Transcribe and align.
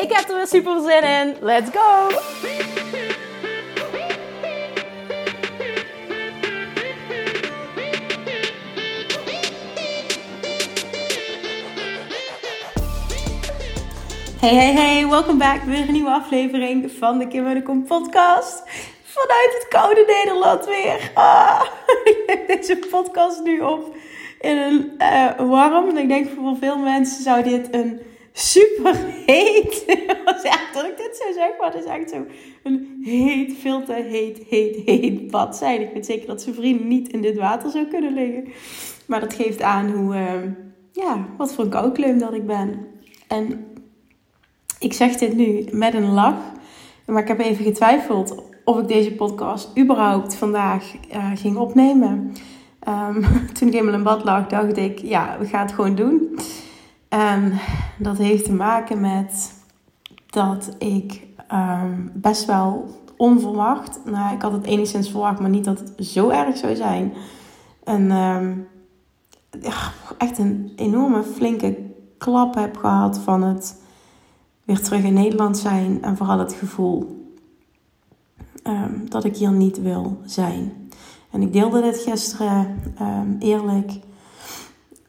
Ik 0.00 0.12
heb 0.12 0.28
er 0.28 0.36
weer 0.36 0.46
super 0.46 0.80
zin 0.80 1.02
in. 1.02 1.36
Let's 1.40 1.70
go! 1.70 2.08
Hey, 14.40 14.54
hey, 14.54 14.72
hey, 14.72 15.08
welkom 15.08 15.38
back. 15.38 15.62
Weer 15.62 15.78
een 15.78 15.92
nieuwe 15.92 16.10
aflevering 16.10 16.92
van 16.98 17.18
de 17.18 17.28
Kim 17.28 17.46
en 17.46 17.62
Kom 17.62 17.84
podcast. 17.84 18.62
Vanuit 19.02 19.56
het 19.58 19.66
koude 19.68 20.04
Nederland 20.06 20.66
weer. 20.66 21.10
Ah, 21.14 21.62
ik 22.04 22.22
neem 22.26 22.46
deze 22.46 22.76
podcast 22.90 23.42
nu 23.44 23.60
op 23.60 23.96
in 24.40 24.56
een 24.56 24.92
uh, 24.98 25.48
warm. 25.48 25.96
Ik 25.96 26.08
denk 26.08 26.28
voor 26.36 26.56
veel 26.60 26.78
mensen 26.78 27.22
zou 27.22 27.42
dit 27.42 27.68
een 27.74 28.00
super 28.32 28.96
heet. 29.26 29.84
echt 30.42 30.74
dat 30.74 30.84
ik 30.84 30.96
dit 30.96 31.22
zo 31.22 31.32
zeg, 31.32 31.50
maar 31.58 31.72
het 31.72 31.84
is 31.84 31.90
echt 31.90 32.10
zo 32.10 32.26
een 32.62 33.00
heet, 33.02 33.56
veel 33.58 33.84
te 33.84 33.92
heet, 33.92 34.42
heet, 34.48 34.76
heet 34.84 35.30
bad 35.30 35.56
zijn. 35.56 35.80
Ik 35.80 35.90
weet 35.94 36.06
zeker 36.06 36.26
dat 36.26 36.42
zijn 36.42 36.54
vriend 36.54 36.84
niet 36.84 37.08
in 37.08 37.20
dit 37.20 37.36
water 37.36 37.70
zou 37.70 37.86
kunnen 37.86 38.12
liggen. 38.12 38.48
Maar 39.06 39.20
dat 39.20 39.34
geeft 39.34 39.62
aan 39.62 39.90
hoe, 39.90 40.14
uh, 40.14 40.32
ja, 40.92 41.26
wat 41.36 41.54
voor 41.54 41.64
een 41.64 41.70
koukleum 41.70 42.18
dat 42.18 42.32
ik 42.32 42.46
ben. 42.46 42.86
En 43.28 43.66
ik 44.78 44.92
zeg 44.92 45.16
dit 45.16 45.34
nu 45.34 45.64
met 45.70 45.94
een 45.94 46.12
lach. 46.12 46.38
Maar 47.06 47.22
ik 47.22 47.28
heb 47.28 47.40
even 47.40 47.64
getwijfeld 47.64 48.42
of 48.64 48.78
ik 48.78 48.88
deze 48.88 49.12
podcast 49.12 49.78
überhaupt 49.78 50.34
vandaag 50.34 50.92
uh, 51.14 51.30
ging 51.34 51.56
opnemen. 51.56 52.32
Um, 52.88 53.24
toen 53.58 53.68
ik 53.68 53.74
eenmaal 53.74 53.94
in 53.94 54.02
bad 54.02 54.24
lag, 54.24 54.46
dacht 54.46 54.76
ik, 54.76 54.98
ja, 54.98 55.36
we 55.38 55.46
gaan 55.46 55.66
het 55.66 55.74
gewoon 55.74 55.94
doen. 55.94 56.38
En 57.10 57.52
dat 57.98 58.16
heeft 58.16 58.44
te 58.44 58.52
maken 58.52 59.00
met 59.00 59.52
dat 60.26 60.74
ik 60.78 61.26
um, 61.52 62.10
best 62.14 62.44
wel 62.44 62.98
onverwacht, 63.16 64.00
nou 64.04 64.34
ik 64.34 64.42
had 64.42 64.52
het 64.52 64.64
enigszins 64.64 65.10
verwacht, 65.10 65.40
maar 65.40 65.50
niet 65.50 65.64
dat 65.64 65.78
het 65.78 66.06
zo 66.06 66.28
erg 66.28 66.56
zou 66.56 66.76
zijn. 66.76 67.12
En 67.84 68.10
um, 68.10 68.68
echt 70.18 70.38
een 70.38 70.72
enorme 70.76 71.22
flinke 71.22 71.78
klap 72.18 72.54
heb 72.54 72.76
gehad 72.76 73.18
van 73.18 73.42
het 73.42 73.82
weer 74.64 74.80
terug 74.80 75.02
in 75.02 75.14
Nederland 75.14 75.58
zijn 75.58 76.02
en 76.02 76.16
vooral 76.16 76.38
het 76.38 76.52
gevoel 76.52 77.18
dat 79.08 79.24
ik 79.24 79.36
hier 79.36 79.52
niet 79.52 79.82
wil 79.82 80.20
zijn. 80.24 80.90
En 81.30 81.42
ik 81.42 81.52
deelde 81.52 81.80
dit 81.80 81.98
gisteren 81.98 82.78
eerlijk 83.38 83.92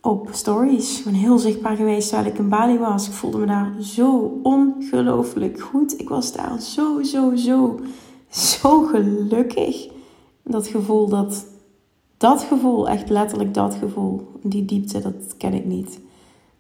op 0.02 0.30
stories. 0.32 0.98
Ik 0.98 1.04
ben 1.04 1.14
heel 1.14 1.38
zichtbaar 1.38 1.76
geweest 1.76 2.10
terwijl 2.10 2.30
ik 2.30 2.40
in 2.40 2.50
Bali 2.50 2.78
was. 2.78 3.08
Ik 3.08 3.14
voelde 3.14 3.38
me 3.38 3.46
daar 3.46 3.74
zo 3.80 4.40
ongelooflijk 4.44 5.60
goed. 5.60 6.00
Ik 6.00 6.10
was 6.10 6.34
daar 6.34 6.62
zo, 6.62 7.04
zo, 7.04 7.36
zo, 7.36 7.80
zo 8.30 8.82
gelukkig. 8.84 9.90
Dat 10.44 10.68
gevoel, 10.68 11.08
dat, 11.08 11.46
dat 12.18 12.42
gevoel, 12.42 12.90
echt 12.90 13.10
letterlijk 13.10 13.54
dat 13.54 13.76
gevoel, 13.76 14.32
die 14.42 14.66
diepte, 14.66 15.02
dat 15.02 15.38
ken 15.38 15.54
ik 15.54 15.66
niet 15.66 16.00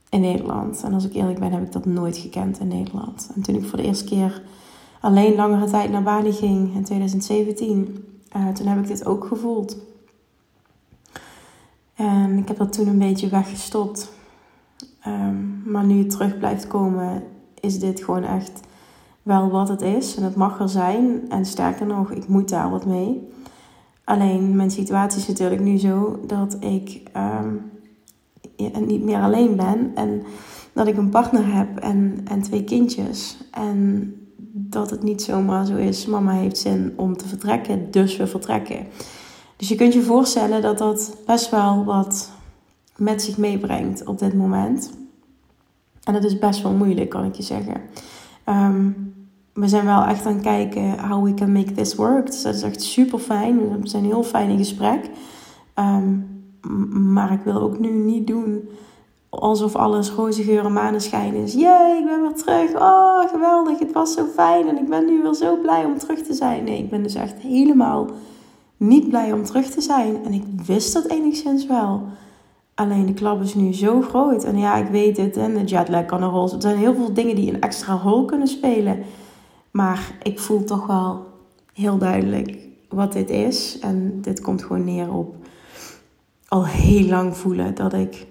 in 0.09 0.21
Nederland. 0.21 0.83
En 0.83 0.93
als 0.93 1.05
ik 1.05 1.13
eerlijk 1.13 1.39
ben, 1.39 1.51
heb 1.51 1.63
ik 1.63 1.71
dat 1.71 1.85
nooit 1.85 2.17
gekend 2.17 2.59
in 2.59 2.67
Nederland. 2.67 3.29
En 3.35 3.41
toen 3.41 3.55
ik 3.55 3.65
voor 3.65 3.77
de 3.77 3.83
eerste 3.83 4.05
keer 4.05 4.41
alleen 5.01 5.35
langere 5.35 5.69
tijd 5.69 5.91
naar 5.91 6.03
Bali 6.03 6.31
ging 6.31 6.75
in 6.75 6.83
2017, 6.83 8.05
uh, 8.35 8.47
eh, 8.47 8.53
toen 8.53 8.67
heb 8.67 8.79
ik 8.79 8.87
dit 8.87 9.05
ook 9.05 9.25
gevoeld. 9.25 9.77
En 12.01 12.37
ik 12.37 12.47
heb 12.47 12.57
dat 12.57 12.73
toen 12.73 12.87
een 12.87 12.97
beetje 12.97 13.29
weggestopt. 13.29 14.11
Um, 15.07 15.61
maar 15.65 15.83
nu 15.83 15.97
het 15.97 16.09
terug 16.09 16.37
blijft 16.37 16.67
komen, 16.67 17.23
is 17.59 17.79
dit 17.79 18.03
gewoon 18.03 18.23
echt 18.23 18.59
wel 19.23 19.49
wat 19.49 19.69
het 19.69 19.81
is. 19.81 20.15
En 20.15 20.23
het 20.23 20.35
mag 20.35 20.59
er 20.59 20.69
zijn. 20.69 21.29
En 21.29 21.45
sterker 21.45 21.85
nog, 21.85 22.11
ik 22.11 22.27
moet 22.27 22.49
daar 22.49 22.69
wat 22.69 22.85
mee. 22.85 23.29
Alleen 24.03 24.55
mijn 24.55 24.71
situatie 24.71 25.19
is 25.19 25.27
natuurlijk 25.27 25.61
nu 25.61 25.77
zo 25.77 26.19
dat 26.27 26.57
ik 26.59 27.01
um, 27.17 27.71
niet 28.85 29.03
meer 29.03 29.21
alleen 29.21 29.55
ben. 29.55 29.91
En 29.95 30.23
dat 30.73 30.87
ik 30.87 30.97
een 30.97 31.09
partner 31.09 31.55
heb 31.55 31.77
en, 31.77 32.21
en 32.25 32.41
twee 32.41 32.63
kindjes. 32.63 33.37
En 33.51 34.13
dat 34.51 34.89
het 34.89 35.03
niet 35.03 35.21
zomaar 35.21 35.65
zo 35.65 35.75
is. 35.75 36.05
Mama 36.05 36.31
heeft 36.31 36.57
zin 36.57 36.93
om 36.95 37.17
te 37.17 37.27
vertrekken, 37.27 37.91
dus 37.91 38.17
we 38.17 38.27
vertrekken. 38.27 38.85
Dus 39.61 39.69
je 39.69 39.75
kunt 39.75 39.93
je 39.93 40.01
voorstellen 40.01 40.61
dat 40.61 40.77
dat 40.77 41.17
best 41.25 41.49
wel 41.49 41.85
wat 41.85 42.31
met 42.95 43.21
zich 43.21 43.37
meebrengt 43.37 44.05
op 44.05 44.19
dit 44.19 44.33
moment. 44.33 44.91
En 46.03 46.13
dat 46.13 46.23
is 46.23 46.39
best 46.39 46.61
wel 46.61 46.71
moeilijk, 46.71 47.09
kan 47.09 47.25
ik 47.25 47.35
je 47.35 47.43
zeggen. 47.43 47.81
Ehm, 48.43 48.89
we 49.53 49.67
zijn 49.67 49.85
wel 49.85 50.03
echt 50.03 50.25
aan 50.25 50.33
het 50.33 50.41
kijken 50.41 51.07
how 51.07 51.23
we 51.23 51.33
can 51.33 51.51
make 51.51 51.71
this 51.71 51.95
work. 51.95 52.25
Dus 52.25 52.41
dat 52.41 52.55
is 52.55 52.61
echt 52.61 52.81
super 52.81 53.19
fijn. 53.19 53.81
We 53.81 53.87
zijn 53.87 54.03
heel 54.03 54.23
fijn 54.23 54.49
in 54.49 54.57
gesprek. 54.57 55.09
Ehm, 55.73 56.17
maar 57.13 57.31
ik 57.31 57.41
wil 57.43 57.61
ook 57.61 57.79
nu 57.79 57.89
niet 57.89 58.27
doen 58.27 58.69
alsof 59.29 59.75
alles 59.75 60.11
roze 60.11 60.43
geur 60.43 60.71
maneschijn 60.71 61.33
is. 61.33 61.53
Jee, 61.53 61.97
ik 61.99 62.05
ben 62.05 62.21
weer 62.21 62.35
terug. 62.35 62.75
Oh, 62.75 63.29
geweldig. 63.29 63.79
Het 63.79 63.91
was 63.91 64.13
zo 64.13 64.25
fijn 64.25 64.67
en 64.67 64.77
ik 64.77 64.89
ben 64.89 65.05
nu 65.05 65.21
weer 65.21 65.33
zo 65.33 65.57
blij 65.57 65.85
om 65.85 65.97
terug 65.97 66.21
te 66.21 66.33
zijn. 66.33 66.63
Nee, 66.63 66.77
ik 66.77 66.89
ben 66.89 67.03
dus 67.03 67.15
echt 67.15 67.39
helemaal 67.39 68.07
niet 68.81 69.09
blij 69.09 69.31
om 69.31 69.43
terug 69.43 69.65
te 69.65 69.81
zijn. 69.81 70.25
En 70.25 70.33
ik 70.33 70.43
wist 70.65 70.93
dat 70.93 71.05
enigszins 71.05 71.65
wel. 71.65 72.03
Alleen 72.73 73.05
de 73.05 73.13
klap 73.13 73.41
is 73.41 73.53
nu 73.53 73.73
zo 73.73 74.01
groot. 74.01 74.43
En 74.43 74.57
ja, 74.57 74.75
ik 74.75 74.87
weet 74.87 75.17
het. 75.17 75.37
En 75.37 75.53
de 75.53 75.63
jetlag 75.63 76.05
kan 76.05 76.23
een 76.23 76.29
rol 76.29 76.53
Er 76.53 76.61
zijn 76.61 76.77
heel 76.77 76.95
veel 76.95 77.13
dingen 77.13 77.35
die 77.35 77.53
een 77.53 77.61
extra 77.61 77.93
rol 77.93 78.25
kunnen 78.25 78.47
spelen. 78.47 79.03
Maar 79.71 80.11
ik 80.23 80.39
voel 80.39 80.63
toch 80.63 80.87
wel 80.87 81.25
heel 81.73 81.97
duidelijk 81.97 82.57
wat 82.89 83.13
dit 83.13 83.29
is. 83.29 83.79
En 83.79 84.21
dit 84.21 84.41
komt 84.41 84.63
gewoon 84.63 84.83
neer 84.83 85.13
op 85.13 85.35
al 86.47 86.65
heel 86.65 87.07
lang 87.07 87.37
voelen 87.37 87.75
dat 87.75 87.93
ik 87.93 88.27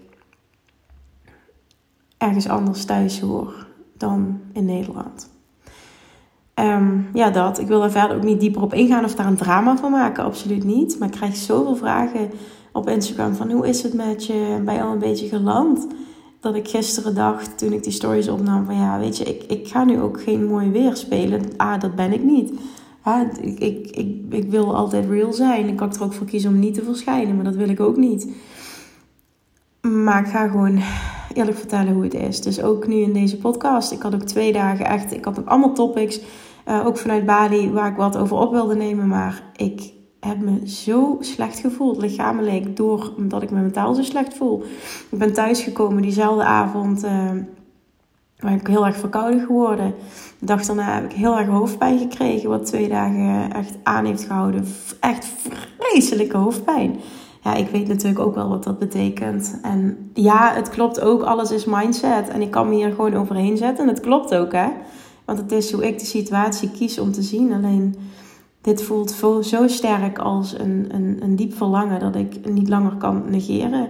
ergens 2.17 2.49
anders 2.49 2.84
thuis 2.84 3.21
hoor 3.21 3.67
dan 3.97 4.41
in 4.53 4.65
Nederland. 4.65 5.30
Um, 6.60 7.09
ja, 7.15 7.31
dat. 7.31 7.59
Ik 7.59 7.66
wil 7.66 7.82
er 7.82 7.91
verder 7.91 8.16
ook 8.16 8.22
niet 8.22 8.41
dieper 8.41 8.62
op 8.62 8.75
ingaan 8.75 9.04
of 9.04 9.15
daar 9.15 9.26
een 9.26 9.37
drama 9.37 9.76
van 9.76 9.91
maken. 9.91 10.25
Absoluut 10.25 10.65
niet. 10.65 10.98
Maar 10.98 11.09
ik 11.09 11.15
krijg 11.15 11.37
zoveel 11.37 11.76
vragen 11.76 12.31
op 12.72 12.88
Instagram 12.88 13.34
van 13.34 13.50
hoe 13.50 13.69
is 13.69 13.82
het 13.82 13.94
met 13.94 14.26
je? 14.26 14.62
Ben 14.65 14.75
je 14.75 14.82
al 14.82 14.93
een 14.93 14.99
beetje 14.99 15.28
geland? 15.28 15.87
Dat 16.41 16.54
ik 16.54 16.69
gisteren 16.69 17.15
dacht, 17.15 17.59
toen 17.59 17.72
ik 17.72 17.82
die 17.82 17.93
stories 17.93 18.28
opnam, 18.28 18.65
van 18.65 18.76
ja, 18.76 18.99
weet 18.99 19.19
je, 19.19 19.25
ik, 19.25 19.43
ik 19.43 19.69
ga 19.69 19.84
nu 19.84 20.00
ook 20.00 20.22
geen 20.22 20.47
mooi 20.47 20.70
weer 20.70 20.97
spelen. 20.97 21.43
Ah, 21.56 21.81
dat 21.81 21.94
ben 21.94 22.12
ik 22.12 22.22
niet. 22.22 22.53
ik, 23.41 23.59
ik, 23.59 23.87
ik, 23.91 24.16
ik 24.31 24.50
wil 24.50 24.76
altijd 24.76 25.06
real 25.11 25.32
zijn. 25.32 25.69
Ik 25.69 25.76
kan 25.76 25.94
er 25.94 26.02
ook 26.02 26.12
voor 26.12 26.26
kiezen 26.26 26.50
om 26.50 26.58
niet 26.58 26.75
te 26.75 26.82
verschijnen, 26.82 27.35
maar 27.35 27.44
dat 27.44 27.55
wil 27.55 27.69
ik 27.69 27.81
ook 27.81 27.96
niet. 27.96 28.29
Maar 29.81 30.20
ik 30.20 30.31
ga 30.31 30.49
gewoon 30.49 30.81
eerlijk 31.35 31.58
vertellen 31.58 31.93
hoe 31.93 32.05
het 32.05 32.14
is. 32.14 32.40
Dus 32.40 32.62
ook 32.62 32.87
nu 32.87 32.96
in 32.96 33.12
deze 33.12 33.37
podcast. 33.37 33.93
Ik 33.93 34.02
had 34.02 34.14
ook 34.14 34.23
twee 34.23 34.52
dagen 34.52 34.87
echt. 34.87 35.12
Ik 35.12 35.25
had 35.25 35.38
ook 35.38 35.49
allemaal 35.49 35.75
topics. 35.75 36.20
Uh, 36.69 36.87
ook 36.87 36.99
vanuit 36.99 37.27
Bali 37.27 37.71
waar 37.71 37.91
ik 37.91 37.97
wat 37.97 38.17
over 38.17 38.37
op 38.37 38.51
wilde 38.51 38.77
nemen. 38.77 39.09
Maar 39.09 39.43
ik 39.57 39.93
heb 40.21 40.39
me 40.41 40.69
zo 40.69 41.17
slecht 41.21 41.59
gevoeld, 41.59 41.99
lichamelijk, 41.99 42.77
door 42.77 43.12
omdat 43.17 43.43
ik 43.43 43.51
me 43.51 43.61
mentaal 43.61 43.95
zo 43.95 44.03
slecht 44.03 44.35
voel. 44.35 44.62
Ik 45.11 45.19
ben 45.19 45.33
thuisgekomen 45.33 46.03
diezelfde 46.03 46.45
avond. 46.45 47.05
Uh, 47.05 47.31
ben 48.39 48.53
ik 48.53 48.67
heel 48.67 48.87
erg 48.87 48.97
verkouden 48.97 49.41
geworden. 49.41 49.95
De 50.39 50.47
dag 50.47 50.67
daarna 50.67 50.95
heb 50.95 51.05
ik 51.05 51.12
heel 51.12 51.39
erg 51.39 51.49
hoofdpijn 51.49 51.99
gekregen. 51.99 52.49
Wat 52.49 52.67
twee 52.67 52.89
dagen 52.89 53.53
echt 53.53 53.75
aan 53.83 54.05
heeft 54.05 54.25
gehouden. 54.25 54.67
Echt 55.01 55.25
vreselijke 55.79 56.37
hoofdpijn 56.37 57.01
ja, 57.43 57.55
ik 57.55 57.69
weet 57.69 57.89
natuurlijk 57.89 58.19
ook 58.19 58.35
wel 58.35 58.49
wat 58.49 58.65
dat 58.65 58.79
betekent. 58.79 59.59
En 59.62 60.11
ja, 60.15 60.53
het 60.55 60.69
klopt 60.69 61.01
ook, 61.01 61.23
alles 61.23 61.51
is 61.51 61.65
mindset. 61.65 62.29
En 62.29 62.43
ik 62.43 62.51
kan 62.51 62.69
me 62.69 62.75
hier 62.75 62.91
gewoon 62.91 63.15
overheen 63.15 63.57
zetten. 63.57 63.85
En 63.85 63.91
het 63.95 64.01
klopt 64.01 64.35
ook, 64.35 64.53
hè. 64.53 64.69
Want 65.31 65.43
het 65.43 65.53
is 65.53 65.73
hoe 65.73 65.87
ik 65.87 65.99
de 65.99 66.05
situatie 66.05 66.71
kies 66.71 66.99
om 66.99 67.12
te 67.12 67.23
zien. 67.23 67.53
Alleen, 67.53 67.94
dit 68.61 68.82
voelt 68.82 69.11
zo 69.43 69.69
sterk 69.69 70.19
als 70.19 70.59
een, 70.59 70.87
een, 70.88 71.19
een 71.23 71.37
diep 71.37 71.56
verlangen 71.56 72.00
dat 72.00 72.15
ik 72.15 72.50
niet 72.50 72.69
langer 72.69 72.97
kan 72.97 73.31
negeren. 73.31 73.88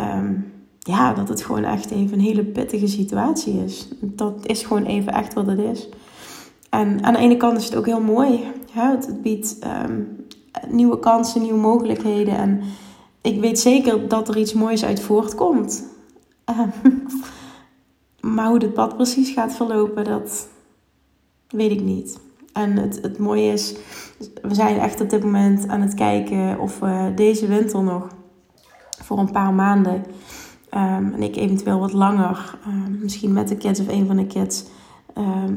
Um, 0.00 0.52
ja, 0.78 1.12
dat 1.14 1.28
het 1.28 1.42
gewoon 1.42 1.64
echt 1.64 1.90
even 1.90 2.12
een 2.12 2.24
hele 2.24 2.44
pittige 2.44 2.86
situatie 2.86 3.64
is. 3.64 3.88
Dat 4.00 4.46
is 4.46 4.62
gewoon 4.62 4.84
even 4.84 5.12
echt 5.12 5.34
wat 5.34 5.46
het 5.46 5.58
is. 5.58 5.88
En 6.70 7.04
aan 7.04 7.12
de 7.12 7.18
ene 7.18 7.36
kant 7.36 7.58
is 7.58 7.64
het 7.64 7.76
ook 7.76 7.86
heel 7.86 8.00
mooi. 8.00 8.40
Ja, 8.74 8.90
het, 8.90 9.22
biedt 9.22 9.58
ehm, 9.58 10.02
nieuwe 10.68 10.98
kansen, 10.98 11.42
nieuwe 11.42 11.60
mogelijkheden. 11.60 12.36
En 12.36 12.60
ik 13.20 13.40
weet 13.40 13.58
zeker 13.58 14.08
dat 14.08 14.28
er 14.28 14.36
iets 14.36 14.52
moois 14.52 14.84
uit 14.84 15.00
voortkomt. 15.00 15.84
Ehm, 16.44 16.68
maar 18.34 18.48
hoe 18.48 18.58
dit 18.58 18.74
pad 18.74 18.96
precies 18.96 19.30
gaat 19.30 19.54
verlopen, 19.54 20.04
dat 20.04 20.52
weet 21.54 21.70
ik 21.70 21.82
niet. 21.82 22.20
En 22.52 22.76
het, 22.76 22.98
het 23.02 23.18
mooie 23.18 23.52
is, 23.52 23.74
we 24.42 24.54
zijn 24.54 24.78
echt 24.78 25.00
op 25.00 25.10
dit 25.10 25.22
moment 25.22 25.68
aan 25.68 25.80
het 25.80 25.94
kijken 25.94 26.60
of 26.60 26.78
we 26.78 27.12
deze 27.14 27.46
winter 27.46 27.82
nog 27.82 28.08
voor 29.02 29.18
een 29.18 29.30
paar 29.30 29.52
maanden 29.52 29.94
um, 29.94 31.12
en 31.14 31.22
ik 31.22 31.36
eventueel 31.36 31.78
wat 31.78 31.92
langer, 31.92 32.58
misschien 33.00 33.32
met 33.32 33.48
de 33.48 33.56
kids 33.56 33.80
of 33.80 33.88
een 33.88 34.06
van 34.06 34.16
de 34.16 34.26
kids, 34.26 34.64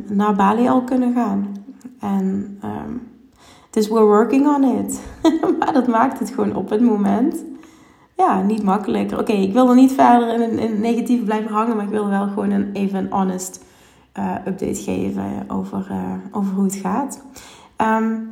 naar 0.07 0.35
Bali 0.35 0.67
al 0.67 0.83
kunnen 0.83 1.13
gaan. 1.13 1.55
En 1.99 2.59
dus 3.69 3.87
we're 3.87 4.05
working 4.05 4.47
on 4.47 4.63
it. 4.63 5.01
maar 5.59 5.73
dat 5.73 5.87
maakt 5.87 6.19
het 6.19 6.29
gewoon 6.29 6.55
op 6.55 6.69
het 6.69 6.81
moment 6.81 7.43
ja, 8.15 8.41
niet 8.41 8.63
makkelijk. 8.63 9.11
Oké, 9.11 9.31
ik 9.31 9.53
wil 9.53 9.69
er 9.69 9.75
niet 9.75 9.91
verder 9.91 10.41
in 10.41 10.59
in 10.59 10.81
negatief 10.81 11.23
blijven 11.23 11.51
hangen, 11.51 11.75
maar 11.75 11.85
ik 11.85 11.91
wil 11.91 12.07
wel 12.07 12.27
gewoon 12.27 12.51
een, 12.51 12.69
even 12.73 13.07
honest 13.09 13.65
uh, 14.19 14.35
update 14.47 14.81
geven 14.81 15.45
over, 15.47 15.87
uh, 15.91 16.13
over 16.31 16.53
hoe 16.53 16.63
het 16.63 16.75
gaat. 16.75 17.21
Um, 17.77 18.29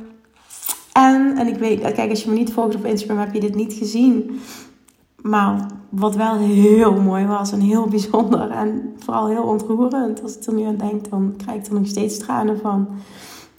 en, 0.92 1.36
en 1.36 1.46
ik 1.46 1.58
weet, 1.58 1.80
kijk, 1.92 2.10
als 2.10 2.22
je 2.22 2.30
me 2.30 2.36
niet 2.36 2.52
volgt 2.52 2.74
op 2.74 2.84
Instagram, 2.84 3.18
heb 3.18 3.34
je 3.34 3.40
dit 3.40 3.54
niet 3.54 3.72
gezien. 3.72 4.40
Maar 5.22 5.66
wat 5.88 6.14
wel 6.14 6.36
heel 6.36 7.00
mooi 7.00 7.26
was 7.26 7.52
en 7.52 7.60
heel 7.60 7.86
bijzonder 7.88 8.50
en 8.50 8.94
vooral 8.98 9.28
heel 9.28 9.42
ontroerend, 9.42 10.22
als 10.22 10.36
ik 10.36 10.44
er 10.44 10.54
nu 10.54 10.64
aan 10.64 10.76
denk, 10.76 11.10
dan 11.10 11.34
krijg 11.36 11.58
ik 11.58 11.66
er 11.66 11.74
nog 11.74 11.86
steeds 11.86 12.18
tranen 12.18 12.58
van 12.58 12.88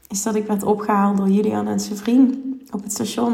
is 0.07 0.23
dat 0.23 0.35
ik 0.35 0.47
werd 0.47 0.63
opgehaald 0.63 1.17
door 1.17 1.29
Julian 1.29 1.67
en 1.67 1.79
zijn 1.79 1.97
vriend 1.97 2.35
op 2.71 2.83
het 2.83 2.91
station. 2.91 3.33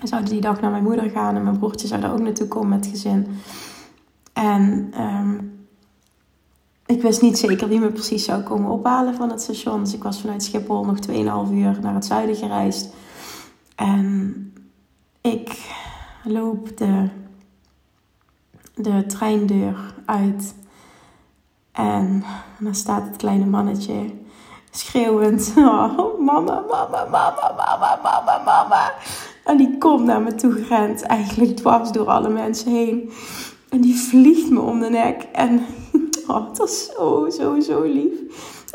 We 0.00 0.06
zouden 0.06 0.30
die 0.30 0.40
dag 0.40 0.60
naar 0.60 0.70
mijn 0.70 0.82
moeder 0.82 1.10
gaan 1.10 1.36
en 1.36 1.44
mijn 1.44 1.58
broertje 1.58 1.86
zou 1.86 2.00
daar 2.00 2.12
ook 2.12 2.20
naartoe 2.20 2.48
komen 2.48 2.68
met 2.68 2.86
gezin. 2.86 3.26
En 4.32 4.92
um, 5.00 5.63
ik 6.94 7.02
wist 7.02 7.22
niet 7.22 7.38
zeker 7.38 7.68
wie 7.68 7.80
me 7.80 7.92
precies 7.92 8.24
zou 8.24 8.42
komen 8.42 8.70
ophalen 8.70 9.14
van 9.14 9.30
het 9.30 9.42
station. 9.42 9.80
Dus 9.80 9.94
ik 9.94 10.02
was 10.02 10.20
vanuit 10.20 10.42
Schiphol 10.42 10.84
nog 10.84 10.96
2,5 10.96 11.52
uur 11.52 11.78
naar 11.80 11.94
het 11.94 12.04
zuiden 12.04 12.36
gereisd. 12.36 12.94
En 13.76 14.52
ik 15.20 15.72
loop 16.24 16.76
de, 16.76 17.08
de 18.74 19.06
treindeur 19.06 19.94
uit. 20.06 20.54
En 21.72 22.24
dan 22.58 22.74
staat 22.74 23.06
het 23.06 23.16
kleine 23.16 23.46
mannetje 23.46 24.10
schreeuwend. 24.70 25.52
Oh, 25.56 26.20
mama, 26.20 26.64
mama, 26.70 27.06
mama, 27.10 27.44
mama, 27.56 27.98
mama, 28.02 28.42
mama. 28.44 28.92
En 29.44 29.56
die 29.56 29.78
komt 29.78 30.04
naar 30.04 30.22
me 30.22 30.34
toe 30.34 30.52
gerend. 30.52 31.02
Eigenlijk 31.02 31.56
dwars 31.56 31.92
door 31.92 32.06
alle 32.06 32.28
mensen 32.28 32.70
heen. 32.70 33.12
En 33.68 33.80
die 33.80 33.96
vliegt 33.96 34.50
me 34.50 34.60
om 34.60 34.80
de 34.80 34.88
nek. 34.88 35.22
En 35.32 35.66
oh, 36.26 36.48
het 36.48 36.58
was 36.58 36.90
zo, 36.96 37.28
zo, 37.30 37.60
zo 37.60 37.82
lief. 37.82 38.18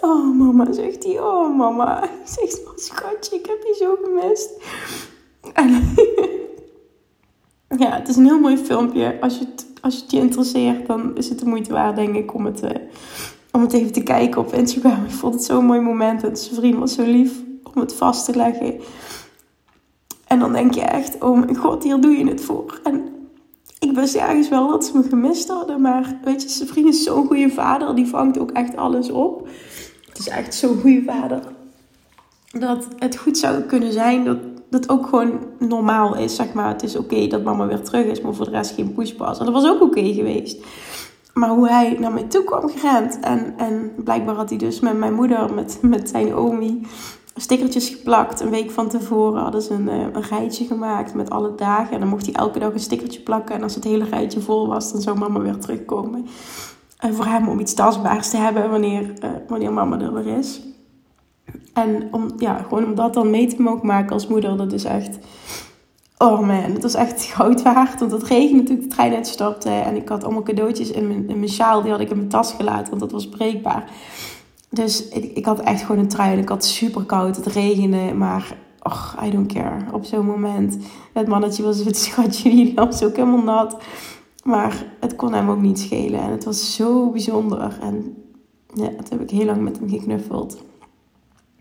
Oh, 0.02 0.38
mama, 0.38 0.74
zegt 0.74 1.04
hij. 1.04 1.20
Oh, 1.20 1.58
mama. 1.58 2.10
Zegt, 2.26 2.62
oh, 2.66 2.76
schatje, 2.76 3.36
ik 3.36 3.46
heb 3.46 3.64
je 3.64 3.76
zo 3.80 3.98
gemist. 4.04 4.50
Ja, 7.78 7.96
het 7.96 8.08
is 8.08 8.16
een 8.16 8.26
heel 8.26 8.40
mooi 8.40 8.58
filmpje. 8.58 9.22
Als 9.22 9.38
je, 9.38 9.46
het, 9.46 9.66
als 9.82 9.96
je 9.96 10.02
het 10.02 10.14
interesseert, 10.14 10.88
dan 10.88 11.18
is 11.18 11.30
het 11.30 11.40
de 11.40 11.46
moeite 11.46 11.72
waard, 11.72 11.96
denk 11.96 12.16
ik, 12.16 12.34
om 12.34 12.46
het, 12.46 12.64
uh, 12.64 12.70
om 13.52 13.62
het 13.62 13.74
even 13.74 13.92
te 13.92 14.04
kijken 14.04 14.42
op 14.42 14.54
Instagram. 14.54 15.04
Ik 15.06 15.12
vond 15.12 15.34
het 15.34 15.44
zo'n 15.44 15.66
mooi 15.66 15.80
moment. 15.80 16.24
En 16.24 16.38
zijn 16.38 16.56
vriend 16.56 16.78
was 16.78 16.94
zo 16.94 17.04
lief 17.04 17.34
om 17.74 17.82
het 17.82 17.94
vast 17.94 18.26
te 18.26 18.36
leggen. 18.36 18.80
En 20.28 20.40
dan 20.40 20.54
denk 20.54 20.74
je 20.74 20.82
echt, 20.82 21.24
oh 21.24 21.40
mijn 21.40 21.56
god, 21.56 21.84
hier 21.84 22.02
doe 22.02 22.18
je 22.18 22.28
het 22.28 22.42
voor. 22.42 22.80
En 22.84 23.19
ik 23.80 23.92
wist 23.92 24.16
ergens 24.16 24.50
wel 24.50 24.68
dat 24.68 24.86
ze 24.86 24.98
me 24.98 25.04
gemist 25.04 25.50
hadden. 25.50 25.82
Maar 25.82 26.18
weet 26.24 26.42
je, 26.42 26.50
zijn 26.50 26.70
vriend 26.70 26.88
is 26.88 27.04
zo'n 27.04 27.28
goede 27.28 27.50
vader. 27.50 27.96
Die 27.96 28.08
vangt 28.08 28.40
ook 28.40 28.52
echt 28.52 28.76
alles 28.76 29.12
op. 29.12 29.48
Het 30.08 30.20
is 30.20 30.28
echt 30.28 30.56
zo'n 30.56 30.80
goede 30.82 31.04
vader. 31.04 31.42
Dat 32.52 32.88
het 32.98 33.18
goed 33.18 33.38
zou 33.38 33.62
kunnen 33.62 33.94
zijn 33.94 34.26
dat 34.26 34.38
dat 34.70 34.90
ook 34.90 35.08
gewoon 35.08 35.40
normaal 35.60 36.16
is, 36.16 36.36
zeg 36.36 36.54
maar. 36.54 36.68
Het 36.68 36.84
is 36.84 36.96
oké 36.96 37.28
dat 37.28 37.44
mama 37.44 37.68
weer 37.68 37.82
terug 37.82 38.06
is, 38.06 38.22
maar 38.22 38.34
voor 38.34 38.46
de 38.46 38.52
rest 38.52 38.72
geen 38.72 38.94
pushpas. 38.94 39.40
En 39.40 39.46
dat 39.46 39.54
was 39.54 39.70
ook 39.70 39.82
oké 39.82 40.14
geweest. 40.14 40.66
Maar 41.34 41.50
hoe 41.50 41.70
hij 41.70 41.98
naar 42.00 42.14
mij 42.14 42.24
toe 42.24 42.44
kwam 42.44 42.70
gerend. 42.70 43.20
En, 43.20 43.54
en 43.58 43.92
blijkbaar 44.04 44.36
had 44.36 44.50
hij 44.50 44.58
dus 44.58 44.80
met 44.80 44.98
mijn 44.98 45.14
moeder, 45.14 45.54
met, 45.54 45.80
met 45.82 46.10
zijn 46.10 46.36
omi, 46.36 46.82
stickertjes 47.42 47.90
geplakt. 47.90 48.40
Een 48.40 48.50
week 48.50 48.72
van 48.72 48.90
tevoren 48.90 49.42
hadden 49.42 49.62
ze 49.62 49.74
een, 49.74 49.90
eh, 49.90 49.98
een 50.00 50.22
rijtje 50.22 50.66
gemaakt 50.66 51.14
met 51.14 51.30
alle 51.30 51.56
dagen. 51.56 51.94
En 51.94 52.00
dan 52.00 52.10
mocht 52.10 52.26
hij 52.26 52.36
elke 52.36 52.60
dag 52.60 52.74
een 52.74 52.80
stickertje 52.80 53.22
plakken. 53.22 53.56
En 53.56 53.64
als 53.64 53.76
het 53.76 53.84
hele 53.84 54.06
rijtje 54.06 54.42
vol 54.42 54.68
was, 54.68 54.92
dan 54.92 55.02
zou 55.02 55.18
mama 55.18 55.40
weer 55.40 55.58
terugkomen. 55.58 56.28
En 56.98 57.14
voor 57.14 57.26
hem 57.26 57.48
om 57.48 57.60
iets 57.60 57.74
tastbaars 57.74 58.30
te 58.30 58.38
hebben 58.38 58.70
wanneer, 58.70 59.14
uh, 59.24 59.30
wanneer 59.48 59.74
mama 59.74 60.00
er 60.00 60.14
weer 60.14 60.38
is. 60.38 60.62
En 61.74 62.08
om, 62.12 62.28
ja, 62.38 62.58
gewoon 62.58 62.86
om 62.86 62.96
dat 62.96 63.14
dan 63.14 63.30
mee 63.30 63.48
te 63.48 63.62
mogen 63.62 63.88
maken 63.88 64.12
als 64.12 64.28
moeder, 64.28 64.58
dat 64.58 64.74
is 64.74 64.84
echt 64.84 65.20
Oh 66.22 66.40
man, 66.40 66.72
het 66.72 66.84
was 66.84 66.94
echt 66.94 67.24
goud 67.24 67.62
waard. 67.62 68.00
Want 68.00 68.12
het 68.12 68.24
regende 68.24 68.64
toen 68.64 68.80
de 68.80 68.88
trein 68.88 69.14
uitstapte. 69.14 69.70
En 69.70 69.96
ik 69.96 70.10
had 70.10 70.24
allemaal 70.24 70.44
cadeautjes 70.44 70.92
in 70.92 71.08
mijn, 71.08 71.30
in 71.30 71.40
mijn 71.40 71.52
sjaal. 71.52 71.82
Die 71.82 71.92
had 71.92 72.00
ik 72.00 72.10
in 72.10 72.18
mijn 72.18 72.30
tas 72.30 72.54
gelaten, 72.54 72.90
want 72.90 73.00
dat 73.02 73.12
was 73.12 73.30
breekbaar. 73.30 73.92
Dus 74.70 75.08
ik, 75.08 75.24
ik 75.24 75.46
had 75.46 75.60
echt 75.60 75.82
gewoon 75.82 76.02
een 76.02 76.08
trui. 76.08 76.34
En 76.34 76.40
ik 76.40 76.50
had 76.50 76.66
super 76.66 77.04
koud. 77.04 77.36
Het 77.36 77.46
regende. 77.46 78.14
Maar, 78.14 78.58
och, 78.82 79.18
I 79.26 79.32
don't 79.32 79.54
care. 79.54 79.94
Op 79.94 80.06
zo'n 80.06 80.26
moment. 80.26 80.78
Het 81.14 81.28
mannetje 81.28 81.64
was 81.64 81.78
het 81.78 81.98
schatje. 81.98 82.50
Die 82.50 82.74
was 82.76 83.04
ook 83.04 83.16
helemaal 83.16 83.44
nat. 83.44 83.78
Maar 84.44 84.86
het 85.00 85.16
kon 85.16 85.34
hem 85.34 85.50
ook 85.50 85.62
niet 85.62 85.80
schelen. 85.80 86.20
En 86.20 86.32
het 86.32 86.44
was 86.44 86.76
zo 86.76 87.10
bijzonder. 87.10 87.78
En 87.82 88.16
ja, 88.74 88.90
dat 88.98 89.10
heb 89.10 89.22
ik 89.22 89.30
heel 89.30 89.46
lang 89.46 89.62
met 89.62 89.80
hem 89.80 89.90
geknuffeld. 89.90 90.64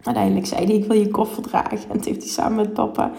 Uiteindelijk 0.03 0.47
zei 0.47 0.65
hij, 0.65 0.75
ik 0.75 0.85
wil 0.85 0.97
je 0.97 1.11
koffer 1.11 1.43
dragen. 1.43 1.79
En 1.79 2.01
toen 2.01 2.13
heeft 2.13 2.23
hij 2.23 2.29
samen 2.29 2.57
met 2.57 2.73
papa 2.73 3.11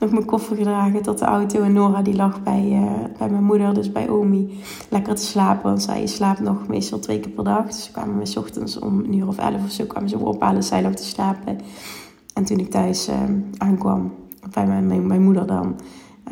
nog 0.00 0.10
mijn 0.10 0.24
koffer 0.24 0.56
gedragen 0.56 1.02
tot 1.02 1.18
de 1.18 1.24
auto. 1.24 1.62
En 1.62 1.72
Nora 1.72 2.02
die 2.02 2.14
lag 2.14 2.42
bij, 2.42 2.68
uh, 2.72 3.18
bij 3.18 3.28
mijn 3.28 3.44
moeder, 3.44 3.74
dus 3.74 3.92
bij 3.92 4.08
Omi, 4.08 4.60
lekker 4.88 5.14
te 5.14 5.22
slapen. 5.22 5.62
Want 5.62 5.82
zij 5.82 6.06
slaapt 6.06 6.40
nog 6.40 6.68
meestal 6.68 6.98
twee 6.98 7.20
keer 7.20 7.32
per 7.32 7.44
dag. 7.44 7.66
Dus 7.66 7.84
ze 7.84 7.90
kwamen 7.90 8.16
me 8.16 8.34
ochtends 8.38 8.78
om 8.78 8.98
een 8.98 9.14
uur 9.14 9.26
of 9.26 9.38
elf 9.38 9.64
of 9.64 9.70
zo 9.70 9.84
kwamen 9.84 10.08
ze 10.08 10.18
ophalen. 10.18 10.62
Zij 10.62 10.82
lag 10.82 10.94
te 10.94 11.04
slapen. 11.04 11.58
En 12.34 12.44
toen 12.44 12.58
ik 12.58 12.70
thuis 12.70 13.08
uh, 13.08 13.14
aankwam, 13.58 14.12
bij 14.52 14.66
mijn, 14.66 15.06
mijn, 15.06 15.22
moeder 15.22 15.46
dan, 15.46 15.80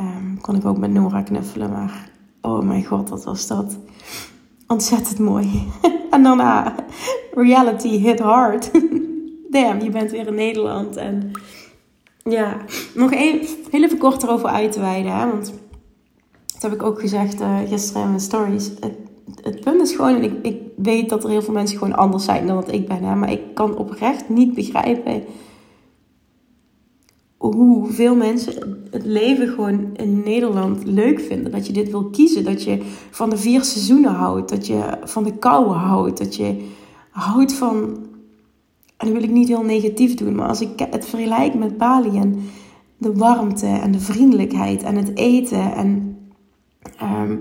um, 0.01 0.41
kon 0.41 0.57
ik 0.57 0.65
ook 0.65 0.79
met 0.79 0.93
Nora 0.93 1.23
knuffelen. 1.23 1.71
Maar 1.71 2.11
oh 2.41 2.63
mijn 2.63 2.85
god, 2.85 3.09
wat 3.09 3.25
was 3.25 3.47
dat 3.47 3.79
ontzettend 4.67 5.19
mooi. 5.19 5.67
en 6.11 6.23
daarna, 6.23 6.75
reality 7.35 7.89
hit 7.89 8.21
hard. 8.21 8.71
damn, 9.55 9.83
je 9.83 9.91
bent 9.91 10.11
weer 10.11 10.27
in 10.27 10.35
Nederland. 10.35 10.97
En 10.97 11.31
ja, 12.25 12.57
nog 12.95 13.13
één, 13.13 13.41
heel 13.71 13.83
even 13.83 13.99
kort 13.99 14.23
erover 14.23 14.49
uit 14.49 14.73
te 14.73 14.81
wijden. 14.81 15.13
Want 15.13 15.53
dat 16.53 16.63
heb 16.63 16.73
ik 16.73 16.83
ook 16.83 17.01
gezegd 17.01 17.41
uh, 17.41 17.59
gisteren 17.69 18.03
in 18.03 18.09
mijn 18.09 18.21
stories. 18.21 18.71
Het, 18.81 18.97
het, 19.43 19.61
punt 19.61 19.81
is 19.81 19.95
gewoon, 19.95 20.15
en 20.15 20.23
ik, 20.23 20.33
ik 20.43 20.61
weet 20.77 21.09
dat 21.09 21.25
er 21.25 21.31
heel 21.31 21.43
veel 21.43 21.55
mensen 21.55 21.79
gewoon 21.79 21.95
anders 21.95 22.25
zijn 22.25 22.47
dan 22.47 22.57
wat 22.57 22.73
ik 22.73 22.89
ben. 22.89 23.03
Hè? 23.03 23.15
Maar 23.15 23.33
ik 23.33 23.55
kan 23.55 23.77
oprecht 23.77 24.29
niet 24.29 24.55
begrijpen 24.55 25.25
hoe 27.37 27.93
veel 27.93 28.15
mensen 28.15 28.87
het 28.91 29.05
leven 29.05 29.49
gewoon 29.49 29.97
in 29.97 30.23
Nederland 30.25 30.85
leuk 30.85 31.21
vinden. 31.21 31.53
Dat 31.53 31.67
je 31.67 31.73
dit 31.73 31.91
wil 31.91 32.05
kiezen. 32.05 32.45
Dat 32.45 32.63
je 32.63 32.79
van 33.11 33.31
de 33.31 33.37
vier 33.37 33.65
seizoenen 33.65 34.13
houdt. 34.13 34.49
Dat 34.49 34.67
je 34.67 34.99
van 35.05 35.25
de 35.25 35.39
kou 35.39 35.73
houdt. 35.73 36.19
Dat 36.19 36.37
je 36.37 36.69
houdt 37.11 37.53
van 37.53 37.97
en 39.05 39.13
dat 39.13 39.21
wil 39.21 39.31
ik 39.31 39.37
niet 39.37 39.49
heel 39.49 39.63
negatief 39.63 40.15
doen, 40.15 40.35
maar 40.35 40.49
als 40.49 40.61
ik 40.61 40.87
het 40.91 41.07
vergelijk 41.07 41.55
met 41.55 41.79
Bali 41.79 42.19
en 42.19 42.51
de 42.97 43.13
warmte 43.13 43.67
en 43.67 43.93
de 43.93 44.01
vriendelijkheid 44.01 44.83
en 44.83 44.97
het 44.97 45.17
eten 45.17 45.75
en 45.75 46.19
um, 47.03 47.41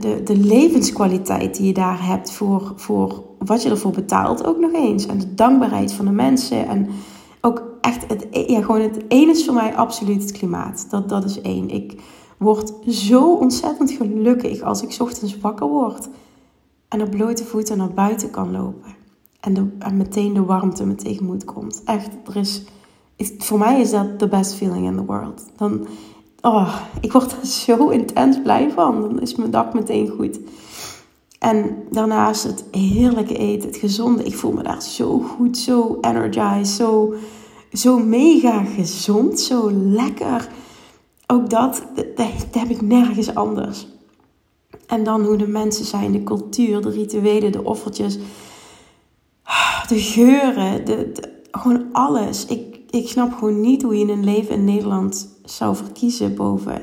de, 0.00 0.22
de 0.22 0.36
levenskwaliteit 0.36 1.56
die 1.56 1.66
je 1.66 1.72
daar 1.72 2.06
hebt 2.06 2.30
voor, 2.30 2.72
voor 2.76 3.22
wat 3.38 3.62
je 3.62 3.70
ervoor 3.70 3.90
betaalt, 3.90 4.44
ook 4.44 4.58
nog 4.58 4.72
eens. 4.72 5.06
En 5.06 5.18
de 5.18 5.34
dankbaarheid 5.34 5.92
van 5.92 6.04
de 6.04 6.10
mensen 6.10 6.68
en 6.68 6.88
ook 7.40 7.62
echt 7.80 8.04
het, 8.08 8.26
ja, 8.46 8.60
gewoon 8.60 8.80
het 8.80 9.06
één 9.06 9.30
is 9.30 9.44
voor 9.44 9.54
mij 9.54 9.76
absoluut 9.76 10.22
het 10.22 10.32
klimaat. 10.32 10.86
Dat, 10.90 11.08
dat 11.08 11.24
is 11.24 11.40
één. 11.40 11.70
Ik 11.70 12.00
word 12.38 12.72
zo 12.88 13.34
ontzettend 13.34 13.90
gelukkig 13.90 14.62
als 14.62 14.82
ik 14.82 14.96
ochtends 14.98 15.38
wakker 15.38 15.66
word 15.66 16.08
en 16.88 17.02
op 17.02 17.10
blote 17.10 17.44
voeten 17.44 17.78
naar 17.78 17.92
buiten 17.92 18.30
kan 18.30 18.52
lopen 18.52 19.02
en, 19.44 19.96
meteen 19.96 20.34
de 20.34 20.44
warmte 20.44 20.86
me 20.86 20.94
tegemoet 20.94 21.44
komt. 21.44 21.82
Echt, 21.84 22.08
er 22.26 22.36
is, 22.36 22.62
voor 23.38 23.58
mij 23.58 23.80
is 23.80 23.90
dat 23.90 24.18
the 24.18 24.28
best 24.28 24.54
feeling 24.54 24.86
in 24.86 24.96
the 24.96 25.04
world. 25.04 25.42
Dan, 25.56 25.86
oh, 26.40 26.76
ik 27.00 27.12
word 27.12 27.32
er 27.32 27.46
zo 27.66 27.88
intens 27.88 28.42
blij 28.42 28.70
van. 28.70 29.00
Dan 29.00 29.20
is 29.20 29.34
mijn 29.34 29.50
dag 29.50 29.72
meteen 29.72 30.08
goed. 30.08 30.40
En 31.38 31.76
daarnaast 31.90 32.42
het 32.42 32.64
heerlijke 32.70 33.36
eten, 33.36 33.68
het 33.68 33.78
gezonde. 33.78 34.24
Ik 34.24 34.36
voel 34.36 34.52
me 34.52 34.62
daar 34.62 34.82
zo 34.82 35.18
goed, 35.18 35.58
zo 35.58 35.98
energized, 36.00 36.66
zo, 36.66 37.14
zo 37.72 37.98
mega 37.98 38.64
gezond, 38.64 39.40
zo 39.40 39.70
lekker. 39.72 40.48
Ook 41.26 41.50
dat, 41.50 41.82
dat 42.14 42.26
heb 42.50 42.68
ik 42.68 42.80
nergens 42.80 43.34
anders. 43.34 43.86
En 44.86 45.04
dan 45.04 45.24
hoe 45.24 45.36
de 45.36 45.46
mensen 45.46 45.84
zijn, 45.84 46.12
de 46.12 46.22
cultuur, 46.22 46.80
de 46.80 46.90
rituelen, 46.90 47.52
de 47.52 47.64
offertjes, 47.64 48.18
de 49.88 50.00
geuren, 50.00 50.84
de, 50.84 51.12
gewoon 51.50 51.84
alles. 51.92 52.46
Ik, 52.46 52.80
ik 52.90 53.08
snap 53.08 53.32
gewoon 53.32 53.60
niet 53.60 53.82
hoe 53.82 53.98
je 53.98 54.12
een 54.12 54.24
leven 54.24 54.54
in 54.54 54.64
Nederland 54.64 55.28
zou 55.44 55.76
verkiezen 55.76 56.34
boven 56.34 56.82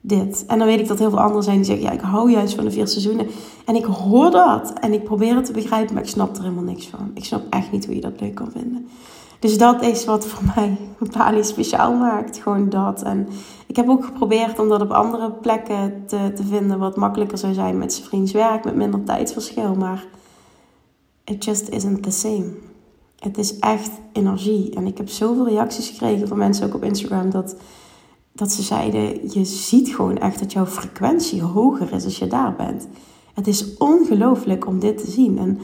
dit. 0.00 0.44
En 0.46 0.58
dan 0.58 0.66
weet 0.66 0.80
ik 0.80 0.88
dat 0.88 0.98
heel 0.98 1.10
veel 1.10 1.20
anderen 1.20 1.42
zijn 1.42 1.56
die 1.56 1.64
zeggen: 1.64 1.84
Ja, 1.84 1.90
ik 1.90 2.00
hou 2.00 2.30
juist 2.30 2.54
van 2.54 2.64
de 2.64 2.70
vier 2.70 2.88
seizoenen. 2.88 3.26
En 3.64 3.74
ik 3.74 3.84
hoor 3.84 4.30
dat 4.30 4.72
en 4.72 4.92
ik 4.92 5.04
probeer 5.04 5.34
het 5.34 5.44
te 5.44 5.52
begrijpen, 5.52 5.94
maar 5.94 6.02
ik 6.02 6.08
snap 6.08 6.36
er 6.36 6.42
helemaal 6.42 6.64
niks 6.64 6.86
van. 6.86 7.10
Ik 7.14 7.24
snap 7.24 7.42
echt 7.50 7.72
niet 7.72 7.86
hoe 7.86 7.94
je 7.94 8.00
dat 8.00 8.20
leuk 8.20 8.34
kan 8.34 8.50
vinden. 8.50 8.88
Dus 9.38 9.58
dat 9.58 9.82
is 9.82 10.04
wat 10.04 10.26
voor 10.26 10.44
mij 10.54 10.76
Bali 11.16 11.44
speciaal 11.44 11.92
maakt. 11.96 12.38
Gewoon 12.38 12.68
dat. 12.68 13.02
En 13.02 13.28
ik 13.66 13.76
heb 13.76 13.88
ook 13.88 14.04
geprobeerd 14.04 14.58
om 14.58 14.68
dat 14.68 14.80
op 14.80 14.90
andere 14.90 15.30
plekken 15.30 16.02
te, 16.06 16.32
te 16.34 16.44
vinden. 16.44 16.78
Wat 16.78 16.96
makkelijker 16.96 17.38
zou 17.38 17.54
zijn 17.54 17.78
met 17.78 17.92
zijn 17.92 18.06
vriends 18.06 18.32
werk, 18.32 18.64
met 18.64 18.76
minder 18.76 19.04
tijdsverschil. 19.04 19.74
Maar 19.74 20.04
it 21.24 21.44
just 21.44 21.68
isn't 21.68 22.02
the 22.02 22.10
same. 22.10 22.54
Het 23.18 23.38
is 23.38 23.58
echt 23.58 23.90
energie. 24.12 24.74
En 24.74 24.86
ik 24.86 24.96
heb 24.96 25.08
zoveel 25.08 25.48
reacties 25.48 25.88
gekregen 25.88 26.28
van 26.28 26.38
mensen 26.38 26.66
ook 26.66 26.74
op 26.74 26.84
Instagram 26.84 27.30
dat, 27.30 27.56
dat 28.32 28.52
ze 28.52 28.62
zeiden: 28.62 29.32
Je 29.32 29.44
ziet 29.44 29.94
gewoon 29.94 30.18
echt 30.18 30.38
dat 30.38 30.52
jouw 30.52 30.66
frequentie 30.66 31.42
hoger 31.42 31.92
is 31.92 32.04
als 32.04 32.18
je 32.18 32.26
daar 32.26 32.54
bent. 32.56 32.88
Het 33.34 33.46
is 33.46 33.76
ongelooflijk 33.76 34.66
om 34.66 34.78
dit 34.78 34.98
te 34.98 35.10
zien. 35.10 35.38
En, 35.38 35.58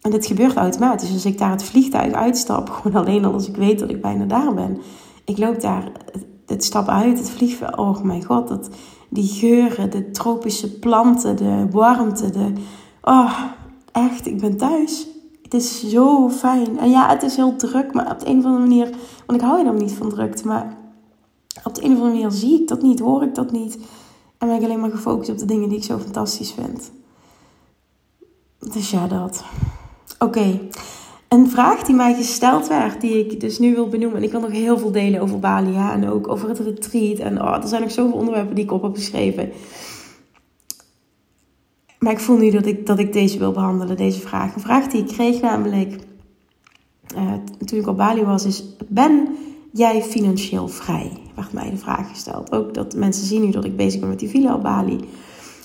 en 0.00 0.10
dit 0.10 0.26
gebeurt 0.26 0.56
automatisch. 0.56 1.12
Als 1.12 1.24
ik 1.24 1.38
daar 1.38 1.50
het 1.50 1.64
vliegtuig 1.64 2.12
uitstap, 2.12 2.68
gewoon 2.82 3.02
alleen 3.02 3.24
al 3.24 3.32
als 3.32 3.48
ik 3.48 3.56
weet 3.56 3.78
dat 3.78 3.90
ik 3.90 4.00
bijna 4.00 4.24
daar 4.24 4.54
ben. 4.54 4.78
Ik 5.24 5.38
loop 5.38 5.60
daar, 5.60 5.92
het 6.46 6.64
stap 6.64 6.88
uit, 6.88 7.18
het 7.18 7.30
vliegveld. 7.30 7.76
Oh 7.76 8.02
mijn 8.02 8.24
god, 8.24 8.48
dat, 8.48 8.68
die 9.08 9.28
geuren, 9.28 9.90
de 9.90 10.10
tropische 10.10 10.78
planten, 10.78 11.36
de 11.36 11.66
warmte, 11.70 12.30
de. 12.30 12.52
Oh, 13.02 13.42
echt, 13.92 14.26
ik 14.26 14.40
ben 14.40 14.56
thuis. 14.56 15.06
Het 15.42 15.54
is 15.54 15.90
zo 15.90 16.30
fijn. 16.30 16.78
En 16.78 16.90
ja, 16.90 17.08
het 17.08 17.22
is 17.22 17.36
heel 17.36 17.56
druk, 17.56 17.92
maar 17.92 18.10
op 18.10 18.20
de 18.20 18.26
een 18.26 18.38
of 18.38 18.44
andere 18.44 18.66
manier. 18.66 18.90
Want 19.26 19.40
ik 19.40 19.46
hou 19.46 19.58
helemaal 19.58 19.80
niet 19.80 19.92
van 19.92 20.08
drukte. 20.08 20.46
Maar 20.46 20.76
op 21.64 21.74
de 21.74 21.84
een 21.84 21.90
of 21.90 21.96
andere 21.96 22.14
manier 22.14 22.30
zie 22.30 22.60
ik 22.60 22.68
dat 22.68 22.82
niet, 22.82 23.00
hoor 23.00 23.22
ik 23.22 23.34
dat 23.34 23.52
niet. 23.52 23.78
En 24.38 24.48
ben 24.48 24.56
ik 24.56 24.62
alleen 24.62 24.80
maar 24.80 24.90
gefocust 24.90 25.30
op 25.30 25.38
de 25.38 25.44
dingen 25.44 25.68
die 25.68 25.78
ik 25.78 25.84
zo 25.84 25.98
fantastisch 25.98 26.52
vind. 26.52 26.90
Dus 28.72 28.90
ja, 28.90 29.06
dat. 29.06 29.44
Oké. 30.18 30.60
Een 31.28 31.50
vraag 31.50 31.82
die 31.82 31.94
mij 31.94 32.14
gesteld 32.14 32.68
werd, 32.68 33.00
die 33.00 33.26
ik 33.26 33.40
dus 33.40 33.58
nu 33.58 33.74
wil 33.74 33.88
benoemen. 33.88 34.16
En 34.16 34.22
ik 34.22 34.30
wil 34.30 34.40
nog 34.40 34.50
heel 34.50 34.78
veel 34.78 34.92
delen 34.92 35.20
over 35.20 35.38
Bali 35.38 35.72
ja, 35.72 35.92
en 35.92 36.08
ook 36.08 36.28
over 36.28 36.48
het 36.48 36.58
retreat. 36.58 37.18
En 37.18 37.42
oh, 37.42 37.54
er 37.54 37.68
zijn 37.68 37.82
nog 37.82 37.90
zoveel 37.90 38.18
onderwerpen 38.18 38.54
die 38.54 38.64
ik 38.64 38.72
op 38.72 38.82
heb 38.82 38.94
geschreven. 38.94 39.50
Maar 42.00 42.12
ik 42.12 42.20
voel 42.20 42.36
nu 42.36 42.50
dat 42.50 42.66
ik, 42.66 42.86
dat 42.86 42.98
ik 42.98 43.12
deze 43.12 43.38
wil 43.38 43.52
behandelen, 43.52 43.96
deze 43.96 44.20
vraag. 44.20 44.54
Een 44.54 44.60
vraag 44.60 44.86
die 44.86 45.00
ik 45.00 45.08
kreeg 45.08 45.40
namelijk 45.40 45.96
uh, 47.16 47.32
toen 47.64 47.78
ik 47.78 47.86
op 47.86 47.96
Bali 47.96 48.24
was, 48.24 48.44
is: 48.44 48.64
Ben 48.88 49.28
jij 49.72 50.02
financieel 50.02 50.68
vrij? 50.68 51.12
Werd 51.34 51.52
mij 51.52 51.70
de 51.70 51.76
vraag 51.76 52.08
gesteld. 52.08 52.52
Ook 52.52 52.74
dat 52.74 52.94
mensen 52.94 53.26
zien 53.26 53.42
nu 53.44 53.50
dat 53.50 53.64
ik 53.64 53.76
bezig 53.76 54.00
ben 54.00 54.08
met 54.08 54.18
die 54.18 54.28
villa 54.28 54.54
op 54.54 54.62
Bali. 54.62 54.98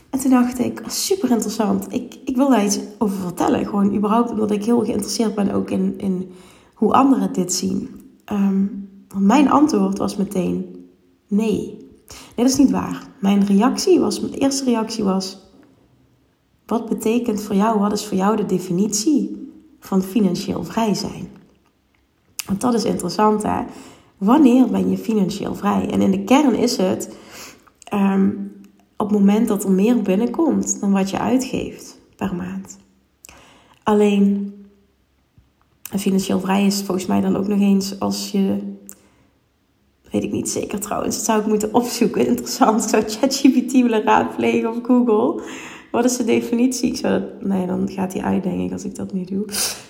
En 0.09 0.19
toen 0.19 0.31
dacht 0.31 0.59
ik, 0.59 0.81
super 0.87 1.31
interessant. 1.31 1.93
Ik, 1.93 2.17
ik 2.25 2.35
wil 2.35 2.49
daar 2.49 2.65
iets 2.65 2.79
over 2.97 3.17
vertellen. 3.17 3.65
Gewoon 3.65 3.95
überhaupt 3.95 4.31
omdat 4.31 4.51
ik 4.51 4.65
heel 4.65 4.79
geïnteresseerd 4.79 5.35
ben 5.35 5.51
ook 5.51 5.69
in, 5.69 5.93
in 5.97 6.31
hoe 6.73 6.93
anderen 6.93 7.33
dit 7.33 7.53
zien. 7.53 7.89
Um, 8.31 8.89
want 9.07 9.25
mijn 9.25 9.51
antwoord 9.51 9.97
was 9.97 10.15
meteen 10.15 10.87
nee. 11.27 11.83
Nee, 12.07 12.45
dat 12.45 12.49
is 12.49 12.57
niet 12.57 12.71
waar. 12.71 13.07
Mijn 13.19 13.45
reactie 13.45 13.99
was, 13.99 14.19
mijn 14.19 14.33
eerste 14.33 14.63
reactie 14.63 15.03
was, 15.03 15.37
wat 16.65 16.89
betekent 16.89 17.41
voor 17.41 17.55
jou, 17.55 17.79
wat 17.79 17.91
is 17.91 18.05
voor 18.05 18.17
jou 18.17 18.35
de 18.35 18.45
definitie 18.45 19.51
van 19.79 20.03
financieel 20.03 20.63
vrij 20.63 20.93
zijn? 20.93 21.27
Want 22.45 22.61
dat 22.61 22.73
is 22.73 22.83
interessant 22.83 23.43
hè. 23.43 23.63
Wanneer 24.17 24.69
ben 24.69 24.89
je 24.89 24.97
financieel 24.97 25.55
vrij? 25.55 25.89
En 25.89 26.01
in 26.01 26.11
de 26.11 26.23
kern 26.23 26.55
is 26.55 26.77
het 26.77 27.15
um, 27.93 28.51
op 28.97 29.09
het 29.09 29.19
moment 29.19 29.47
dat 29.47 29.63
er 29.63 29.71
meer 29.71 30.01
binnenkomt 30.01 30.79
dan 30.79 30.91
wat 30.91 31.09
je 31.09 31.19
uitgeeft 31.19 31.99
per 32.15 32.35
maand. 32.35 32.77
Alleen, 33.83 34.53
financieel 35.81 36.39
vrij 36.39 36.65
is 36.65 36.81
volgens 36.81 37.05
mij 37.05 37.21
dan 37.21 37.35
ook 37.35 37.47
nog 37.47 37.59
eens 37.59 37.99
als 37.99 38.31
je, 38.31 38.57
weet 40.11 40.23
ik 40.23 40.31
niet 40.31 40.49
zeker 40.49 40.79
trouwens, 40.79 41.15
dat 41.15 41.25
zou 41.25 41.39
ik 41.41 41.47
moeten 41.47 41.73
opzoeken. 41.73 42.27
Interessant, 42.27 42.83
ik 42.83 42.89
zou 42.89 43.03
ChatGPT 43.03 43.71
willen 43.71 44.03
raadplegen 44.03 44.69
of 44.69 44.77
Google. 44.83 45.43
Wat 45.95 46.05
is 46.05 46.17
de 46.17 46.23
definitie? 46.23 46.89
Ik 46.89 46.97
zou 46.97 47.19
dat, 47.19 47.43
nee, 47.43 47.67
dan 47.67 47.89
gaat 47.89 48.13
hij 48.13 48.21
uit, 48.21 48.43
denk 48.43 48.59
ik, 48.59 48.71
als 48.71 48.83
ik 48.83 48.95
dat 48.95 49.13
nu 49.13 49.23
doe. 49.23 49.45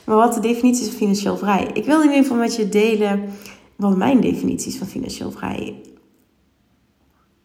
Maar 0.06 0.16
wat 0.16 0.34
de 0.34 0.40
definitie 0.40 0.82
is 0.82 0.90
van 0.90 0.98
financieel 0.98 1.38
vrij? 1.38 1.70
Ik 1.74 1.86
wil 1.86 2.02
in 2.02 2.08
ieder 2.08 2.22
geval 2.22 2.38
met 2.38 2.56
je 2.56 2.70
delen 2.70 3.30
wat 3.76 3.98
mijn 3.98 4.22
definitie 4.22 4.72
is 4.72 4.78
van 4.78 4.88
financieel 4.88 5.32
vrij. 5.32 5.82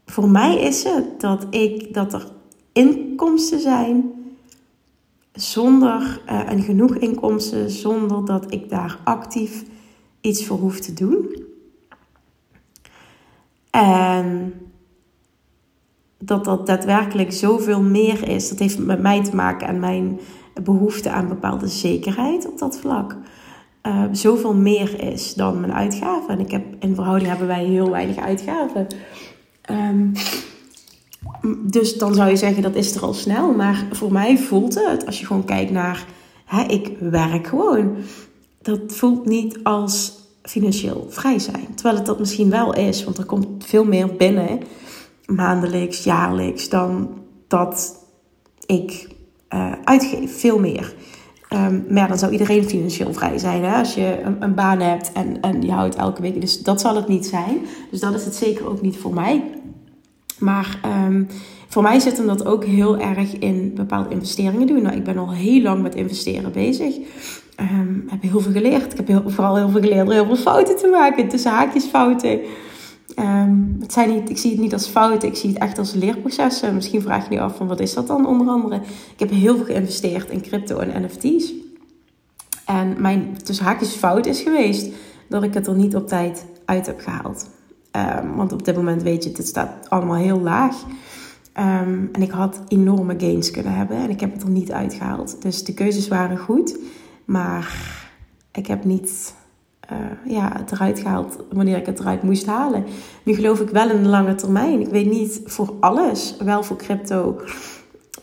Voor 0.07 0.29
mij 0.29 0.61
is 0.61 0.85
het 0.85 1.21
dat, 1.21 1.47
ik, 1.50 1.95
dat 1.95 2.12
er 2.12 2.26
inkomsten 2.73 3.61
zijn 3.61 4.12
zonder 5.33 6.23
uh, 6.26 6.50
en 6.50 6.62
genoeg 6.62 6.97
inkomsten 6.97 7.71
zonder 7.71 8.25
dat 8.25 8.52
ik 8.52 8.69
daar 8.69 8.99
actief 9.05 9.64
iets 10.21 10.47
voor 10.47 10.59
hoef 10.59 10.81
te 10.81 10.93
doen. 10.93 11.45
En 13.71 14.55
dat 16.22 16.44
dat 16.44 16.66
daadwerkelijk 16.66 17.32
zoveel 17.32 17.82
meer 17.82 18.28
is. 18.28 18.48
Dat 18.48 18.58
heeft 18.58 18.78
met 18.78 19.02
mij 19.02 19.24
te 19.24 19.36
maken 19.36 19.68
en 19.68 19.80
mijn 19.80 20.20
behoefte 20.62 21.10
aan 21.10 21.28
bepaalde 21.28 21.68
zekerheid 21.68 22.46
op 22.46 22.58
dat 22.58 22.78
vlak. 22.78 23.16
Uh, 23.86 24.04
zoveel 24.12 24.54
meer 24.54 25.02
is 25.12 25.34
dan 25.34 25.60
mijn 25.60 25.72
uitgaven. 25.72 26.28
En 26.28 26.40
ik 26.40 26.50
heb, 26.50 26.64
in 26.78 26.94
verhouding 26.94 27.28
hebben 27.28 27.46
wij 27.46 27.64
heel 27.64 27.90
weinig 27.90 28.16
uitgaven. 28.16 28.86
Um, 29.70 30.12
dus 31.66 31.98
dan 31.98 32.14
zou 32.14 32.30
je 32.30 32.36
zeggen 32.36 32.62
dat 32.62 32.74
is 32.74 32.94
er 32.94 33.02
al 33.02 33.14
snel. 33.14 33.54
Maar 33.54 33.86
voor 33.92 34.12
mij 34.12 34.38
voelt 34.38 34.74
het, 34.74 35.06
als 35.06 35.20
je 35.20 35.26
gewoon 35.26 35.44
kijkt 35.44 35.70
naar, 35.70 36.06
hè, 36.44 36.62
ik 36.62 36.90
werk 36.98 37.46
gewoon. 37.46 37.96
Dat 38.62 38.80
voelt 38.86 39.26
niet 39.26 39.58
als 39.62 40.12
financieel 40.42 41.06
vrij 41.08 41.38
zijn. 41.38 41.74
Terwijl 41.74 41.96
het 41.96 42.06
dat 42.06 42.18
misschien 42.18 42.50
wel 42.50 42.74
is, 42.74 43.04
want 43.04 43.18
er 43.18 43.24
komt 43.24 43.64
veel 43.64 43.84
meer 43.84 44.16
binnen 44.16 44.60
maandelijks, 45.34 46.04
jaarlijks, 46.04 46.68
dan 46.68 47.08
dat 47.49 48.04
ik 48.66 49.08
uh, 49.54 49.72
uitgeef. 49.84 50.40
Veel 50.40 50.58
meer. 50.58 50.94
Um, 51.52 51.84
maar 51.88 52.08
dan 52.08 52.18
zou 52.18 52.32
iedereen 52.32 52.64
financieel 52.64 53.12
vrij 53.12 53.38
zijn. 53.38 53.64
Hè? 53.64 53.78
Als 53.78 53.94
je 53.94 54.20
een, 54.22 54.42
een, 54.42 54.54
baan 54.54 54.80
hebt 54.80 55.12
en, 55.12 55.40
en 55.40 55.62
je 55.62 55.72
houdt 55.72 55.94
elke 55.94 56.22
week. 56.22 56.40
Dus 56.40 56.62
dat 56.62 56.80
zal 56.80 56.96
het 56.96 57.08
niet 57.08 57.26
zijn. 57.26 57.60
Dus 57.90 58.00
dat 58.00 58.14
is 58.14 58.25
het 58.25 58.34
zeker 58.34 58.68
ook 58.68 58.80
niet 58.80 58.96
voor 58.96 59.14
mij. 59.14 59.44
Maar 60.38 60.80
um, 61.06 61.28
voor 61.68 61.82
mij 61.82 62.00
zit 62.00 62.16
hem 62.16 62.26
dat 62.26 62.46
ook 62.46 62.64
heel 62.64 62.99
erg 62.99 63.38
in 63.38 63.72
bepaalde 63.75 64.08
investeringen 64.08 64.66
doen. 64.66 64.82
Nou, 64.82 64.96
ik 64.96 65.04
ben 65.04 65.18
al 65.18 65.32
heel 65.32 65.62
lang 65.62 65.82
met 65.82 65.94
investeren 65.94 66.52
bezig. 66.52 66.96
Um, 67.60 68.04
heb 68.06 68.22
heel 68.22 68.40
veel 68.40 68.52
geleerd. 68.52 69.00
Ik 69.00 69.08
heb 69.08 69.22
vooral 69.26 69.56
heel 69.56 69.68
veel 69.68 69.80
geleerd 69.80 70.06
door 70.06 70.14
heel 70.14 70.26
veel 70.26 70.37
fouten 70.37 70.76
te 70.76 70.88
maken. 70.88 71.28
Tussen 71.28 71.50
haakjes 71.50 71.84
fouten. 71.84 72.40
Um, 73.19 73.76
het 73.81 73.93
zijn 73.93 74.09
niet, 74.09 74.31
ik 74.31 74.38
zie 74.38 74.50
het 74.50 74.61
niet 74.61 74.73
als 74.73 74.87
fouten, 74.87 75.29
ik 75.29 75.37
zie 75.37 75.50
het 75.50 75.59
echt 75.59 75.79
als 75.79 75.93
leerprocessen. 75.93 76.75
Misschien 76.75 77.02
vraag 77.02 77.29
je 77.29 77.35
je 77.35 77.40
af 77.40 77.57
van 77.57 77.67
wat 77.67 77.81
is 77.81 77.95
dat 77.95 78.07
dan 78.07 78.26
onder 78.26 78.49
andere. 78.49 78.81
Ik 79.12 79.19
heb 79.19 79.31
heel 79.31 79.57
veel 79.57 79.64
geïnvesteerd 79.64 80.31
in 80.31 80.43
crypto 80.43 80.79
en 80.79 81.02
NFT's. 81.02 81.52
En 82.67 82.97
mijn 82.99 83.37
tussen 83.43 83.64
haakjes 83.64 83.93
fout 83.93 84.26
is 84.26 84.40
geweest 84.40 84.93
dat 85.29 85.43
ik 85.43 85.55
het 85.55 85.67
er 85.67 85.76
niet 85.76 85.97
op 85.97 86.09
tijd 86.09 86.47
uit 86.64 86.87
heb 86.87 87.00
gehaald. 87.00 87.49
Um, 87.97 88.37
want 88.37 88.52
op 88.52 88.64
dit 88.64 88.76
moment 88.76 89.02
weet 89.02 89.25
je, 89.25 89.31
het 89.33 89.47
staat 89.47 89.90
allemaal 89.90 90.17
heel 90.17 90.40
laag. 90.40 90.76
Um, 91.59 92.09
en 92.12 92.23
ik 92.23 92.31
had 92.31 92.61
enorme 92.69 93.14
gains 93.19 93.50
kunnen 93.50 93.75
hebben 93.75 93.97
en 93.97 94.11
ik 94.11 94.21
heb 94.21 94.33
het 94.33 94.43
er 94.43 94.50
niet 94.50 94.73
uitgehaald. 94.73 95.43
Dus 95.43 95.64
de 95.64 95.75
keuzes 95.75 96.09
waren 96.09 96.38
goed, 96.38 96.79
maar 97.25 97.75
ik 98.52 98.67
heb 98.67 98.85
niet 98.85 99.35
uh, 99.92 100.32
ja, 100.32 100.52
het 100.59 100.73
eruit 100.73 100.99
gehaald 100.99 101.37
wanneer 101.52 101.76
ik 101.76 101.87
het 101.87 102.00
eruit 102.00 102.23
moest 102.23 102.47
halen. 102.47 102.85
Nu 103.23 103.35
geloof 103.35 103.61
ik 103.61 103.68
wel 103.68 103.90
in 103.90 104.02
de 104.02 104.09
lange 104.09 104.35
termijn. 104.35 104.80
Ik 104.80 104.88
weet 104.88 105.11
niet 105.11 105.40
voor 105.44 105.75
alles, 105.80 106.37
wel 106.44 106.62
voor 106.62 106.76
crypto, 106.76 107.40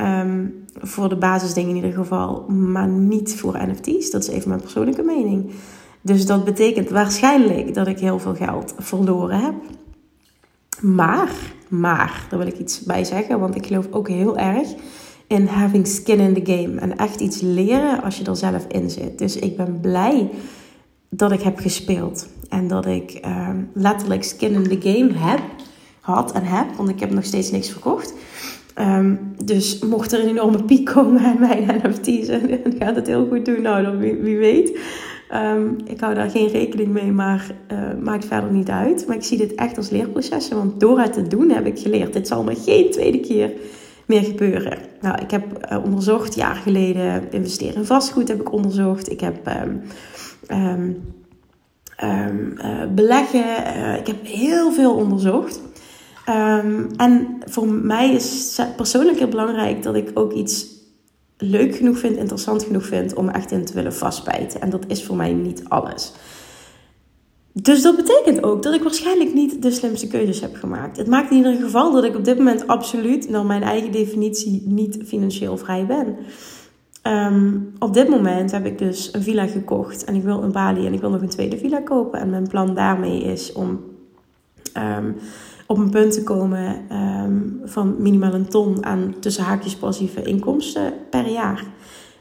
um, 0.01 0.65
voor 0.81 1.09
de 1.09 1.17
basisdingen 1.17 1.69
in 1.69 1.75
ieder 1.75 1.93
geval, 1.93 2.45
maar 2.50 2.88
niet 2.88 3.36
voor 3.36 3.67
NFT's. 3.67 4.12
Dat 4.12 4.21
is 4.21 4.29
even 4.29 4.50
mijn 4.50 4.62
persoonlijke 4.62 5.03
mening. 5.03 5.51
Dus 6.01 6.25
dat 6.25 6.45
betekent 6.45 6.89
waarschijnlijk 6.89 7.74
dat 7.74 7.88
ik 7.88 8.00
heel 8.00 8.19
veel 8.19 8.36
geld 8.36 8.74
verloren 8.77 9.39
heb. 9.39 9.53
Maar, 10.81 11.31
maar, 11.67 12.25
daar 12.29 12.39
wil 12.39 12.47
ik 12.47 12.59
iets 12.59 12.83
bij 12.83 13.03
zeggen, 13.03 13.39
want 13.39 13.55
ik 13.55 13.65
geloof 13.65 13.88
ook 13.91 14.07
heel 14.07 14.38
erg 14.38 14.67
in 15.27 15.47
having 15.47 15.88
skin 15.88 16.19
in 16.19 16.43
the 16.43 16.53
game. 16.53 16.79
En 16.79 16.97
echt 16.97 17.19
iets 17.19 17.41
leren 17.41 18.03
als 18.03 18.17
je 18.17 18.24
er 18.24 18.36
zelf 18.36 18.65
in 18.67 18.89
zit. 18.89 19.17
Dus 19.17 19.36
ik 19.36 19.57
ben 19.57 19.79
blij 19.81 20.29
dat 21.09 21.31
ik 21.31 21.41
heb 21.41 21.59
gespeeld. 21.59 22.27
En 22.49 22.67
dat 22.67 22.85
ik 22.85 23.11
ehm, 23.11 23.57
letterlijk 23.73 24.23
skin 24.23 24.53
in 24.53 24.63
the 24.63 24.89
game 24.89 25.13
heb, 25.13 25.41
had 25.99 26.31
en 26.31 26.43
heb. 26.43 26.75
Want 26.75 26.89
ik 26.89 26.99
heb 26.99 27.11
nog 27.11 27.25
steeds 27.25 27.51
niks 27.51 27.69
verkocht. 27.69 28.13
Ehm, 28.73 29.15
dus 29.43 29.79
mocht 29.79 30.11
er 30.11 30.19
een 30.19 30.29
enorme 30.29 30.63
piek 30.63 30.85
komen 30.85 31.21
aan 31.21 31.39
mijn 31.39 31.81
NFT's 31.83 32.27
en, 32.27 32.63
en 32.63 32.75
gaat 32.79 32.95
het 32.95 33.07
heel 33.07 33.27
goed 33.27 33.45
doen, 33.45 33.61
nou 33.61 33.83
dan 33.83 33.97
wie, 33.97 34.37
weet. 34.37 34.79
Ehm, 35.29 35.67
ik 35.85 35.99
hou 35.99 36.15
daar 36.15 36.29
geen 36.29 36.47
rekening 36.47 36.87
mee, 36.87 37.11
maar 37.11 37.55
uh, 37.71 37.77
maakt 38.03 38.25
verder 38.25 38.51
niet 38.51 38.69
uit. 38.69 39.07
Maar 39.07 39.15
ik 39.15 39.23
zie 39.23 39.37
dit 39.37 39.55
echt 39.55 39.77
als 39.77 39.89
leerprocessen, 39.89 40.57
want 40.57 40.79
door 40.79 40.99
het 40.99 41.13
te 41.13 41.27
doen 41.27 41.49
heb 41.49 41.65
ik 41.65 41.79
geleerd. 41.79 42.13
Dit 42.13 42.27
zal 42.27 42.43
me 42.43 42.55
geen 42.55 42.91
tweede 42.91 43.19
keer 43.19 43.51
meer 44.07 44.23
gebeuren. 44.23 44.77
Nou, 45.01 45.21
ik 45.21 45.31
heb 45.31 45.71
uh, 45.71 45.83
onderzocht, 45.83 46.35
jaar 46.35 46.55
geleden 46.55 47.31
investeren 47.31 47.75
in 47.75 47.85
vastgoed 47.85 48.27
heb 48.27 48.39
ik 48.39 48.51
onderzocht. 48.51 49.11
Ik 49.11 49.19
heb 49.19 49.51
um, 50.51 51.03
uh, 52.03 52.83
beleggen, 52.95 53.45
ik 53.99 54.07
heb 54.07 54.25
heel 54.25 54.71
veel 54.71 54.95
onderzocht. 54.95 55.61
en 56.97 57.37
voor 57.45 57.67
mij 57.67 58.13
is 58.13 58.61
persoonlijk 58.75 59.17
heel 59.17 59.27
belangrijk 59.27 59.83
dat 59.83 59.95
ik 59.95 60.11
ook 60.13 60.33
iets 60.33 60.65
leuk 61.37 61.75
genoeg 61.75 61.97
vind, 61.97 62.17
interessant 62.17 62.63
genoeg 62.63 62.85
vind 62.85 63.13
om 63.13 63.29
echt 63.29 63.51
in 63.51 63.65
te 63.65 63.73
willen 63.73 63.93
vastbijten. 63.93 64.61
En 64.61 64.69
dat 64.69 64.83
is 64.87 65.03
voor 65.03 65.15
mij 65.15 65.33
niet 65.33 65.63
alles. 65.67 66.13
Dus 67.61 67.81
dat 67.81 67.95
betekent 67.95 68.43
ook 68.43 68.63
dat 68.63 68.73
ik 68.73 68.83
waarschijnlijk 68.83 69.33
niet 69.33 69.61
de 69.61 69.71
slimste 69.71 70.07
keuzes 70.07 70.41
heb 70.41 70.55
gemaakt. 70.55 70.97
Het 70.97 71.07
maakt 71.07 71.31
in 71.31 71.37
ieder 71.37 71.55
geval 71.55 71.91
dat 71.91 72.03
ik 72.03 72.15
op 72.15 72.25
dit 72.25 72.37
moment 72.37 72.67
absoluut, 72.67 73.29
naar 73.29 73.45
mijn 73.45 73.63
eigen 73.63 73.91
definitie, 73.91 74.63
niet 74.65 74.97
financieel 75.05 75.57
vrij 75.57 75.85
ben. 75.85 76.15
Ehm, 77.01 77.57
op 77.79 77.93
dit 77.93 78.09
moment 78.09 78.51
heb 78.51 78.65
ik 78.65 78.77
dus 78.77 79.09
een 79.13 79.21
villa 79.21 79.47
gekocht 79.47 80.03
en 80.03 80.15
ik 80.15 80.23
wil 80.23 80.43
een 80.43 80.51
Bali 80.51 80.85
en 80.85 80.93
ik 80.93 80.99
wil 80.99 81.09
nog 81.09 81.21
een 81.21 81.29
tweede 81.29 81.57
villa 81.57 81.79
kopen. 81.79 82.19
En 82.19 82.29
mijn 82.29 82.47
plan 82.47 82.75
daarmee 82.75 83.21
is 83.21 83.53
om 83.53 83.79
ehm, 84.73 85.11
op 85.67 85.77
een 85.77 85.89
punt 85.89 86.13
te 86.13 86.23
komen 86.23 86.81
ehm, 86.89 87.39
van 87.63 87.95
minimaal 87.99 88.33
een 88.33 88.49
ton 88.49 88.85
aan 88.85 89.15
tussen 89.19 89.43
haakjes 89.43 89.75
passieve 89.75 90.21
inkomsten 90.21 90.93
per 91.09 91.29
jaar. 91.29 91.65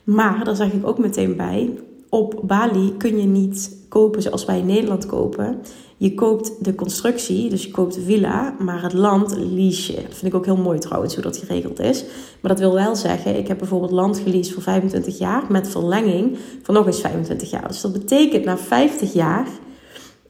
Maar 0.05 0.45
daar 0.45 0.57
zeg 0.57 0.73
ik 0.73 0.87
ook 0.87 0.99
meteen 0.99 1.37
bij, 1.37 1.71
op 2.17 2.41
Bali 2.43 2.97
kun 2.97 3.19
je 3.21 3.27
niet 3.27 3.77
kopen 3.89 4.23
zoals 4.23 4.45
wij 4.45 4.59
in 4.59 4.67
Nederland 4.67 5.07
kopen. 5.07 5.59
Je 5.97 6.15
koopt 6.15 6.65
de 6.65 6.75
constructie, 6.75 7.51
dus 7.51 7.65
je 7.65 7.71
koopt 7.71 7.95
de 7.95 8.01
villa, 8.01 8.55
maar 8.59 8.83
het 8.83 8.93
land 8.93 9.37
lease 9.37 9.93
je. 9.93 10.03
Dat 10.03 10.15
vind 10.15 10.33
ik 10.33 10.35
ook 10.35 10.45
heel 10.45 10.57
mooi 10.57 10.79
trouwens, 10.79 11.15
hoe 11.15 11.23
dat 11.23 11.37
geregeld 11.37 11.81
is. 11.81 12.05
Maar 12.41 12.51
dat 12.51 12.61
wil 12.61 12.75
wel 12.75 12.97
zeggen, 12.97 13.39
ik 13.39 13.49
heb 13.49 13.59
bijvoorbeeld 13.59 13.91
land 13.91 14.19
geleased 14.19 14.55
voor 14.55 14.63
25 14.63 15.19
jaar 15.19 15.45
met 15.49 15.69
verlenging 15.69 16.39
van 16.63 16.75
nog 16.75 16.87
eens 16.87 17.01
25 17.01 17.51
jaar. 17.51 17.69
Dus 17.69 17.81
dat 17.81 17.93
betekent 17.93 18.45
na 18.45 18.59
50 18.59 19.13
jaar 19.13 19.47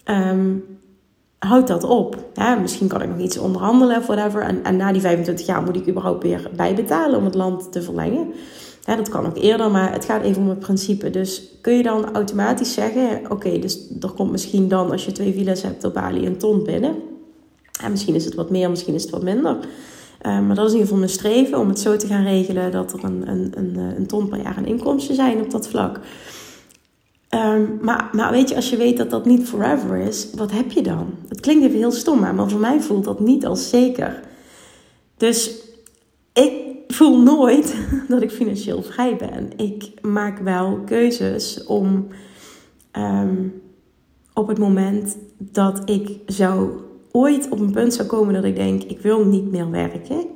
um, 0.04 0.64
houdt 1.38 1.68
dat 1.68 1.84
op. 1.84 2.16
misschien 2.60 2.88
kan 2.88 3.02
ik 3.02 3.08
nog 3.08 3.18
iets 3.18 3.38
onderhandelen 3.38 3.96
of 3.96 4.06
whatever. 4.06 4.42
En, 4.42 4.64
en 4.64 4.76
na 4.76 4.92
die 4.92 5.00
25 5.00 5.46
jaar 5.46 5.62
moet 5.62 5.76
ik 5.76 5.88
überhaupt 5.88 6.22
weer 6.22 6.50
bijbetalen 6.56 7.18
om 7.18 7.24
het 7.24 7.34
land 7.34 7.72
te 7.72 7.82
verlengen. 7.82 8.32
Ja, 8.86 8.96
dat 8.96 9.08
kan 9.08 9.26
ook 9.26 9.36
eerder, 9.36 9.70
maar 9.70 9.92
het 9.92 10.04
gaat 10.04 10.22
even 10.22 10.42
om 10.42 10.48
het 10.48 10.58
principe. 10.58 11.10
Dus 11.10 11.42
kun 11.60 11.76
je 11.76 11.82
dan 11.82 12.14
automatisch 12.14 12.72
zeggen: 12.72 13.30
Oké, 13.30 13.58
dus 13.58 13.78
er 14.00 14.10
komt 14.10 14.30
misschien 14.30 14.68
dan, 14.68 14.90
als 14.90 15.04
je 15.04 15.12
twee 15.12 15.32
villa's 15.32 15.62
hebt 15.62 15.84
op 15.84 15.94
Bali, 15.94 16.26
een 16.26 16.36
ton 16.36 16.64
binnen. 16.64 16.94
En 17.82 17.90
misschien 17.90 18.14
is 18.14 18.24
het 18.24 18.34
wat 18.34 18.50
meer, 18.50 18.70
misschien 18.70 18.94
is 18.94 19.02
het 19.02 19.10
wat 19.10 19.22
minder. 19.22 19.56
Uh, 20.22 20.40
maar 20.40 20.54
dat 20.54 20.66
is 20.66 20.72
in 20.72 20.78
ieder 20.78 20.80
geval 20.80 20.98
mijn 20.98 21.10
streven 21.10 21.58
om 21.58 21.68
het 21.68 21.80
zo 21.80 21.96
te 21.96 22.06
gaan 22.06 22.24
regelen 22.24 22.72
dat 22.72 22.92
er 22.92 23.04
een, 23.04 23.28
een, 23.28 23.52
een, 23.54 23.76
eh, 23.76 23.96
een 23.98 24.06
ton 24.06 24.28
per 24.28 24.42
jaar 24.42 24.56
aan 24.56 24.66
inkomsten 24.66 25.14
zijn 25.14 25.40
op 25.40 25.50
dat 25.50 25.68
vlak. 25.68 26.00
Um, 27.30 27.78
maar, 27.80 28.08
maar 28.12 28.30
weet 28.30 28.48
je, 28.48 28.56
als 28.56 28.70
je 28.70 28.76
weet 28.76 28.96
dat 28.96 29.10
dat 29.10 29.24
niet 29.24 29.48
forever 29.48 29.96
is, 29.96 30.28
wat 30.34 30.50
heb 30.50 30.70
je 30.70 30.82
dan? 30.82 31.14
Het 31.28 31.40
klinkt 31.40 31.64
even 31.64 31.78
heel 31.78 31.92
stom, 31.92 32.20
maar 32.20 32.48
voor 32.50 32.60
mij 32.60 32.80
voelt 32.80 33.04
dat 33.04 33.20
niet 33.20 33.46
als 33.46 33.68
zeker. 33.68 34.20
Dus 35.16 35.50
ik 36.32 36.52
voel 36.86 37.22
nooit 37.22 37.76
dat 38.08 38.22
ik 38.22 38.30
financieel 38.30 38.82
vrij 38.82 39.16
ben. 39.16 39.50
Ik 39.56 39.90
maak 40.02 40.38
wel 40.38 40.80
keuzes 40.84 41.64
om 41.64 42.06
um, 42.98 43.62
op 44.34 44.48
het 44.48 44.58
moment 44.58 45.16
dat 45.38 45.90
ik 45.90 46.18
zou 46.26 46.70
ooit 47.10 47.48
op 47.50 47.60
een 47.60 47.72
punt 47.72 47.94
zou 47.94 48.08
komen 48.08 48.34
dat 48.34 48.44
ik 48.44 48.54
denk, 48.54 48.82
ik 48.82 49.00
wil 49.00 49.24
niet 49.24 49.50
meer 49.50 49.70
werken, 49.70 50.26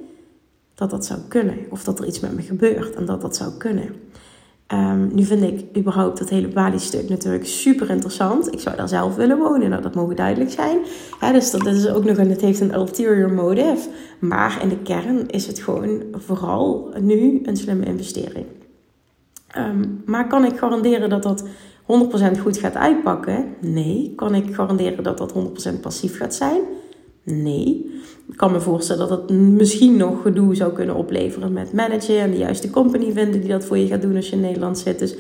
dat 0.75 0.91
dat 0.91 1.07
zou 1.07 1.21
kunnen. 1.29 1.57
Of 1.71 1.85
dat 1.85 1.99
er 1.99 2.07
iets 2.07 2.21
met 2.21 2.35
me 2.35 2.43
gebeurt 2.43 2.95
en 2.95 3.05
dat 3.05 3.21
dat 3.21 3.37
zou 3.37 3.53
kunnen. 3.59 3.95
Um, 4.73 5.11
nu 5.15 5.25
vind 5.25 5.43
ik 5.43 5.77
überhaupt 5.77 6.19
dat 6.19 6.29
hele 6.29 6.49
Bali-stuk 6.49 7.09
natuurlijk 7.09 7.47
super 7.47 7.91
interessant. 7.91 8.53
Ik 8.53 8.61
zou 8.61 8.77
daar 8.77 8.89
zelf 8.89 9.17
willen 9.17 9.39
wonen, 9.39 9.71
nou, 9.71 9.83
dat 9.83 9.95
mogen 9.95 10.17
duidelijk 10.17 10.51
zijn. 10.51 10.79
dus 11.33 11.51
dat, 11.51 11.67
is 11.67 11.89
ook 11.89 12.05
nog 12.05 12.17
een, 12.17 12.31
het 12.31 12.41
heeft 12.41 12.61
een 12.61 12.75
ulterior 12.75 13.33
motive. 13.33 13.89
Maar 14.19 14.59
in 14.63 14.69
de 14.69 14.79
kern 14.79 15.29
is 15.29 15.47
het 15.47 15.59
gewoon 15.59 16.03
vooral 16.13 16.95
nu 17.01 17.41
een 17.43 17.57
slimme 17.57 17.85
investering. 17.85 18.47
Um, 19.57 20.03
maar 20.07 20.27
kan 20.27 20.45
ik 20.45 20.59
garanderen 20.59 21.11
dat 21.11 21.23
dat 21.23 21.45
100% 21.83 22.41
goed 22.41 22.59
gaat 22.59 22.77
uitpakken? 22.77 23.55
Nee. 23.61 24.13
Kan 24.17 24.35
ik 24.35 24.55
garanderen 24.55 25.03
dat 25.03 25.19
dat 25.19 25.35
100% 25.77 25.81
passief 25.81 26.17
gaat 26.17 26.35
zijn? 26.35 26.61
Nee. 27.25 28.01
Ik 28.31 28.37
kan 28.37 28.53
me 28.53 28.61
voorstellen 28.61 29.09
dat 29.09 29.21
het 29.21 29.31
misschien 29.39 29.97
nog 29.97 30.23
gedoe 30.23 30.55
zou 30.55 30.73
kunnen 30.73 30.95
opleveren 30.95 31.53
met 31.53 31.73
managen 31.73 32.19
en 32.19 32.31
de 32.31 32.37
juiste 32.37 32.71
company 32.71 33.13
vinden 33.13 33.41
die 33.41 33.51
dat 33.51 33.65
voor 33.65 33.79
je 33.79 33.87
gaat 33.87 34.03
doen 34.03 34.17
als 34.17 34.29
je 34.29 34.37
in 34.37 34.41
Nederland 34.41 34.79
zit. 34.79 34.99
Dus 34.99 35.17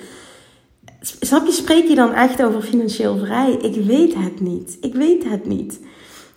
snap 1.20 1.46
je, 1.46 1.52
spreek 1.52 1.88
je 1.88 1.94
dan 1.94 2.12
echt 2.12 2.42
over 2.42 2.62
financieel 2.62 3.18
vrij? 3.18 3.52
Ik 3.52 3.84
weet 3.84 4.14
het 4.14 4.40
niet. 4.40 4.78
Ik 4.80 4.94
weet 4.94 5.24
het 5.24 5.46
niet. 5.46 5.80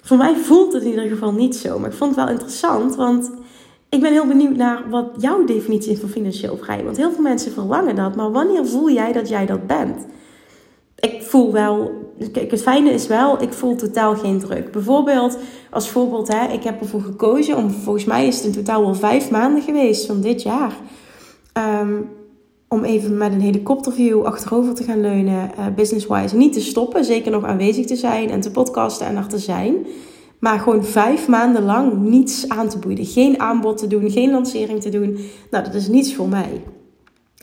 Voor 0.01 0.17
mij 0.17 0.35
voelt 0.35 0.73
het 0.73 0.83
in 0.83 0.89
ieder 0.89 1.09
geval 1.09 1.33
niet 1.33 1.55
zo. 1.55 1.79
Maar 1.79 1.89
ik 1.89 1.95
vond 1.95 2.15
het 2.15 2.25
wel 2.25 2.33
interessant, 2.33 2.95
want 2.95 3.31
ik 3.89 4.01
ben 4.01 4.11
heel 4.11 4.27
benieuwd 4.27 4.55
naar 4.55 4.89
wat 4.89 5.09
jouw 5.17 5.45
definitie 5.45 5.91
is 5.91 5.99
van 5.99 6.09
financieel 6.09 6.57
vrij. 6.57 6.83
Want 6.83 6.97
heel 6.97 7.11
veel 7.11 7.21
mensen 7.21 7.51
verlangen 7.51 7.95
dat, 7.95 8.15
maar 8.15 8.31
wanneer 8.31 8.65
voel 8.65 8.91
jij 8.91 9.11
dat 9.11 9.29
jij 9.29 9.45
dat 9.45 9.67
bent? 9.67 10.05
Ik 11.03 11.21
voel 11.21 11.51
wel, 11.51 11.91
kijk, 12.31 12.51
het 12.51 12.61
fijne 12.61 12.91
is 12.91 13.07
wel, 13.07 13.41
ik 13.41 13.53
voel 13.53 13.75
totaal 13.75 14.15
geen 14.15 14.39
druk. 14.39 14.71
Bijvoorbeeld, 14.71 15.37
als 15.71 15.89
voorbeeld, 15.89 16.27
hè, 16.27 16.53
ik 16.53 16.63
heb 16.63 16.79
ervoor 16.81 17.01
gekozen 17.01 17.57
om, 17.57 17.69
volgens 17.69 18.05
mij 18.05 18.27
is 18.27 18.35
het 18.35 18.45
in 18.45 18.51
totaal 18.51 18.81
wel 18.81 18.95
vijf 18.95 19.31
maanden 19.31 19.61
geweest 19.61 20.05
van 20.05 20.21
dit 20.21 20.41
jaar. 20.41 20.73
Ehm, 21.53 22.01
om 22.67 22.83
even 22.83 23.17
met 23.17 23.31
een 23.31 23.41
helikopterview 23.41 24.23
achterover 24.23 24.73
te 24.73 24.83
gaan 24.83 25.01
leunen, 25.01 25.51
uh, 25.59 25.65
business-wise. 25.75 26.35
Niet 26.35 26.53
te 26.53 26.61
stoppen, 26.61 27.05
zeker 27.05 27.31
nog 27.31 27.43
aanwezig 27.43 27.85
te 27.85 27.95
zijn 27.95 28.29
en 28.29 28.41
te 28.41 28.51
podcasten 28.51 29.07
en 29.07 29.15
er 29.15 29.27
te 29.27 29.37
zijn. 29.37 29.85
Maar 30.39 30.59
gewoon 30.59 30.83
vijf 30.83 31.27
maanden 31.27 31.63
lang 31.63 32.01
niets 32.01 32.49
aan 32.49 32.69
te 32.69 32.77
boeien. 32.77 33.05
Geen 33.05 33.39
aanbod 33.39 33.77
te 33.77 33.87
doen, 33.87 34.11
geen 34.11 34.31
lancering 34.31 34.81
te 34.81 34.89
doen. 34.89 35.17
Nou, 35.51 35.63
dat 35.63 35.73
is 35.73 35.87
niets 35.87 36.15
voor 36.15 36.27
mij. 36.27 36.61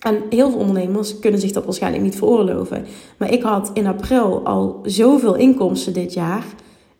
En 0.00 0.22
heel 0.30 0.50
veel 0.50 0.58
ondernemers 0.58 1.18
kunnen 1.18 1.40
zich 1.40 1.52
dat 1.52 1.64
waarschijnlijk 1.64 2.02
niet 2.02 2.16
veroorloven. 2.16 2.84
Maar 3.16 3.32
ik 3.32 3.42
had 3.42 3.70
in 3.74 3.86
april 3.86 4.40
al 4.44 4.80
zoveel 4.84 5.34
inkomsten 5.34 5.92
dit 5.92 6.12
jaar. 6.12 6.44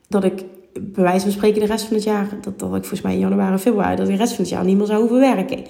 Dat 0.09 0.25
ik 0.25 0.45
bij 0.73 1.05
wijze 1.05 1.21
van 1.21 1.33
spreken 1.33 1.61
de 1.61 1.67
rest 1.67 1.85
van 1.85 1.97
het 1.97 2.05
jaar. 2.05 2.29
Dat, 2.41 2.59
dat 2.59 2.69
ik 2.69 2.81
volgens 2.81 3.01
mij 3.01 3.13
in 3.13 3.19
januari, 3.19 3.59
februari. 3.59 3.97
Dat 3.97 4.09
ik 4.09 4.13
de 4.13 4.21
rest 4.21 4.35
van 4.35 4.45
het 4.45 4.53
jaar 4.53 4.65
niet 4.65 4.77
meer 4.77 4.87
zou 4.87 5.01
hoeven 5.01 5.21
werken. 5.21 5.65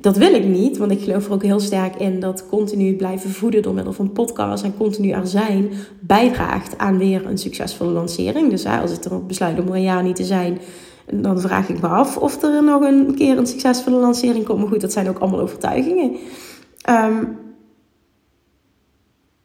Dat 0.00 0.16
wil 0.16 0.34
ik 0.34 0.44
niet, 0.44 0.76
want 0.76 0.90
ik 0.90 1.00
geloof 1.00 1.26
er 1.26 1.32
ook 1.32 1.42
heel 1.42 1.60
sterk 1.60 1.96
in 1.96 2.20
dat 2.20 2.46
continu 2.48 2.94
blijven 2.94 3.30
voeden 3.30 3.62
door 3.62 3.74
middel 3.74 3.92
van 3.92 4.12
podcasts 4.12 4.66
en 4.66 4.76
continu 4.76 5.10
er 5.10 5.26
zijn 5.26 5.70
bijdraagt 6.00 6.78
aan 6.78 6.98
weer 6.98 7.26
een 7.26 7.38
succesvolle 7.38 7.90
lancering. 7.90 8.50
Dus 8.50 8.66
als 8.66 8.92
ik 8.92 9.04
er 9.04 9.26
besluit 9.26 9.60
om 9.60 9.66
er 9.66 9.74
een 9.74 9.82
jaar 9.82 10.02
niet 10.02 10.16
te 10.16 10.24
zijn, 10.24 10.58
dan 11.12 11.40
vraag 11.40 11.68
ik 11.68 11.80
me 11.80 11.86
af 11.86 12.16
of 12.16 12.42
er 12.42 12.64
nog 12.64 12.82
een 12.82 13.14
keer 13.14 13.38
een 13.38 13.46
succesvolle 13.46 13.96
lancering 13.96 14.44
komt. 14.44 14.58
Maar 14.58 14.68
goed, 14.68 14.80
dat 14.80 14.92
zijn 14.92 15.08
ook 15.08 15.18
allemaal 15.18 15.40
overtuigingen. 15.40 16.16
Um, 16.88 17.38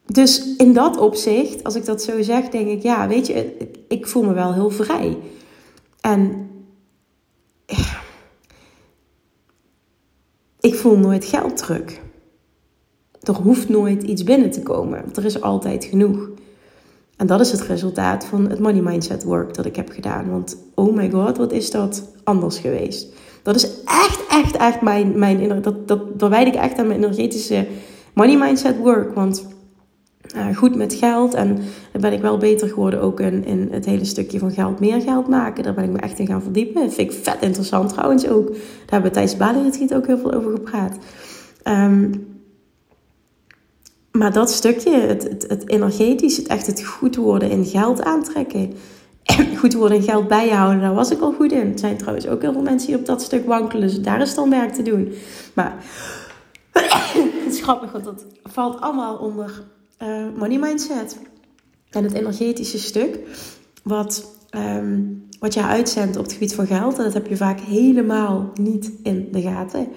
dus 0.06 0.56
in 0.56 0.74
dat 0.74 0.98
opzicht, 0.98 1.64
als 1.64 1.76
ik 1.76 1.86
dat 1.86 2.04
zo 2.04 2.22
zeg, 2.22 2.50
denk 2.50 2.68
ik, 2.68 2.82
ja, 2.82 3.08
weet 3.08 3.28
je, 3.28 3.58
ik 3.88 4.08
voel 4.08 4.24
me 4.24 4.34
wel 4.34 4.54
heel 4.54 4.70
vrij. 4.70 5.18
En 6.02 6.50
ik 10.60 10.76
voel 10.76 10.98
nooit 10.98 11.26
gelddruk. 11.26 12.02
Er 13.22 13.36
hoeft 13.36 13.70
nooit 13.70 14.04
iets 14.04 14.24
binnen 14.24 14.52
te 14.52 14.62
komen. 14.62 15.06
Er 15.16 15.26
is 15.26 15.42
altijd 15.42 15.86
genoeg. 15.86 16.30
En 17.18 17.28
dat 17.28 17.40
is 17.40 17.52
het 17.52 17.62
resultaat 17.62 18.26
van 18.26 18.50
het 18.50 18.60
money 18.60 18.82
mindset 18.82 19.24
work 19.24 19.54
dat 19.54 19.66
ik 19.66 19.76
heb 19.76 19.90
gedaan. 19.90 20.30
Want 20.30 20.58
oh 20.74 20.96
my 20.96 21.10
god, 21.10 21.38
wat 21.38 21.52
is 21.52 21.72
dat 21.72 22.08
anders 22.24 22.58
geweest? 22.58 23.14
Dat 23.44 23.56
is 23.56 23.84
echt, 23.86 24.26
echt, 24.30 24.58
echt 24.58 24.82
mijn, 24.82 25.20
mijn 25.20 25.62
dat, 25.62 25.88
dat, 25.88 26.20
dat 26.20 26.30
wijd 26.30 26.48
ik 26.48 26.56
echt 26.56 26.78
aan 26.78 26.88
mijn 26.88 27.04
energetische 27.04 27.68
money 28.14 28.38
mindset 28.38 28.78
work. 28.78 29.16
Want 29.16 29.46
uh, 30.36 30.56
goed 30.56 30.76
met 30.76 30.94
geld. 30.94 31.34
En 31.34 31.56
dan 31.92 32.02
ben 32.02 32.14
ik 32.14 32.22
wel 32.22 32.38
beter 32.38 32.68
geworden 32.68 33.02
ook 33.02 33.20
in, 33.20 33.46
in 33.46 33.68
het 33.72 33.86
hele 33.86 34.06
stukje 34.06 34.40
van 34.40 34.52
geld 34.52 34.80
meer 34.80 35.02
geld 35.02 35.28
maken. 35.28 35.64
Daar 35.64 35.74
ben 35.74 35.84
ik 35.84 35.92
me 35.92 36.00
echt 36.00 36.20
in 36.20 36.28
gaan 36.28 36.42
verdiepen. 36.42 36.84
Dat 36.84 36.94
vind 36.94 37.12
ik 37.12 37.18
vet 37.24 37.42
interessant 37.42 37.90
trouwens 37.90 38.28
ook. 38.28 38.48
Daar 38.48 38.60
hebben 38.86 39.12
we 39.12 39.16
tijdens 39.16 39.38
Bali 39.38 39.96
ook 39.96 40.08
heel 40.08 40.18
veel 40.18 40.34
over 40.34 40.52
gepraat. 40.52 40.98
Um, 41.68 42.32
maar 44.12 44.34
dat 44.34 44.52
stukje, 44.52 45.00
het, 45.00 45.24
het, 45.24 45.46
het 45.48 45.70
energetisch, 45.70 46.38
het 46.38 46.48
echt 46.48 46.68
het 46.68 46.86
goed 46.86 47.16
worden 47.16 47.50
in 47.50 47.66
geld 47.66 48.04
aantrekken. 48.04 48.74
Goed 49.58 49.74
worden 49.74 49.98
in 49.98 50.04
geld 50.04 50.28
bijhouden, 50.28 50.82
daar 50.82 50.94
was 50.94 51.12
ik 51.12 51.20
al 51.20 51.34
goed 51.34 51.52
in. 51.52 51.72
Er 51.72 51.80
zijn 51.80 51.98
trouwens 51.98 52.28
ook 52.28 52.42
heel 52.42 52.54
veel 52.54 52.62
mensen 52.62 52.88
die 52.88 52.98
op 52.98 53.06
dat 53.06 53.22
stuk 53.22 53.46
wankelen. 53.46 53.88
Dus 53.88 54.02
daar 54.02 54.22
is 54.22 54.36
dan 54.36 54.50
werk 54.50 54.74
te 54.74 54.82
doen. 54.82 55.14
Maar 55.54 55.76
het 57.44 57.54
is 57.54 57.62
grappig, 57.62 57.92
want 57.92 58.04
dat 58.04 58.26
valt 58.44 58.82
allemaal 58.82 59.16
onder 59.16 59.64
uh, 60.04 60.26
money 60.38 60.58
mindset. 60.58 61.18
En 61.90 62.04
het 62.04 62.14
energetische 62.14 62.80
stuk, 62.80 63.20
wat, 63.84 64.38
um, 64.52 65.28
wat 65.40 65.54
je 65.54 65.64
uitzendt 65.64 66.18
op 66.18 66.24
het 66.24 66.34
gebied 66.34 66.56
van 66.56 66.68
geld. 66.68 66.98
En 66.98 67.04
dat 67.04 67.14
heb 67.14 67.28
je 67.28 67.38
vaak 67.38 67.60
helemaal 67.60 68.52
niet 68.54 68.92
in 69.04 69.28
de 69.32 69.42
gaten. 69.42 69.88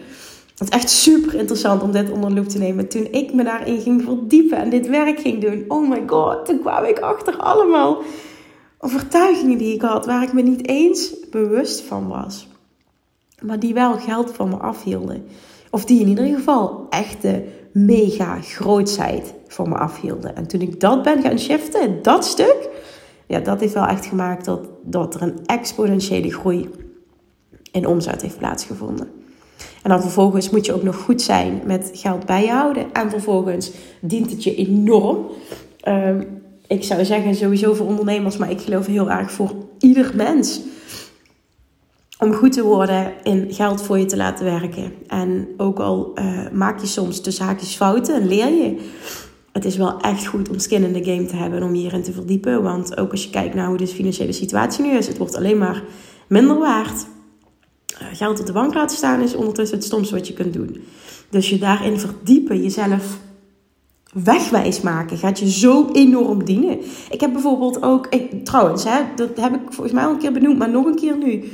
Het 0.59 0.69
is 0.69 0.77
echt 0.77 0.91
super 0.91 1.35
interessant 1.35 1.83
om 1.83 1.93
dit 1.93 2.11
onder 2.11 2.33
loep 2.33 2.49
te 2.49 2.59
nemen. 2.59 2.89
Toen 2.89 3.09
ik 3.11 3.35
me 3.35 3.45
daarin 3.45 3.81
ging 3.81 4.03
verdiepen 4.03 4.59
en 4.59 4.71
dit 4.71 4.89
werk 4.89 5.21
ging 5.21 5.41
doen. 5.43 5.65
Oh 5.69 5.89
my 5.89 6.03
god, 6.07 6.47
toen 6.47 6.61
kwam 6.61 6.85
ik 6.85 6.99
achter 6.99 7.37
allemaal 7.37 8.03
overtuigingen 8.87 9.59
die 9.59 9.75
ik 9.75 9.83
had. 9.83 10.07
Waar 10.07 10.23
ik 10.23 10.33
me 10.33 10.43
niet 10.43 10.69
eens 10.69 11.15
bewust 11.31 11.81
van 11.81 12.09
was. 12.09 12.49
Maar 13.43 13.59
die 13.59 13.75
wel 13.75 13.99
geld 13.99 14.33
van 14.33 14.49
me 14.49 14.57
afhielden. 14.57 15.25
Of 15.71 15.85
die 15.85 16.01
in 16.01 16.09
ieder 16.09 16.27
geval 16.27 16.87
echte 16.91 17.45
mega 17.73 18.41
grootheid 18.41 19.35
van 19.47 19.69
me 19.69 19.75
afhielden. 19.75 20.37
En 20.37 20.47
toen 20.47 20.61
ik 20.61 20.81
dat 20.81 21.03
ben 21.03 21.23
gaan 21.23 21.39
shiften, 21.39 22.03
dat 22.03 22.25
stuk. 22.25 22.69
Ja, 23.27 23.41
dat 23.41 23.61
heeft 23.61 23.75
wel 23.75 23.87
echt 23.87 24.07
gemaakt 24.07 24.45
dat, 24.45 24.69
dat 24.83 25.15
er 25.15 25.23
een 25.23 25.47
exponentiële 25.47 26.33
groei 26.33 26.71
in 27.73 27.87
omzet 27.87 28.23
heeft 28.23 28.39
plaatsgevonden. 28.39 29.09
En 29.83 29.91
dan 29.91 30.01
vervolgens 30.01 30.51
moet 30.51 30.67
je 30.67 30.73
ook 30.73 30.83
nog 30.83 30.97
goed 30.97 31.23
zijn 31.23 31.61
met 31.65 31.91
geld 31.93 32.27
bijhouden. 32.27 32.93
En 32.93 33.11
vervolgens 33.11 33.71
dient 34.01 34.31
het 34.31 34.45
je 34.45 34.55
enorm. 34.55 35.27
Ehm, 35.81 36.23
ik 36.69 36.85
zou 36.85 37.05
zeggen 37.05 37.35
sowieso 37.35 37.75
voor 37.75 37.87
ondernemers, 37.87 38.37
maar 38.37 38.51
ik 38.51 38.61
geloof 38.61 38.87
heel 38.87 39.11
erg 39.11 39.31
voor 39.31 39.55
ieder 39.79 40.13
mens. 40.15 40.61
Om 42.19 42.35
goed 42.35 42.53
te 42.53 42.63
worden 42.63 43.13
in 43.23 43.47
geld 43.51 43.83
voor 43.83 43.99
je 43.99 44.05
te 44.05 44.17
laten 44.17 44.45
werken. 44.45 44.93
En 45.07 45.49
ook 45.57 45.79
al 45.79 46.13
uh, 46.15 46.51
maak 46.53 46.81
je 46.81 46.87
soms 46.87 47.23
de 47.23 47.31
zaakjes 47.31 47.75
fouten 47.75 48.15
en 48.15 48.29
leer 48.29 48.49
je. 48.49 48.91
Het 49.53 49.65
is 49.65 49.77
wel 49.77 50.01
echt 50.01 50.27
goed 50.27 50.49
om 50.49 50.59
skin 50.59 50.85
in 50.85 51.03
the 51.03 51.11
game 51.11 51.27
te 51.27 51.37
hebben 51.37 51.59
en 51.59 51.65
om 51.65 51.73
hierin 51.73 52.03
te 52.03 52.13
verdiepen. 52.13 52.63
Want 52.63 52.97
ook 52.97 53.11
als 53.11 53.25
je 53.25 53.31
kijkt 53.31 53.55
naar 53.55 53.69
hoe 53.69 53.77
de 53.77 53.87
financiële 53.87 54.33
situatie 54.33 54.85
nu 54.85 54.97
is, 54.97 55.07
het 55.07 55.19
wordt 55.19 55.37
alleen 55.37 55.59
maar 55.59 55.83
minder 56.27 56.59
waard. 56.59 57.07
Eh, 57.99 58.07
geld 58.13 58.41
op 58.41 58.47
de 58.47 58.53
bank 58.53 58.75
laten 58.75 58.97
staan 58.97 59.21
is 59.21 59.35
ondertussen 59.35 59.77
het 59.77 59.87
stomste 59.87 60.15
wat 60.15 60.27
je 60.27 60.35
kunt 60.35 60.53
doen. 60.53 60.85
Dus 61.31 61.51
je 61.51 61.59
daarin 61.59 61.99
verdiepen, 61.99 62.63
jezelf 62.63 63.19
wegwijs 64.25 64.81
maken, 64.81 65.19
gaat 65.19 65.39
je 65.39 65.51
zo 65.51 65.89
enorm 65.93 66.45
dienen. 66.45 66.79
Ik 67.11 67.21
heb 67.21 67.33
bijvoorbeeld 67.33 67.83
ook, 67.83 68.09
trouwens, 68.45 68.85
hè, 68.85 69.01
dat 69.17 69.31
heb 69.35 69.55
ik 69.55 69.61
volgens 69.69 69.93
mij 69.93 70.05
al 70.05 70.11
een 70.11 70.19
keer 70.19 70.33
benoemd, 70.33 70.59
maar 70.59 70.71
nog 70.71 70.87
een 70.87 70.97
keer 70.97 71.17
nu 71.17 71.45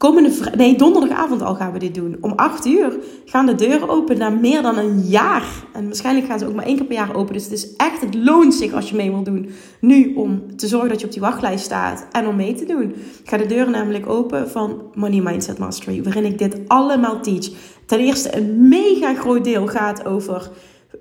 komende 0.00 0.32
nee, 0.56 0.76
donderdagavond 0.76 1.42
al 1.42 1.54
gaan 1.54 1.72
we 1.72 1.78
dit 1.78 1.94
doen. 1.94 2.16
Om 2.20 2.32
8 2.36 2.66
uur 2.66 2.98
gaan 3.24 3.46
de 3.46 3.54
deuren 3.54 3.88
open 3.88 4.18
na 4.18 4.30
meer 4.30 4.62
dan 4.62 4.78
een 4.78 5.00
jaar. 5.00 5.44
En 5.72 5.84
waarschijnlijk 5.84 6.26
gaan 6.26 6.38
ze 6.38 6.46
ook 6.46 6.54
maar 6.54 6.64
één 6.64 6.76
keer 6.76 6.86
per 6.86 6.96
jaar 6.96 7.14
open. 7.14 7.32
Dus 7.32 7.44
het 7.44 7.52
is 7.52 7.76
echt, 7.76 8.00
het 8.00 8.14
loont 8.14 8.54
zich 8.54 8.72
als 8.72 8.90
je 8.90 8.96
mee 8.96 9.10
wil 9.10 9.22
doen. 9.22 9.50
Nu 9.80 10.14
om 10.14 10.56
te 10.56 10.66
zorgen 10.66 10.88
dat 10.88 11.00
je 11.00 11.06
op 11.06 11.12
die 11.12 11.20
wachtlijst 11.20 11.64
staat 11.64 12.06
en 12.12 12.26
om 12.26 12.36
mee 12.36 12.54
te 12.54 12.64
doen. 12.64 12.94
Ga 13.24 13.36
de 13.36 13.46
deuren 13.46 13.72
namelijk 13.72 14.08
open 14.08 14.50
van 14.50 14.82
Money 14.94 15.20
Mindset 15.20 15.58
Mastery. 15.58 16.02
Waarin 16.02 16.24
ik 16.24 16.38
dit 16.38 16.58
allemaal 16.66 17.20
teach. 17.20 17.48
Ten 17.86 17.98
eerste 17.98 18.36
een 18.36 18.68
mega 18.68 19.14
groot 19.14 19.44
deel 19.44 19.66
gaat 19.66 20.06
over 20.06 20.50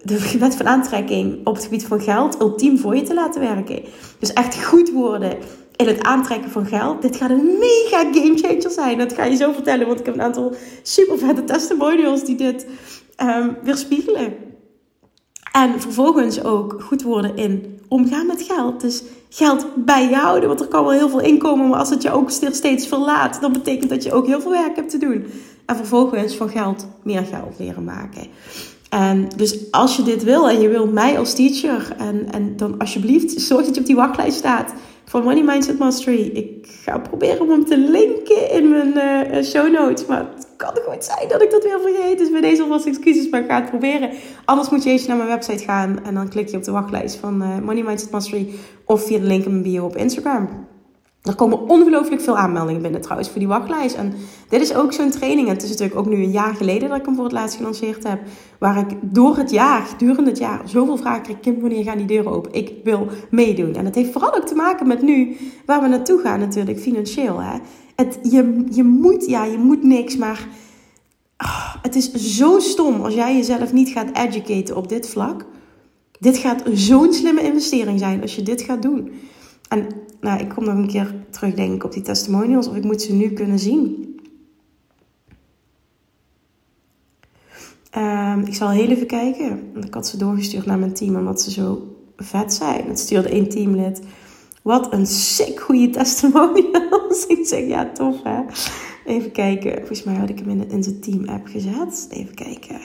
de 0.04 0.38
wet 0.39 0.56
van 0.56 0.67
aantrekking 0.67 1.47
op 1.47 1.56
het 1.56 1.63
gebied 1.63 1.86
van 1.86 2.02
geld 2.02 2.41
ultiem 2.41 2.78
voor 2.78 2.95
je 2.95 3.02
te 3.02 3.13
laten 3.13 3.41
werken. 3.41 3.82
Dus 4.19 4.34
echt 4.34 4.65
goed 4.65 4.91
worden 4.91 5.38
in 5.75 5.88
het 5.88 6.04
aantrekken 6.04 6.52
van 6.52 6.65
geld. 6.65 7.02
Dit 7.02 7.15
gaat 7.15 7.30
een 7.30 7.58
mega 7.60 7.99
game 8.12 8.38
changer 8.38 8.71
zijn. 8.71 8.97
Dat 8.97 9.13
ga 9.13 9.23
je 9.23 9.36
zo 9.36 9.52
vertellen, 9.52 9.88
want 9.88 9.99
ik 9.99 10.06
heb 10.06 10.15
een 10.15 10.21
aantal 10.21 10.54
super 10.84 11.17
vette 11.17 11.43
testimonials 11.43 12.23
die 12.23 12.36
dit 12.36 12.67
um, 13.23 13.58
weerspiegelen. 13.63 14.34
En 15.52 15.82
vervolgens 15.82 16.43
ook 16.43 16.82
goed 16.82 17.02
worden 17.02 17.36
in 17.36 17.80
omgaan 17.88 18.28
met 18.28 18.41
geld. 18.41 18.82
Dus 18.82 19.04
geld 19.30 19.86
bijhouden, 19.86 20.47
want 20.47 20.62
er 20.62 20.67
kan 20.67 20.84
wel 20.84 20.93
heel 20.93 21.10
veel 21.10 21.21
inkomen, 21.21 21.69
maar 21.69 21.80
als 21.80 21.89
het 21.89 22.02
je 22.02 22.12
ook 22.12 22.30
steeds 22.30 22.88
verlaat, 22.88 23.41
dan 23.41 23.52
betekent 23.52 23.89
dat 23.89 24.04
je 24.04 24.13
ook 24.13 24.28
heel 24.28 24.41
veel 24.41 24.52
werk 24.52 24.75
hebt 24.75 24.89
te 24.89 24.97
doen. 24.97 25.25
En 25.65 25.75
vervolgens 25.75 26.36
van 26.36 26.49
geld 26.49 26.88
meer 27.04 27.25
geld 27.25 27.60
leren 27.60 27.84
maken. 27.84 28.28
En 28.89 29.28
dus 29.36 29.71
als 29.71 29.95
je 29.95 30.04
dit 30.04 30.23
wil 30.23 30.49
en 30.49 30.62
je 30.62 30.67
wil 30.67 30.88
mij 30.88 31.17
als 31.17 31.34
teacher, 31.34 31.95
en, 31.97 32.32
en 32.32 32.58
dan 32.58 32.78
alsjeblieft 32.78 33.41
zorg 33.41 33.65
dat 33.65 33.75
je 33.75 33.82
op 33.82 33.88
die 33.88 33.95
wachtlijst 33.95 34.38
staat 34.38 34.73
van 35.06 35.23
Money 35.23 35.43
Mindset 35.43 35.78
Mastery. 35.78 36.30
Ik 36.34 36.67
ga 36.67 36.99
proberen 36.99 37.41
om 37.41 37.49
hem 37.49 37.65
te 37.65 37.78
linken 37.78 38.52
in 38.52 38.69
mijn 38.69 38.93
uh, 39.36 39.43
show 39.43 39.71
notes. 39.71 40.06
Maar 40.06 40.25
het 40.36 40.47
kan 40.56 40.73
goed 40.88 41.04
zijn 41.04 41.28
dat 41.28 41.41
ik 41.41 41.52
dat 41.52 41.63
weer 41.63 41.80
vergeet. 41.82 42.17
Dus 42.17 42.32
bij 42.32 42.41
deze 42.41 42.62
alvast 42.62 42.86
excuses, 42.86 43.30
maar 43.30 43.41
ik 43.41 43.49
ga 43.49 43.56
het 43.56 43.69
proberen. 43.69 44.10
Anders 44.45 44.69
moet 44.69 44.84
je 44.84 44.89
eens 44.89 45.08
naar 45.08 45.17
mijn 45.17 45.30
website 45.30 45.63
gaan 45.63 45.99
en 46.04 46.13
dan 46.13 46.30
klik 46.30 46.47
je 46.47 46.58
op 46.58 46.63
de 46.63 46.71
wachtlijst 46.71 47.15
van 47.15 47.41
uh, 47.41 47.60
Money 47.60 47.84
Mindset 47.84 48.12
Mastery. 48.12 48.49
Of 48.86 49.06
via 49.06 49.19
de 49.19 49.25
link 49.25 49.45
in 49.45 49.52
mijn 49.52 49.63
bio 49.63 49.86
op 49.86 49.95
Instagram. 49.95 50.67
Er 51.30 51.36
komen 51.36 51.70
ongelooflijk 51.70 52.22
veel 52.22 52.38
aanmeldingen 52.38 52.82
binnen 52.82 53.02
trouwens 53.02 53.30
voor 53.30 53.39
die 53.39 53.48
wachtlijst. 53.48 53.96
En 53.96 54.13
dit 54.48 54.62
is 54.62 54.74
ook 54.74 54.94
zo'n 54.94 55.10
training. 55.10 55.48
Het 55.48 55.63
is 55.63 55.70
natuurlijk 55.70 56.00
ook 56.00 56.06
nu 56.06 56.15
een 56.15 56.32
jaar 56.32 56.56
geleden 56.56 56.89
dat 56.89 56.98
ik 56.98 57.06
hem 57.06 57.15
voor 57.15 57.24
het 57.24 57.34
laatst 57.34 57.58
gelanceerd 57.58 58.08
heb. 58.08 58.20
Waar 58.60 58.78
ik 58.78 58.98
door 59.02 59.38
het 59.38 59.52
jaar, 59.52 59.88
durende 59.98 60.30
het 60.30 60.39
jaar, 60.39 60.62
zoveel 60.65 60.98
vragen 60.98 61.22
kreeg. 61.22 61.39
Kim, 61.39 61.60
wanneer 61.60 61.84
gaan 61.84 61.98
die 61.98 62.06
deuren 62.06 62.32
open? 62.32 62.54
Ik 62.54 62.74
wil 62.84 63.08
meedoen. 63.30 63.76
En 63.76 63.86
het 63.86 63.96
heeft 63.96 64.12
vooral 64.12 64.36
ook 64.36 64.46
te 64.46 64.56
maken 64.56 64.88
met 64.88 65.02
nu 65.02 65.38
waar 65.65 65.82
we 65.82 65.88
naartoe 65.88 66.20
gaan 66.20 66.39
natuurlijk, 66.39 66.80
financieel. 66.80 67.42
Hè? 67.42 67.58
Het, 67.96 68.20
je, 68.22 68.63
je, 68.72 68.84
moet, 68.84 69.26
ja, 69.26 69.44
je 69.44 69.58
moet 69.58 69.84
niks, 69.84 70.18
maar 70.18 70.48
oh, 71.38 71.76
het 71.82 71.96
is 71.96 72.12
zo 72.13 72.60
stom 72.60 73.02
als 73.02 73.13
jij 73.13 73.36
jezelf 73.36 73.74
niet 73.74 73.89
gaat 73.89 74.18
educaten 74.18 74.76
op 74.76 74.89
dit 74.89 75.10
vlak. 75.10 75.46
Dit 76.20 76.38
gaat 76.38 76.63
zo'n 76.74 77.13
slimme 77.13 77.42
investering 77.42 78.00
zijn 78.00 78.22
als 78.22 78.36
je 78.36 78.44
dit 78.44 78.62
gaat 78.62 78.82
doen. 78.82 79.12
En 79.70 79.88
nou, 80.21 80.39
ik 80.39 80.49
kom 80.49 80.63
nog 80.63 80.75
een 80.75 80.88
keer 80.88 81.15
terug, 81.29 81.53
denk 81.53 81.73
ik, 81.73 81.84
op 81.84 81.91
die 81.91 82.01
testimonials. 82.01 82.67
Of 82.67 82.75
ik 82.75 82.84
moet 82.84 83.01
ze 83.01 83.13
nu 83.13 83.29
kunnen 83.29 83.60
zien. 83.60 84.10
Um, 87.97 88.45
ik 88.45 88.53
zal 88.53 88.69
heel 88.69 88.89
even 88.89 89.08
kijken. 89.08 89.71
Ik 89.84 89.93
had 89.93 90.08
ze 90.08 90.17
doorgestuurd 90.17 90.65
naar 90.65 90.79
mijn 90.79 90.93
team, 90.93 91.15
omdat 91.15 91.41
ze 91.41 91.51
zo 91.51 91.95
vet 92.17 92.53
zijn. 92.53 92.88
Het 92.88 92.99
stuurde 92.99 93.29
één 93.29 93.49
teamlid. 93.49 94.01
Wat 94.62 94.93
een 94.93 95.05
sick 95.05 95.60
goede 95.60 95.89
testimonials. 95.89 97.25
ik 97.38 97.45
zeg, 97.45 97.67
ja, 97.67 97.91
tof 97.93 98.23
hè. 98.23 98.41
Even 99.05 99.32
kijken. 99.32 99.77
Volgens 99.77 100.03
mij 100.03 100.15
had 100.15 100.29
ik 100.29 100.39
hem 100.39 100.49
in, 100.49 100.69
in 100.69 100.84
zijn 100.84 100.99
team 100.99 101.29
app 101.29 101.47
gezet. 101.47 102.08
Even 102.10 102.36
kijken. 102.36 102.79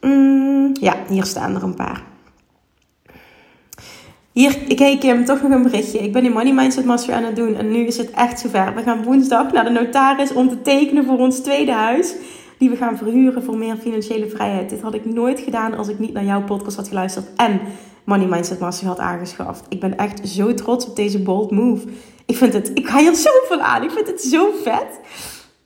Mm, 0.00 0.70
ja, 0.80 0.96
hier 1.08 1.24
staan 1.24 1.54
er 1.54 1.62
een 1.62 1.74
paar. 1.74 2.07
Hier, 4.38 4.74
kijk 4.74 5.02
hem 5.02 5.24
toch 5.24 5.42
nog 5.42 5.50
een 5.50 5.62
berichtje. 5.62 5.98
Ik 5.98 6.12
ben 6.12 6.22
die 6.22 6.30
Money 6.30 6.52
Mindset 6.52 6.84
Master 6.84 7.14
aan 7.14 7.24
het 7.24 7.36
doen 7.36 7.54
en 7.54 7.70
nu 7.70 7.86
is 7.86 7.96
het 7.96 8.10
echt 8.10 8.40
zover. 8.40 8.74
We 8.74 8.82
gaan 8.82 9.02
woensdag 9.02 9.52
naar 9.52 9.64
de 9.64 9.70
notaris 9.70 10.32
om 10.32 10.48
te 10.48 10.62
tekenen 10.62 11.04
voor 11.04 11.18
ons 11.18 11.40
tweede 11.40 11.72
huis. 11.72 12.14
Die 12.58 12.70
we 12.70 12.76
gaan 12.76 12.96
verhuren 12.96 13.42
voor 13.42 13.56
meer 13.56 13.76
financiële 13.76 14.28
vrijheid. 14.28 14.70
Dit 14.70 14.80
had 14.80 14.94
ik 14.94 15.04
nooit 15.04 15.40
gedaan 15.40 15.76
als 15.76 15.88
ik 15.88 15.98
niet 15.98 16.12
naar 16.12 16.24
jouw 16.24 16.44
podcast 16.44 16.76
had 16.76 16.88
geluisterd 16.88 17.26
en 17.36 17.60
Money 18.04 18.26
Mindset 18.26 18.58
Master 18.58 18.86
had 18.86 18.98
aangeschaft. 18.98 19.64
Ik 19.68 19.80
ben 19.80 19.96
echt 19.96 20.28
zo 20.28 20.54
trots 20.54 20.86
op 20.86 20.96
deze 20.96 21.22
bold 21.22 21.50
move. 21.50 21.86
Ik 22.26 22.36
vind 22.36 22.52
het, 22.52 22.70
ik 22.74 22.88
ga 22.88 22.98
hier 22.98 23.14
van 23.48 23.60
aan. 23.60 23.82
Ik 23.82 23.90
vind 23.90 24.06
het 24.06 24.22
zo 24.22 24.50
vet. 24.62 25.00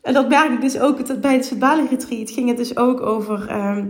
En 0.02 0.12
dat 0.12 0.28
merk 0.28 0.52
ik 0.52 0.60
dus 0.60 0.78
ook 0.78 1.20
bij 1.20 1.34
het 1.34 1.54
Bali 1.58 1.86
Retreat. 1.90 2.30
Ging 2.30 2.48
het 2.48 2.56
dus 2.56 2.76
ook 2.76 3.00
over 3.00 3.48
ehm, 3.48 3.84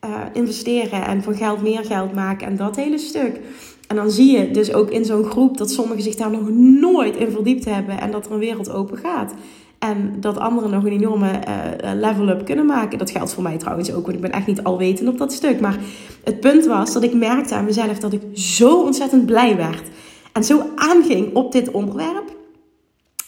eh, 0.00 0.10
investeren 0.32 1.06
en 1.06 1.22
van 1.22 1.34
geld 1.34 1.62
meer 1.62 1.84
geld 1.84 2.14
maken 2.14 2.46
en 2.46 2.56
dat 2.56 2.76
hele 2.76 2.98
stuk. 2.98 3.40
En 3.86 3.96
dan 3.96 4.10
zie 4.10 4.38
je 4.38 4.50
dus 4.50 4.72
ook 4.72 4.90
in 4.90 5.04
zo'n 5.04 5.24
groep 5.24 5.56
dat 5.58 5.70
sommigen 5.70 6.02
zich 6.02 6.14
daar 6.14 6.30
nog 6.30 6.50
nooit 6.80 7.16
in 7.16 7.30
verdiept 7.30 7.64
hebben 7.64 8.00
en 8.00 8.10
dat 8.10 8.26
er 8.26 8.32
een 8.32 8.38
wereld 8.38 8.70
open 8.70 8.98
gaat. 8.98 9.34
En 9.78 10.16
dat 10.20 10.38
anderen 10.38 10.70
nog 10.70 10.84
een 10.84 10.92
enorme 10.92 11.30
uh, 11.30 11.90
level-up 11.94 12.44
kunnen 12.44 12.66
maken. 12.66 12.98
Dat 12.98 13.10
geldt 13.10 13.32
voor 13.32 13.42
mij 13.42 13.56
trouwens 13.56 13.92
ook, 13.92 14.04
want 14.04 14.16
ik 14.16 14.20
ben 14.20 14.32
echt 14.32 14.46
niet 14.46 14.62
alwetend 14.62 15.08
op 15.08 15.18
dat 15.18 15.32
stuk. 15.32 15.60
Maar 15.60 15.78
het 16.24 16.40
punt 16.40 16.66
was 16.66 16.92
dat 16.92 17.02
ik 17.02 17.14
merkte 17.14 17.54
aan 17.54 17.64
mezelf 17.64 17.98
dat 17.98 18.12
ik 18.12 18.22
zo 18.34 18.82
ontzettend 18.82 19.26
blij 19.26 19.56
werd. 19.56 19.88
En 20.32 20.44
zo 20.44 20.62
aanging 20.74 21.34
op 21.34 21.52
dit 21.52 21.70
onderwerp. 21.70 22.34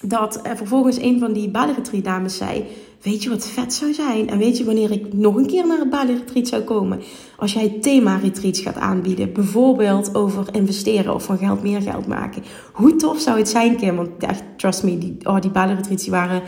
Dat 0.01 0.41
uh, 0.47 0.53
vervolgens 0.55 1.01
een 1.01 1.19
van 1.19 1.33
die 1.33 1.51
Bali 1.51 1.75
dames 2.03 2.37
zei: 2.37 2.65
weet 3.03 3.23
je 3.23 3.29
wat 3.29 3.47
vet 3.47 3.75
zou 3.75 3.93
zijn? 3.93 4.29
En 4.29 4.39
weet 4.39 4.59
je 4.59 4.65
wanneer 4.65 4.91
ik 4.91 5.13
nog 5.13 5.35
een 5.35 5.47
keer 5.47 5.67
naar 5.67 5.79
het 5.79 5.91
Bali 5.91 6.13
Retreat 6.13 6.49
zou 6.49 6.63
komen? 6.63 7.01
Als 7.37 7.53
jij 7.53 7.79
thema 7.81 8.17
retreats 8.17 8.61
gaat 8.61 8.77
aanbieden. 8.77 9.33
Bijvoorbeeld 9.33 10.15
over 10.15 10.47
investeren 10.53 11.15
of 11.15 11.25
van 11.25 11.39
geld 11.39 11.63
meer 11.63 11.83
geld 11.83 12.07
maken. 12.07 12.43
Hoe 12.73 12.97
tof 12.97 13.21
zou 13.21 13.39
het 13.39 13.49
zijn, 13.49 13.77
Kim? 13.77 13.97
Want 13.97 14.11
echt, 14.19 14.43
trust 14.57 14.83
me, 14.83 14.99
die, 14.99 15.17
oh, 15.23 15.41
die 15.41 15.51
Bali 15.51 15.75
Retreats 15.75 16.03
die 16.03 16.13
waren 16.13 16.43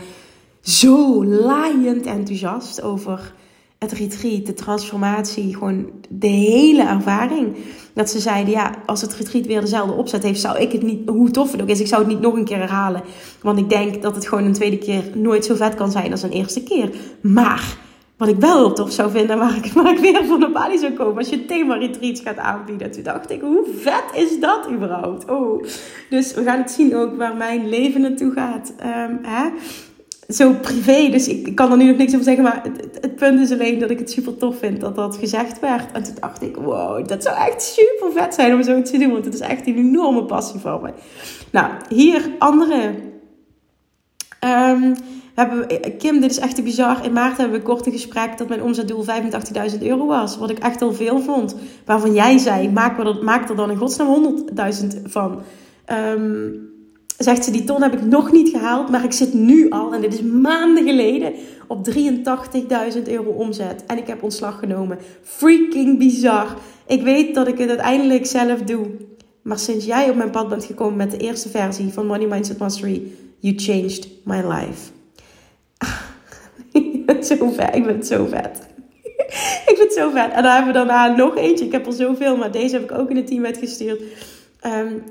zo 0.61 1.25
laaiend 1.25 2.05
enthousiast 2.05 2.81
over 2.81 3.33
het 3.81 3.91
retreat, 3.91 4.45
de 4.45 4.53
transformatie, 4.53 5.53
gewoon 5.53 5.91
de 6.09 6.27
hele 6.27 6.83
ervaring. 6.83 7.55
Dat 7.93 8.09
ze 8.09 8.19
zeiden, 8.19 8.53
ja, 8.53 8.75
als 8.85 9.01
het 9.01 9.13
retreat 9.13 9.45
weer 9.45 9.61
dezelfde 9.61 9.93
opzet 9.93 10.23
heeft, 10.23 10.39
zou 10.39 10.57
ik 10.57 10.71
het 10.71 10.81
niet, 10.81 11.09
hoe 11.09 11.31
tof 11.31 11.51
het 11.51 11.61
ook 11.61 11.67
is, 11.67 11.79
ik 11.79 11.87
zou 11.87 12.01
het 12.01 12.11
niet 12.11 12.21
nog 12.21 12.33
een 12.33 12.45
keer 12.45 12.57
herhalen. 12.57 13.01
Want 13.41 13.59
ik 13.59 13.69
denk 13.69 14.01
dat 14.01 14.15
het 14.15 14.27
gewoon 14.27 14.43
een 14.43 14.53
tweede 14.53 14.77
keer 14.77 15.03
nooit 15.13 15.45
zo 15.45 15.55
vet 15.55 15.75
kan 15.75 15.91
zijn 15.91 16.11
als 16.11 16.23
een 16.23 16.31
eerste 16.31 16.63
keer. 16.63 16.89
Maar 17.21 17.77
wat 18.17 18.27
ik 18.27 18.35
wel 18.35 18.57
heel 18.57 18.73
tof 18.73 18.91
zou 18.91 19.11
vinden, 19.11 19.37
waar 19.37 19.55
ik, 19.55 19.97
weer 19.99 20.25
van 20.25 20.43
op 20.43 20.53
Bali 20.53 20.77
zou 20.77 20.93
komen, 20.93 21.17
als 21.17 21.29
je 21.29 21.45
thema 21.45 21.75
retreats 21.75 22.21
gaat 22.21 22.37
aanbieden. 22.37 22.91
Toen 22.91 23.03
dacht 23.03 23.31
ik, 23.31 23.41
hoe 23.41 23.65
vet 23.77 24.03
is 24.13 24.39
dat 24.39 24.67
überhaupt? 24.71 25.29
Oh. 25.29 25.63
Dus 26.09 26.33
we 26.33 26.43
gaan 26.43 26.59
het 26.59 26.71
zien 26.71 26.95
ook 26.95 27.17
waar 27.17 27.35
mijn 27.35 27.69
leven 27.69 28.01
naartoe 28.01 28.31
gaat. 28.31 28.73
Um, 28.79 29.19
hè? 29.21 29.49
Zo 30.35 30.53
privé, 30.53 31.09
dus 31.09 31.27
ik, 31.27 31.55
kan 31.55 31.71
er 31.71 31.77
nu 31.77 31.85
nog 31.85 31.97
niks 31.97 32.13
over 32.13 32.25
zeggen. 32.25 32.43
Maar 32.43 32.63
het, 33.01 33.15
punt 33.15 33.39
is 33.39 33.51
alleen 33.51 33.79
dat 33.79 33.89
ik 33.89 33.99
het 33.99 34.11
super 34.11 34.37
tof 34.37 34.57
vind 34.57 34.81
dat 34.81 34.95
dat 34.95 35.17
gezegd 35.17 35.59
werd. 35.59 35.91
En 35.91 36.03
toen 36.03 36.15
dacht 36.19 36.41
ik, 36.41 36.55
wow, 36.55 37.07
dat 37.07 37.23
zou 37.23 37.37
echt 37.37 37.61
super 37.61 38.11
vet 38.11 38.33
zijn 38.33 38.53
om 38.53 38.63
zo 38.63 38.81
te 38.81 38.97
doen. 38.97 39.11
Want 39.11 39.25
het 39.25 39.33
is 39.33 39.39
echt 39.39 39.67
een 39.67 39.77
enorme 39.77 40.25
passie 40.25 40.59
voor 40.59 40.81
me. 40.81 40.89
Nou, 41.51 41.71
hier 41.89 42.31
andere. 42.39 42.93
We 44.39 44.93
hebben, 45.35 45.97
Kim, 45.97 46.21
dit 46.21 46.31
is 46.31 46.39
echt 46.39 46.55
te 46.55 46.61
bizar. 46.61 47.05
In 47.05 47.13
maart 47.13 47.37
hebben 47.37 47.57
we 47.57 47.65
kort 47.65 47.85
een 47.85 47.91
gesprek 47.91 48.37
dat 48.37 48.47
mijn 48.47 48.63
omzetdoel 48.63 49.05
85.000 49.71 49.81
euro 49.81 50.05
was. 50.05 50.37
Wat 50.37 50.49
ik 50.49 50.59
echt 50.59 50.81
al 50.81 50.93
veel 50.93 51.19
vond. 51.19 51.55
Waarvan 51.85 52.13
jij 52.13 52.37
zei, 52.37 52.69
maak 52.69 52.99
er, 52.99 53.23
maak 53.23 53.49
er 53.49 53.55
dan 53.55 53.71
in 53.71 53.77
godsnaam 53.77 54.45
100.000 54.93 55.01
van. 55.03 55.41
Um, 56.15 56.70
zegt 57.23 57.43
ze, 57.43 57.51
die 57.51 57.63
ton 57.63 57.81
heb 57.81 57.93
ik 57.93 58.05
nog 58.05 58.31
niet 58.31 58.49
gehaald, 58.49 58.89
maar 58.89 59.03
ik 59.03 59.11
zit 59.11 59.33
nu 59.33 59.69
al, 59.69 59.93
en 59.93 60.01
dit 60.01 60.13
is 60.13 60.21
maanden 60.21 60.83
geleden, 60.85 61.33
op 61.67 61.89
83.000 61.89 63.03
euro 63.03 63.29
omzet. 63.29 63.85
En 63.85 63.97
ik 63.97 64.07
heb 64.07 64.23
ontslag 64.23 64.59
genomen. 64.59 64.97
Freaking 65.23 65.97
bizar. 65.97 66.55
Ik 66.87 67.01
weet 67.01 67.35
dat 67.35 67.47
ik 67.47 67.57
het 67.57 67.69
uiteindelijk 67.69 68.25
zelf 68.25 68.61
doe. 68.61 68.85
Maar 69.41 69.59
sinds 69.59 69.85
jij 69.85 70.09
op 70.09 70.15
mijn 70.15 70.29
pad 70.29 70.49
bent 70.49 70.65
gekomen 70.65 70.95
met 70.95 71.11
de 71.11 71.17
eerste 71.17 71.49
versie 71.49 71.93
van 71.93 72.05
Money 72.05 72.27
Mindset 72.27 72.57
Mastery, 72.57 73.03
you 73.39 73.55
changed 73.57 74.07
my 74.23 74.41
life. 74.47 74.91
zo 77.37 77.49
vet. 77.49 77.75
Ik 77.75 77.85
het 77.85 78.07
zo 78.07 78.25
vet. 78.25 78.59
ik 79.69 79.73
vind 79.75 79.79
het 79.79 79.93
zo 79.93 80.09
vet. 80.09 80.31
En 80.31 80.43
dan 80.43 80.51
hebben 80.53 80.73
we 80.73 80.77
daarna 80.77 81.15
nog 81.15 81.37
eentje. 81.37 81.65
Ik 81.65 81.71
heb 81.71 81.85
er 81.85 81.93
zoveel, 81.93 82.37
maar 82.37 82.51
deze 82.51 82.75
heb 82.75 82.83
ik 82.83 82.97
ook 82.97 83.09
in 83.09 83.15
het 83.15 83.27
team 83.27 83.45
uitgestuurd. 83.45 84.01
Um, 84.65 85.03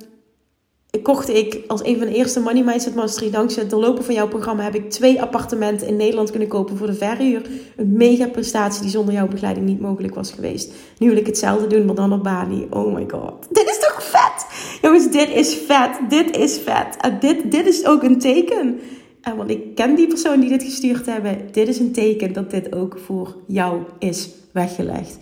kocht 1.03 1.29
ik 1.29 1.61
als 1.67 1.85
een 1.85 1.99
van 1.99 2.07
de 2.07 2.15
eerste 2.15 2.41
Money 2.41 2.63
Mindset 2.63 2.95
Mastery. 2.95 3.31
Dankzij 3.31 3.63
het 3.63 3.71
doorlopen 3.71 4.05
van 4.05 4.15
jouw 4.15 4.29
programma 4.29 4.63
heb 4.63 4.75
ik 4.75 4.91
twee 4.91 5.23
appartementen 5.23 5.87
in 5.87 5.97
Nederland 5.97 6.31
kunnen 6.31 6.49
kopen 6.49 6.77
voor 6.77 6.87
de 6.87 6.95
verhuur. 6.95 7.43
Een 7.77 7.93
mega 7.93 8.29
prestatie 8.29 8.83
die 8.83 8.91
zonder 8.91 9.15
jouw 9.15 9.29
begeleiding 9.29 9.67
niet 9.67 9.81
mogelijk 9.81 10.15
was 10.15 10.33
geweest. 10.33 10.73
Nu 10.99 11.09
wil 11.09 11.17
ik 11.17 11.27
hetzelfde 11.27 11.67
doen, 11.67 11.85
maar 11.85 11.95
dan 11.95 12.13
op 12.13 12.23
Bali. 12.23 12.67
Oh 12.71 12.95
my 12.95 13.07
god. 13.09 13.47
Dit 13.51 13.69
is 13.69 13.79
toch 13.79 14.03
vet? 14.03 14.47
Jongens, 14.83 15.11
dit 15.11 15.29
is 15.29 15.55
vet. 15.67 15.91
Dit 16.09 16.37
is 16.37 16.59
vet. 16.59 17.21
Dit, 17.21 17.51
dit 17.53 17.67
is 17.67 17.87
ook 17.87 18.03
een 18.03 18.19
teken. 18.19 18.81
En 19.21 19.37
want 19.37 19.51
ik 19.51 19.75
ken 19.75 19.95
die 19.95 20.07
persoon 20.07 20.41
die 20.41 20.49
dit 20.49 20.63
gestuurd 20.63 21.07
hebben. 21.07 21.39
Dit 21.53 21.69
is 21.69 21.79
een 21.79 21.93
teken 21.93 22.33
dat 22.33 22.51
dit 22.51 22.75
ook 22.75 22.99
voor 23.05 23.37
jou 23.47 23.83
is 23.99 24.29
weggelegd. 24.53 25.19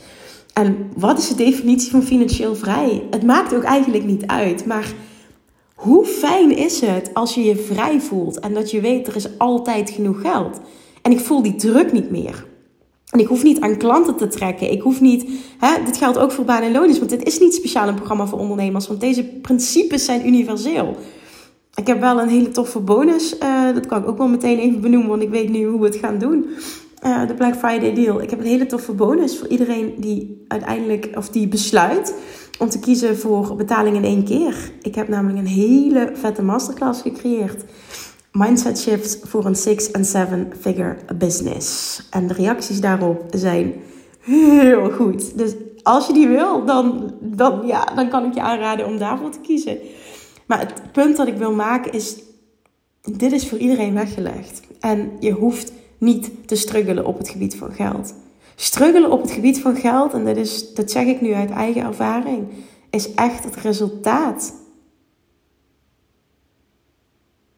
En 0.53 0.91
wat 0.97 1.19
is 1.19 1.29
de 1.29 1.35
definitie 1.35 1.91
van 1.91 2.03
financieel 2.03 2.57
vrij? 2.57 3.03
Het 3.11 3.23
maakt 3.23 3.55
ook 3.55 3.63
eigenlijk 3.63 4.05
niet 4.05 4.27
uit, 4.27 4.67
maar 4.67 4.93
hoe 5.79 6.05
fijn 6.05 6.57
is 6.57 6.81
het 6.81 7.11
als 7.15 7.35
je 7.35 7.45
je 7.45 7.57
vrij 7.57 8.01
voelt 8.01 8.39
en 8.39 8.55
dat 8.55 8.71
je 8.71 8.81
weet 8.81 9.07
er 9.07 9.17
is 9.17 9.39
altijd 9.39 9.91
genoeg 9.91 10.21
geld. 10.21 10.61
En 11.03 11.13
ik 11.13 11.21
voel 11.21 11.43
die 11.43 11.55
druk 11.55 11.93
niet 11.93 12.11
meer. 12.11 12.47
En 13.11 13.19
ik 13.19 13.27
hoef 13.27 13.43
niet 13.43 13.61
aan 13.61 13.77
klanten 13.77 14.17
te 14.17 14.29
trekken. 14.29 14.71
Ik 14.71 14.81
hoef 14.81 15.01
niet. 15.01 15.31
Hè, 15.59 15.85
dit 15.85 15.97
geldt 15.97 16.19
ook 16.19 16.33
voor 16.33 16.45
baan 16.45 16.63
en. 16.63 16.73
Want 16.73 17.09
dit 17.09 17.25
is 17.25 17.39
niet 17.39 17.55
speciaal 17.55 17.89
een 17.89 17.95
programma 17.95 18.27
voor 18.27 18.39
ondernemers. 18.39 18.89
Want 18.89 19.01
deze 19.01 19.25
principes 19.25 20.05
zijn 20.05 20.27
universeel. 20.27 20.97
Ik 21.75 21.87
heb 21.87 22.01
wel 22.01 22.21
een 22.21 22.29
hele 22.29 22.51
toffe 22.51 22.81
bonus. 22.81 23.37
Uh, 23.43 23.75
dat 23.75 23.87
kan 23.87 24.03
ik 24.03 24.09
ook 24.09 24.19
wel 24.19 24.29
meteen 24.29 24.59
even 24.59 24.81
benoemen. 24.81 25.09
Want 25.09 25.23
ik 25.23 25.31
weet 25.31 25.49
nu 25.49 25.65
hoe 25.65 25.81
we 25.81 25.87
het 25.87 25.97
gaan 25.97 26.19
doen. 26.19 26.47
Uh, 27.05 27.27
de 27.27 27.35
Black 27.35 27.57
Friday 27.57 27.95
deal. 27.95 28.23
Ik 28.23 28.31
heb 28.31 28.39
een 28.39 28.47
hele 28.47 28.67
toffe 28.67 28.93
bonus 28.93 29.39
voor 29.39 29.49
iedereen 29.49 29.95
die 29.99 30.45
uiteindelijk. 30.49 31.09
Of 31.15 31.29
die 31.29 31.49
besluit 31.49 32.15
om 32.59 32.69
te 32.69 32.79
kiezen 32.79 33.19
voor 33.19 33.57
betaling 33.57 33.97
in 33.97 34.05
één 34.05 34.25
keer. 34.25 34.73
Ik 34.83 34.95
heb 34.95 35.09
namelijk 35.09 35.39
een 35.39 35.47
hele 35.47 36.11
vette 36.15 36.43
masterclass 36.43 37.03
gecreëerd. 37.03 37.65
Mindset 38.33 38.79
shifts 38.79 39.19
voor 39.23 39.45
een 39.45 39.55
six- 39.55 39.91
en 39.91 40.05
seven-figure 40.05 40.97
business. 41.19 42.01
En 42.11 42.27
de 42.27 42.35
reacties 42.35 42.81
daarop 42.81 43.25
zijn 43.31 43.75
heel 44.21 44.91
goed. 44.91 45.39
Dus 45.39 45.55
als 45.83 46.07
je 46.07 46.13
die 46.13 46.29
wil, 46.29 46.65
dan, 46.65 47.15
dan, 47.21 47.67
ja, 47.67 47.85
dan 47.85 48.09
kan 48.09 48.25
ik 48.25 48.35
je 48.35 48.41
aanraden 48.41 48.87
om 48.87 48.99
daarvoor 48.99 49.31
te 49.31 49.41
kiezen. 49.41 49.79
Maar 50.47 50.61
het 50.61 50.93
punt 50.93 51.17
dat 51.17 51.27
ik 51.27 51.37
wil 51.37 51.53
maken 51.53 51.93
is: 51.93 52.17
dit 53.03 53.33
is 53.33 53.49
voor 53.49 53.59
iedereen 53.59 53.95
weggelegd. 53.95 54.61
En 54.81 55.11
je 55.21 55.31
hoeft 55.31 55.73
niet 55.99 56.31
te 56.47 56.57
struggelen 56.57 57.07
op 57.07 57.19
het 57.19 57.29
gebied 57.29 57.57
van 57.57 57.73
geld. 57.73 58.15
Struggelen 58.55 59.11
op 59.11 59.23
het 59.23 59.31
gebied 59.31 59.61
van 59.61 59.77
geld, 59.77 60.13
en 60.13 60.25
dat, 60.25 60.37
is, 60.37 60.75
dat 60.75 60.91
zeg 60.91 61.07
ik 61.07 61.21
nu 61.21 61.33
uit 61.33 61.51
eigen 61.51 61.83
ervaring, 61.83 62.49
is 62.91 63.15
echt 63.15 63.45
het 63.45 63.57
resultaat 63.57 64.55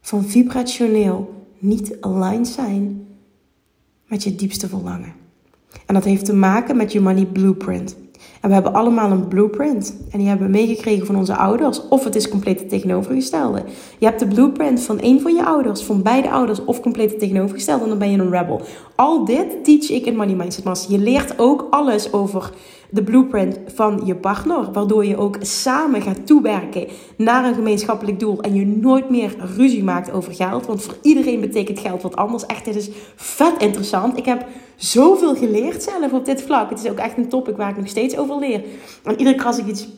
van 0.01 0.25
vibrationeel 0.25 1.47
niet 1.59 1.97
aligned 2.01 2.49
zijn 2.49 3.07
met 4.07 4.23
je 4.23 4.35
diepste 4.35 4.69
verlangen. 4.69 5.15
En 5.87 5.95
dat 5.95 6.05
heeft 6.05 6.25
te 6.25 6.35
maken 6.35 6.77
met 6.77 6.93
je 6.93 7.01
money 7.01 7.27
blueprint. 7.27 7.97
En 8.41 8.49
we 8.49 8.55
hebben 8.55 8.73
allemaal 8.73 9.11
een 9.11 9.29
blueprint. 9.29 9.97
En 10.11 10.19
die 10.19 10.29
hebben 10.29 10.47
we 10.47 10.53
meegekregen 10.53 11.07
van 11.07 11.17
onze 11.17 11.37
ouders. 11.37 11.89
Of 11.89 12.05
het 12.05 12.15
is 12.15 12.29
compleet 12.29 12.61
het 12.61 12.69
tegenovergestelde. 12.69 13.63
Je 13.99 14.07
hebt 14.07 14.21
de 14.21 14.27
blueprint 14.27 14.81
van 14.81 14.99
een 15.01 15.21
van 15.21 15.35
je 15.35 15.45
ouders, 15.45 15.83
van 15.83 16.03
beide 16.03 16.31
ouders, 16.31 16.65
of 16.65 16.81
compleet 16.81 17.19
tegenovergestelde. 17.19 17.83
En 17.83 17.89
dan 17.89 17.99
ben 17.99 18.11
je 18.11 18.19
een 18.19 18.31
rebel. 18.31 18.61
Al 18.95 19.25
dit 19.25 19.65
teach 19.65 19.91
ik 19.91 20.07
in 20.07 20.17
Money 20.17 20.35
Mindset 20.35 20.65
Master. 20.65 20.93
Je 20.93 20.99
leert 20.99 21.39
ook 21.39 21.67
alles 21.71 22.13
over 22.13 22.53
de 22.91 23.03
blueprint 23.03 23.59
van 23.67 24.03
je 24.05 24.15
partner. 24.15 24.73
Waardoor 24.73 25.07
je 25.07 25.17
ook 25.17 25.37
samen 25.41 26.03
gaat 26.03 26.27
toewerken 26.27 26.87
naar 27.17 27.45
een 27.45 27.55
gemeenschappelijk 27.55 28.21
doel. 28.21 28.41
En 28.41 28.55
je 28.55 28.67
nooit 28.67 29.11
meer 29.11 29.35
ruzie 29.57 29.85
maakt 29.85 30.13
over 30.13 30.35
geld. 30.35 30.67
Want 30.67 30.83
voor 30.83 30.97
iedereen 31.03 31.41
betekent 31.41 31.79
geld 31.79 32.03
wat 32.03 32.17
anders. 32.17 32.47
Echt, 32.47 32.65
dit 32.65 32.77
is 32.77 32.91
vet 33.17 33.55
interessant. 33.59 34.17
Ik 34.17 34.25
heb 34.25 34.47
zoveel 34.77 35.35
geleerd 35.35 35.83
zelf 35.83 36.13
op 36.13 36.25
dit 36.25 36.43
vlak. 36.43 36.71
Het 36.71 36.85
is 36.85 36.91
ook 36.91 36.99
echt 36.99 37.17
een 37.17 37.29
topic 37.29 37.57
waar 37.57 37.71
ik 37.71 37.77
nog 37.77 37.89
steeds 37.89 38.17
over 38.17 38.30
leer. 38.39 38.63
En 39.05 39.19
iedere 39.19 39.37
keer 39.37 39.47
als 39.47 39.59
ik 39.59 39.67
iets 39.67 39.89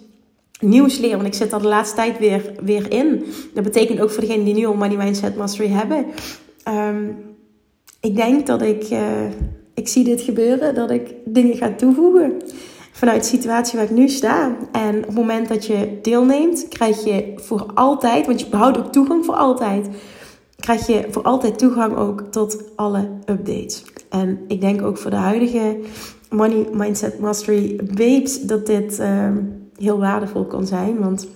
nieuws 0.61 0.99
leer, 0.99 1.15
want 1.15 1.27
ik 1.27 1.35
zit 1.35 1.53
er 1.53 1.63
de 1.63 1.69
laatste 1.69 1.97
tijd 1.97 2.19
weer, 2.19 2.53
weer 2.63 2.93
in. 2.93 3.25
Dat 3.55 3.65
betekent 3.65 4.01
ook 4.01 4.11
voor 4.11 4.21
degenen 4.21 4.45
die 4.45 4.55
nu 4.55 4.67
al 4.67 4.75
Money 4.75 4.97
Mindset 4.97 5.37
Mastery 5.37 5.69
hebben. 5.69 6.07
Ehm, 6.63 7.09
ik 8.01 8.17
denk 8.17 8.47
dat 8.47 8.63
ik, 8.63 8.91
uh, 8.91 9.01
ik 9.75 9.89
zie 9.89 10.05
dit 10.05 10.21
gebeuren, 10.21 10.75
dat 10.75 10.91
ik 10.91 11.15
dingen 11.25 11.57
ga 11.57 11.75
toevoegen 11.75 12.43
vanuit 12.93 13.23
de 13.23 13.29
situatie 13.29 13.79
waar 13.79 13.91
ik 13.91 13.97
nu 13.97 14.09
sta. 14.09 14.57
En 14.73 14.99
op 14.99 15.07
het 15.07 15.15
moment 15.15 15.49
dat 15.49 15.67
je 15.67 15.99
deelneemt, 16.03 16.69
krijg 16.69 17.05
je 17.05 17.33
voor 17.37 17.67
altijd, 17.75 18.27
want 18.27 18.41
je 18.41 18.47
behoudt 18.47 18.79
ook 18.79 18.93
toegang 18.93 19.25
voor 19.25 19.35
altijd, 19.35 19.89
krijg 20.57 20.87
je 20.87 21.07
voor 21.11 21.23
altijd 21.23 21.59
toegang 21.59 21.97
ook 21.97 22.21
tot 22.31 22.63
alle 22.77 23.09
updates. 23.27 23.85
En 24.11 24.41
ik 24.49 24.61
denk 24.61 24.83
ook 24.83 24.99
voor 24.99 25.11
de 25.11 25.17
huidige 25.17 25.79
Money 26.33 26.69
Mindset 26.73 27.19
Mastery 27.19 27.81
babes 27.95 28.41
dat 28.41 28.67
dit 28.67 28.99
uh, 29.01 29.29
heel 29.77 29.99
waardevol 29.99 30.45
kan 30.45 30.67
zijn. 30.67 30.99
Want 30.99 31.29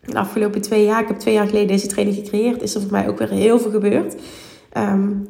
de 0.00 0.18
afgelopen 0.18 0.60
twee 0.60 0.84
jaar, 0.84 1.02
ik 1.02 1.08
heb 1.08 1.18
twee 1.18 1.34
jaar 1.34 1.46
geleden 1.46 1.68
deze 1.68 1.86
training 1.86 2.16
gecreëerd, 2.16 2.62
is 2.62 2.74
er 2.74 2.80
voor 2.80 2.90
mij 2.90 3.08
ook 3.08 3.18
weer 3.18 3.30
heel 3.30 3.58
veel 3.58 3.70
gebeurd. 3.70 4.14
Um, 4.76 5.26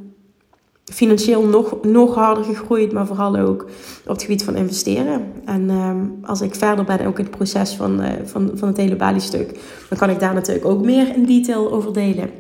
financieel 0.85 1.43
nog, 1.47 1.83
nog 1.83 2.15
harder 2.15 2.45
gegroeid, 2.45 2.93
maar 2.93 3.07
vooral 3.07 3.37
ook 3.37 3.63
op 4.05 4.13
het 4.13 4.23
gebied 4.23 4.45
van 4.45 4.57
investeren. 4.57 5.33
En 5.45 5.71
um, 5.71 6.19
als 6.23 6.41
ik 6.41 6.55
verder 6.55 6.85
ben, 6.85 7.07
ook 7.07 7.19
in 7.19 7.25
het 7.25 7.37
proces 7.37 7.75
van, 7.75 8.01
uh, 8.01 8.09
van, 8.25 8.51
van 8.55 8.69
het 8.69 8.77
hele 8.77 8.97
Bali-stuk, 8.97 9.61
dan 9.89 9.99
kan 9.99 10.11
ik 10.11 10.21
daar 10.21 10.35
natuurlijk 10.35 10.67
ook 10.67 10.85
meer 10.85 11.15
in 11.15 11.27
detail 11.27 11.73
over 11.73 11.93
delen. 11.93 12.31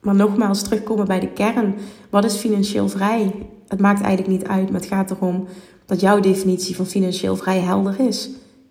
Maar 0.00 0.14
nogmaals, 0.14 0.62
terugkomen 0.62 1.06
bij 1.06 1.20
de 1.20 1.28
kern. 1.28 1.74
Wat 2.10 2.24
is 2.24 2.36
financieel 2.36 2.88
vrij? 2.88 3.32
Het 3.68 3.80
maakt 3.80 4.00
eigenlijk 4.02 4.38
niet 4.38 4.48
uit, 4.48 4.70
maar 4.70 4.80
het 4.80 4.88
gaat 4.88 5.10
erom 5.10 5.46
dat 5.86 6.00
jouw 6.00 6.20
definitie 6.20 6.76
van 6.76 6.86
financieel 6.86 7.36
vrij 7.36 7.60
helder 7.60 8.00
is. 8.00 8.30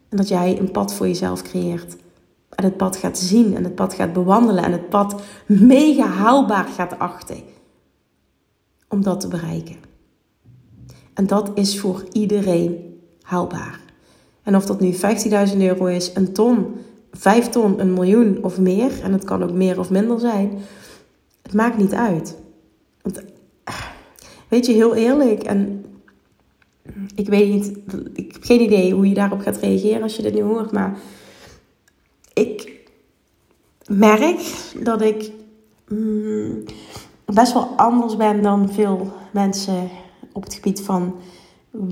En 0.10 0.18
dat 0.18 0.28
jij 0.28 0.60
een 0.60 0.72
pad 0.72 0.94
voor 0.94 1.08
jezelf 1.08 1.42
creëert. 1.42 1.96
En 2.50 2.64
het 2.64 2.78
pad 2.78 2.98
gaat 2.98 3.18
zien 3.18 3.56
en 3.56 3.64
het 3.64 3.76
pad 3.76 3.94
gaat 3.94 4.14
bewandelen 4.14 4.64
en 4.64 4.72
het 4.72 4.90
pad 4.90 5.22
mega 5.46 6.06
haalbaar 6.08 6.66
gaat 6.66 7.00
achten. 7.00 7.38
om 8.90 9.04
dat 9.04 9.20
te 9.20 9.28
bereiken. 9.28 9.76
En 11.14 11.28
dat 11.28 11.52
is 11.54 11.80
voor 11.80 12.04
iedereen 12.12 13.00
haalbaar. 13.22 13.80
En 14.44 14.56
of 14.56 14.66
dat 14.66 14.80
nu 14.80 14.94
15.000 14.94 15.58
euro 15.58 15.86
is, 15.86 16.12
een 16.14 16.34
ton, 16.34 16.76
5 17.12 17.50
ton, 17.50 17.80
een 17.80 17.94
miljoen 17.94 18.44
of 18.44 18.60
meer, 18.60 19.02
en 19.02 19.14
het 19.14 19.24
kan 19.24 19.44
ook 19.44 19.52
meer 19.52 19.80
of 19.80 19.90
minder 19.90 20.20
zijn, 20.20 20.58
het 21.42 21.54
maakt 21.54 21.78
niet 21.78 21.94
uit. 21.94 22.38
Want, 23.02 23.22
weet 24.56 24.66
je, 24.66 24.74
heel 24.74 24.96
eerlijk, 24.96 25.44
en 25.44 25.86
ik 27.16 27.28
weet 27.28 27.50
niet, 27.50 27.78
ik 28.14 28.34
heb 28.34 28.44
geen 28.44 28.62
idee 28.62 28.94
hoe 28.94 29.10
je 29.10 29.14
daarop 29.14 29.40
gaat 29.40 29.58
reageren 29.58 30.02
als 30.02 30.16
je 30.16 30.22
dit 30.22 30.34
nu 30.34 30.42
hoort, 30.42 30.72
maar 30.72 30.98
ik 32.34 32.82
merk 33.88 34.40
dat 34.84 35.02
ik 35.02 35.32
mm, 35.88 36.64
best 37.26 37.54
wel 37.54 37.68
anders 37.76 38.16
ben 38.16 38.42
dan 38.42 38.70
veel 38.70 39.12
mensen 39.32 39.90
op 40.34 40.44
het 40.44 40.54
gebied 40.54 40.82
van 40.82 41.16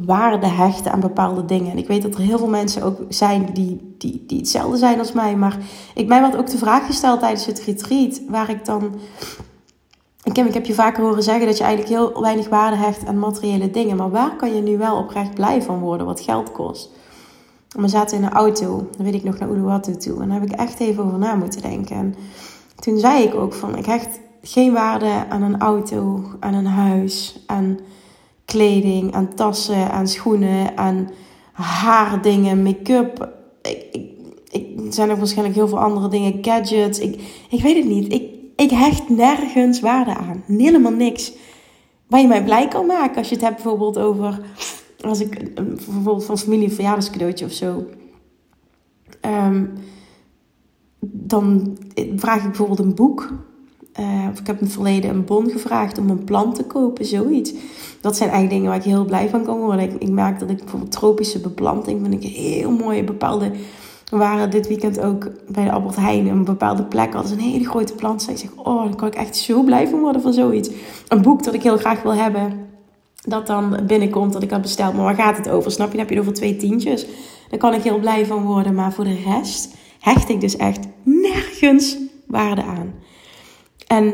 waarde 0.06 0.48
hechten 0.48 0.92
aan 0.92 1.00
bepaalde 1.00 1.46
dingen. 1.46 1.72
En 1.72 1.78
ik 1.78 1.88
weet 1.88 2.02
dat 2.02 2.16
er 2.16 2.22
heel 2.22 2.38
veel 2.38 2.48
mensen 2.48 2.84
ook 2.84 3.00
zijn 3.10 3.54
die, 3.54 3.96
die, 3.98 4.24
die 4.28 4.38
hetzelfde 4.38 4.78
zijn 4.78 5.00
als 5.00 5.12
mij. 5.12 5.36
Maar 5.36 5.58
ik, 5.96 6.08
mij 6.08 6.22
werd 6.22 6.36
ook 6.36 6.50
de 6.50 6.58
vraag 6.58 6.86
gesteld 6.86 7.20
tijdens 7.20 7.46
het 7.46 7.60
retreat, 7.60 8.22
waar 8.28 8.50
ik 8.50 8.66
dan... 8.66 8.96
Ik 10.24 10.36
heb, 10.36 10.48
ik 10.48 10.54
heb 10.54 10.66
je 10.66 10.74
vaker 10.74 11.04
horen 11.04 11.24
zeggen 11.24 11.46
dat 11.46 11.58
je 11.58 11.64
eigenlijk 11.64 11.94
heel 11.94 12.22
weinig 12.22 12.50
waarde 12.50 12.78
hecht 12.78 13.06
aan 13.06 13.20
materiële 13.20 13.72
dingen. 13.72 13.98
Maar 13.98 14.12
waar 14.12 14.36
kan 14.36 14.56
je 14.56 14.62
nu 14.62 14.78
wel 14.78 14.98
oprecht 14.98 15.34
blij 15.34 15.62
van 15.62 15.80
worden, 15.80 16.06
wat 16.06 16.22
geld 16.22 16.52
kost? 16.52 16.90
We 17.70 17.88
zaten 17.88 18.18
in 18.18 18.24
een 18.24 18.32
auto, 18.32 18.88
dan 18.98 19.06
weet 19.06 19.14
ik 19.14 19.24
nog 19.24 19.38
naar 19.38 19.50
Uluwatu 19.50 19.98
toe. 19.98 20.22
En 20.22 20.30
daar 20.30 20.40
heb 20.40 20.52
ik 20.52 20.60
echt 20.60 20.80
even 20.80 21.04
over 21.04 21.20
na 21.20 21.36
moeten 21.36 21.62
denken. 21.62 21.96
En 21.96 22.16
toen 22.76 23.00
zei 23.00 23.24
ik 23.24 23.36
ook 23.36 23.54
van, 23.54 23.78
ik 23.78 23.86
hecht 23.86 24.20
geen 24.42 24.74
waarde 24.74 25.26
aan 25.30 25.42
een 25.42 25.60
auto, 25.60 26.24
aan 26.40 26.54
een 26.54 26.66
huis, 26.66 27.44
aan 27.46 27.80
kleding, 28.46 29.14
aan 29.14 29.34
tassen, 29.36 29.92
aan 29.92 30.08
schoenen, 30.08 30.78
aan 30.78 31.10
haardingen, 31.54 32.64
make-up. 32.64 33.30
Ik, 33.62 33.88
ik, 33.92 34.10
ik, 34.50 34.86
er 34.86 34.94
zijn 34.94 35.12
ook 35.12 35.18
waarschijnlijk 35.18 35.56
heel 35.56 35.68
veel 35.68 35.80
andere 35.80 36.08
dingen, 36.08 36.38
gadgets. 36.42 37.00
Ik, 37.00 37.22
ik 37.50 37.62
weet 37.62 37.76
het 37.76 37.86
niet. 37.86 38.14
Ik, 38.14 38.33
ik 38.56 38.70
hecht 38.70 39.10
nergens 39.10 39.80
waarde 39.80 40.16
aan. 40.16 40.44
Helemaal 40.48 40.92
niks. 40.92 41.34
Waar 42.08 42.22
je 42.22 42.28
mij 42.28 42.44
blij 42.44 42.68
kan 42.68 42.86
maken. 42.86 43.18
Als 43.18 43.30
je 43.30 43.36
het 43.36 43.44
hebt 43.44 43.56
bijvoorbeeld 43.56 43.98
over... 43.98 44.40
Als 45.02 45.20
ik 45.20 45.56
bijvoorbeeld 45.56 46.26
van 46.26 46.38
familie 46.38 46.68
een 46.68 46.74
verjaardagscadeautje 46.74 47.46
of 47.46 47.52
zo... 47.52 47.86
Um, 49.26 49.74
dan 51.00 51.78
vraag 52.16 52.38
ik 52.38 52.48
bijvoorbeeld 52.48 52.80
een 52.80 52.96
boek 52.96 53.34
uh, 54.00 54.28
of 54.32 54.40
ik 54.40 54.48
heb 54.48 54.60
in 54.60 54.66
het 54.66 54.74
verleden 54.74 55.10
een 55.10 55.26
bon 55.26 55.50
gevraagd 55.50 55.98
om 55.98 56.10
een 56.10 56.24
plant 56.24 56.56
te 56.56 56.64
kopen, 56.64 57.06
zoiets. 57.06 57.54
Dat 58.02 58.18
zijn 58.18 58.30
eigenlijk 58.30 58.60
dingen 58.60 58.70
waar 58.70 58.86
ik 58.86 58.92
heel 58.92 59.06
blij 59.06 59.30
van 59.30 59.44
kan 59.44 59.58
worden. 59.58 59.80
Ik, 59.80 60.02
ik 60.02 60.10
merk 60.10 60.40
dat 60.40 60.50
ik 60.50 60.58
bijvoorbeeld 60.58 60.92
tropische 60.92 61.40
beplanting 61.40 62.02
vind 62.02 62.24
ik 62.24 62.32
heel 62.32 62.72
mooi. 62.72 63.04
Bepaalde, 63.04 63.52
we 64.14 64.20
waren 64.20 64.50
dit 64.50 64.68
weekend 64.68 65.00
ook 65.00 65.30
bij 65.48 65.64
de 65.64 65.72
Albert 65.72 65.96
Heijn, 65.96 66.28
een 66.28 66.44
bepaalde 66.44 66.84
plek 66.84 67.14
ze 67.26 67.34
een 67.34 67.40
hele 67.40 67.66
grote 67.66 67.94
plant. 67.94 68.30
Ik 68.30 68.38
zeg, 68.38 68.50
oh, 68.56 68.84
dan 68.84 68.96
kan 68.96 69.08
ik 69.08 69.16
echt 69.16 69.36
zo 69.36 69.64
blij 69.64 69.88
van 69.88 70.00
worden 70.00 70.22
van 70.22 70.34
zoiets. 70.34 70.70
Een 71.08 71.22
boek 71.22 71.44
dat 71.44 71.54
ik 71.54 71.64
heel 71.64 71.78
graag 71.78 72.02
wil 72.02 72.14
hebben, 72.14 72.68
dat 73.22 73.48
dan 73.48 73.80
binnenkomt, 73.88 74.34
dat 74.34 74.44
ik 74.44 74.50
had 74.50 74.62
besteld. 74.62 74.94
Maar 74.94 75.04
waar 75.04 75.16
gaat 75.16 75.38
het 75.38 75.50
over? 75.50 75.72
Snap 75.72 75.92
je? 75.92 75.98
Dan 75.98 76.06
heb 76.06 76.16
je 76.16 76.20
over 76.20 76.34
twee 76.34 76.56
tientjes. 76.56 77.06
Daar 77.50 77.60
kan 77.60 77.74
ik 77.74 77.84
heel 77.84 78.00
blij 78.00 78.26
van 78.26 78.44
worden. 78.46 78.76
Maar 78.76 78.94
voor 78.94 79.04
de 79.04 79.22
rest 79.26 79.76
hecht 80.00 80.30
ik 80.30 80.42
dus 80.42 80.56
echt 80.56 80.88
nergens 81.04 81.98
waarde 82.28 82.64
aan. 82.64 82.94
En 83.88 84.14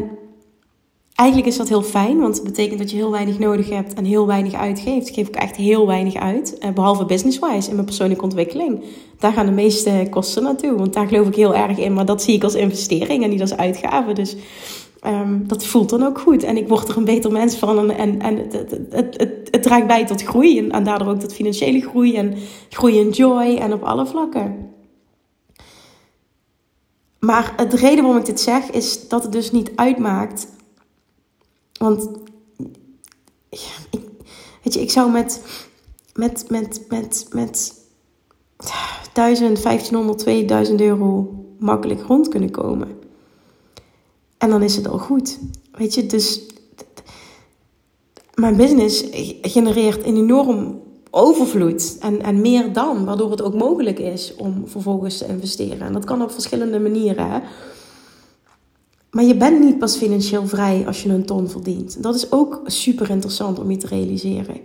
eigenlijk 1.19 1.47
is 1.47 1.57
dat 1.57 1.69
heel 1.69 1.81
fijn, 1.81 2.19
want 2.19 2.35
het 2.35 2.43
betekent 2.43 2.79
dat 2.79 2.91
je 2.91 2.97
heel 2.97 3.11
weinig 3.11 3.39
nodig 3.39 3.69
hebt 3.69 3.93
en 3.93 4.05
heel 4.05 4.27
weinig 4.27 4.53
uitgeeft. 4.53 5.07
Ik 5.07 5.13
geef 5.13 5.27
ook 5.27 5.35
echt 5.35 5.55
heel 5.55 5.87
weinig 5.87 6.15
uit, 6.15 6.57
eh, 6.57 6.71
behalve 6.71 7.05
business-wise 7.05 7.69
in 7.69 7.73
mijn 7.73 7.85
persoonlijke 7.85 8.23
ontwikkeling. 8.23 8.83
Daar 9.17 9.33
gaan 9.33 9.45
de 9.45 9.51
meeste 9.51 10.07
kosten 10.09 10.43
naartoe, 10.43 10.75
want 10.75 10.93
daar 10.93 11.07
geloof 11.07 11.27
ik 11.27 11.35
heel 11.35 11.55
erg 11.55 11.77
in. 11.77 11.93
Maar 11.93 12.05
dat 12.05 12.21
zie 12.21 12.35
ik 12.35 12.43
als 12.43 12.55
investering 12.55 13.23
en 13.23 13.29
niet 13.29 13.41
als 13.41 13.55
uitgave. 13.55 14.13
Dus 14.13 14.35
um, 15.05 15.47
dat 15.47 15.65
voelt 15.65 15.89
dan 15.89 16.03
ook 16.03 16.19
goed. 16.19 16.43
En 16.43 16.57
ik 16.57 16.67
word 16.67 16.89
er 16.89 16.97
een 16.97 17.05
beter 17.05 17.31
mens 17.31 17.55
van. 17.55 17.91
En, 17.91 18.21
en, 18.21 18.37
het, 18.37 18.53
het, 18.53 18.79
het, 18.89 19.17
het, 19.17 19.47
het 19.51 19.63
draagt 19.63 19.87
bij 19.87 20.05
tot 20.05 20.23
groei. 20.23 20.57
En, 20.57 20.71
en 20.71 20.83
daardoor 20.83 21.07
ook 21.07 21.19
tot 21.19 21.33
financiële 21.33 21.81
groei 21.81 22.15
en 22.15 22.33
groei 22.69 22.99
en 22.99 23.09
joy 23.09 23.55
en 23.55 23.73
op 23.73 23.83
alle 23.83 24.05
vlakken. 24.05 24.67
Maar 27.19 27.67
de 27.69 27.75
reden 27.75 28.03
waarom 28.03 28.19
ik 28.19 28.25
dit 28.25 28.39
zeg 28.39 28.71
is 28.71 29.07
dat 29.07 29.23
het 29.23 29.31
dus 29.31 29.51
niet 29.51 29.71
uitmaakt. 29.75 30.47
Want 31.79 32.09
ik, 33.89 34.01
weet 34.63 34.73
je, 34.73 34.81
ik 34.81 34.91
zou 34.91 35.11
met, 35.11 35.43
met, 36.13 36.45
met, 36.49 36.85
met, 36.89 37.27
met 37.31 37.73
1000, 39.13 39.61
1500, 39.63 40.19
2000 40.19 40.81
euro 40.81 41.33
makkelijk 41.57 42.01
rond 42.01 42.27
kunnen 42.27 42.51
komen. 42.51 42.87
En 44.37 44.49
dan 44.49 44.63
is 44.63 44.75
het 44.75 44.87
al 44.87 44.97
goed. 44.97 45.39
Weet 45.71 45.93
je, 45.93 46.05
dus 46.05 46.41
mijn 48.33 48.55
business 48.55 49.03
genereert 49.41 50.05
een 50.05 50.17
enorm 50.17 50.81
overvloed 51.11 51.97
en, 51.99 52.21
en 52.21 52.41
meer 52.41 52.73
dan, 52.73 53.05
waardoor 53.05 53.31
het 53.31 53.41
ook 53.41 53.53
mogelijk 53.53 53.99
is 53.99 54.35
om 54.35 54.63
vervolgens 54.67 55.17
te 55.17 55.27
investeren. 55.27 55.81
En 55.81 55.93
dat 55.93 56.05
kan 56.05 56.21
op 56.21 56.31
verschillende 56.31 56.79
manieren. 56.79 57.31
Hè? 57.31 57.39
Maar 59.11 59.23
je 59.23 59.35
bent 59.35 59.59
niet 59.59 59.79
pas 59.79 59.95
financieel 59.95 60.47
vrij 60.47 60.83
als 60.87 61.03
je 61.03 61.09
een 61.09 61.25
ton 61.25 61.49
verdient. 61.49 62.03
Dat 62.03 62.15
is 62.15 62.31
ook 62.31 62.61
super 62.65 63.09
interessant 63.09 63.59
om 63.59 63.71
je 63.71 63.77
te 63.77 63.87
realiseren. 63.87 64.57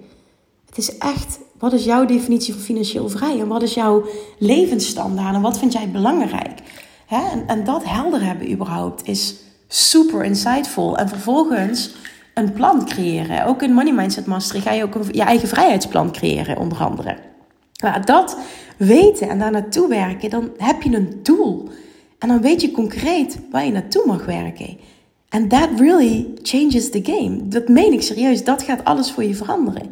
Het 0.66 0.78
is 0.78 0.98
echt, 0.98 1.38
wat 1.59 1.72
is 1.72 1.85
jouw 1.85 2.04
definitie 2.04 2.52
van 2.54 2.62
financieel 2.62 3.09
vrij? 3.09 3.40
En 3.40 3.48
wat 3.48 3.62
is 3.62 3.74
jouw 3.74 4.04
levensstandaard? 4.38 5.35
En 5.35 5.40
wat 5.40 5.59
vind 5.59 5.72
jij 5.72 5.90
belangrijk? 5.90 6.61
Hè? 7.07 7.30
En, 7.30 7.46
en 7.46 7.64
dat 7.64 7.85
helder 7.85 8.24
hebben 8.24 8.52
überhaupt 8.52 9.09
is 9.09 9.35
super 9.68 10.24
insightful. 10.24 10.96
En 10.96 11.09
vervolgens 11.09 11.94
een 12.35 12.52
plan 12.52 12.85
creëren. 12.85 13.46
Ook 13.46 13.62
in 13.62 13.72
Money 13.72 13.92
Mindset 13.92 14.26
Mastery 14.26 14.61
ga 14.61 14.72
je 14.72 14.83
ook 14.83 14.94
je 15.11 15.22
eigen 15.22 15.48
vrijheidsplan 15.48 16.12
creëren, 16.12 16.59
onder 16.59 16.78
andere. 16.78 17.16
Maar 17.83 18.04
dat 18.04 18.37
weten 18.76 19.28
en 19.28 19.38
daar 19.38 19.50
naartoe 19.50 19.88
werken, 19.88 20.30
dan 20.30 20.50
heb 20.57 20.83
je 20.83 20.96
een 20.96 21.20
doel. 21.22 21.68
En 22.24 22.30
dan 22.30 22.40
weet 22.40 22.60
je 22.60 22.70
concreet 22.70 23.38
waar 23.50 23.64
je 23.64 23.72
naartoe 23.72 24.06
mag 24.06 24.24
werken. 24.24 24.78
En 25.28 25.48
that 25.48 25.68
really 25.76 26.34
changes 26.42 26.90
the 26.90 27.00
game. 27.02 27.48
Dat 27.48 27.68
meen 27.68 27.92
ik 27.92 28.02
serieus. 28.02 28.44
Dat 28.44 28.62
gaat 28.62 28.84
alles 28.84 29.12
voor 29.12 29.24
je 29.24 29.34
veranderen. 29.34 29.82
En 29.82 29.90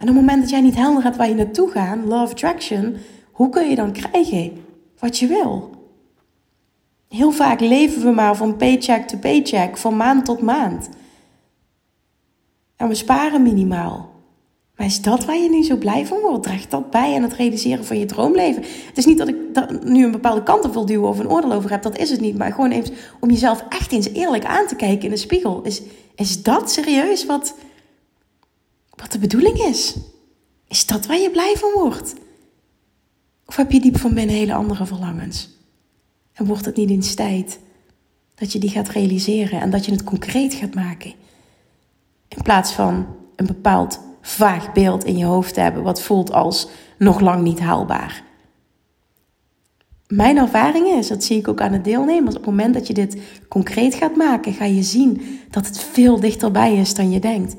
op 0.00 0.06
het 0.06 0.14
moment 0.14 0.40
dat 0.40 0.50
jij 0.50 0.60
niet 0.60 0.76
helder 0.76 1.02
hebt 1.02 1.16
waar 1.16 1.28
je 1.28 1.34
naartoe 1.34 1.70
gaat, 1.70 2.04
law 2.04 2.22
of 2.22 2.30
attraction, 2.30 2.96
hoe 3.32 3.48
kun 3.48 3.68
je 3.68 3.74
dan 3.74 3.92
krijgen 3.92 4.64
wat 4.98 5.18
je 5.18 5.26
wil? 5.26 5.70
Heel 7.08 7.30
vaak 7.30 7.60
leven 7.60 8.02
we 8.02 8.10
maar 8.10 8.36
van 8.36 8.56
paycheck 8.56 9.08
to 9.08 9.18
paycheck, 9.18 9.76
van 9.76 9.96
maand 9.96 10.24
tot 10.24 10.40
maand. 10.40 10.88
En 12.76 12.88
we 12.88 12.94
sparen 12.94 13.42
minimaal. 13.42 14.11
Maar 14.82 14.90
is 14.90 15.00
dat 15.00 15.24
waar 15.24 15.36
je 15.36 15.50
nu 15.50 15.62
zo 15.62 15.76
blij 15.76 16.06
van 16.06 16.20
wordt? 16.20 16.42
Draagt 16.42 16.70
dat 16.70 16.90
bij 16.90 17.14
aan 17.14 17.22
het 17.22 17.32
realiseren 17.32 17.84
van 17.84 17.98
je 17.98 18.06
droomleven? 18.06 18.62
Het 18.62 18.98
is 18.98 19.04
niet 19.04 19.18
dat 19.18 19.28
ik 19.28 19.36
nu 19.84 20.04
een 20.04 20.10
bepaalde 20.10 20.42
kant 20.42 20.64
op 20.64 20.72
wil 20.72 20.86
duwen 20.86 21.08
of 21.08 21.18
een 21.18 21.30
oordeel 21.30 21.52
over 21.52 21.70
heb. 21.70 21.82
Dat 21.82 21.98
is 21.98 22.10
het 22.10 22.20
niet. 22.20 22.38
Maar 22.38 22.52
gewoon 22.52 22.70
even 22.70 22.94
om 23.20 23.30
jezelf 23.30 23.64
echt 23.68 23.92
eens 23.92 24.08
eerlijk 24.08 24.44
aan 24.44 24.66
te 24.66 24.76
kijken 24.76 25.04
in 25.04 25.10
de 25.10 25.16
spiegel. 25.16 25.62
Is, 25.62 25.82
is 26.14 26.42
dat 26.42 26.70
serieus 26.70 27.26
wat, 27.26 27.54
wat 28.90 29.12
de 29.12 29.18
bedoeling 29.18 29.58
is? 29.58 29.96
Is 30.68 30.86
dat 30.86 31.06
waar 31.06 31.18
je 31.18 31.30
blij 31.30 31.54
van 31.56 31.70
wordt? 31.72 32.14
Of 33.46 33.56
heb 33.56 33.72
je 33.72 33.80
diep 33.80 33.98
van 33.98 34.14
binnen 34.14 34.36
hele 34.36 34.54
andere 34.54 34.86
verlangens? 34.86 35.48
En 36.32 36.46
wordt 36.46 36.64
het 36.64 36.76
niet 36.76 36.90
eens 36.90 37.14
tijd 37.14 37.58
dat 38.34 38.52
je 38.52 38.58
die 38.58 38.70
gaat 38.70 38.88
realiseren 38.88 39.60
en 39.60 39.70
dat 39.70 39.84
je 39.84 39.92
het 39.92 40.04
concreet 40.04 40.54
gaat 40.54 40.74
maken? 40.74 41.12
In 42.28 42.42
plaats 42.42 42.72
van 42.72 43.06
een 43.36 43.46
bepaald 43.46 44.00
vaag 44.22 44.72
beeld 44.72 45.04
in 45.04 45.16
je 45.16 45.24
hoofd 45.24 45.54
te 45.54 45.60
hebben 45.60 45.82
wat 45.82 46.02
voelt 46.02 46.32
als 46.32 46.68
nog 46.98 47.20
lang 47.20 47.42
niet 47.42 47.60
haalbaar. 47.60 48.22
Mijn 50.06 50.36
ervaring 50.36 50.86
is, 50.86 51.08
dat 51.08 51.24
zie 51.24 51.38
ik 51.38 51.48
ook 51.48 51.60
aan 51.60 51.72
de 51.72 51.80
deelnemers, 51.80 52.36
op 52.36 52.44
het 52.44 52.50
moment 52.50 52.74
dat 52.74 52.86
je 52.86 52.94
dit 52.94 53.18
concreet 53.48 53.94
gaat 53.94 54.16
maken, 54.16 54.52
ga 54.52 54.64
je 54.64 54.82
zien 54.82 55.40
dat 55.50 55.66
het 55.66 55.78
veel 55.78 56.20
dichterbij 56.20 56.76
is 56.76 56.94
dan 56.94 57.10
je 57.10 57.20
denkt. 57.20 57.56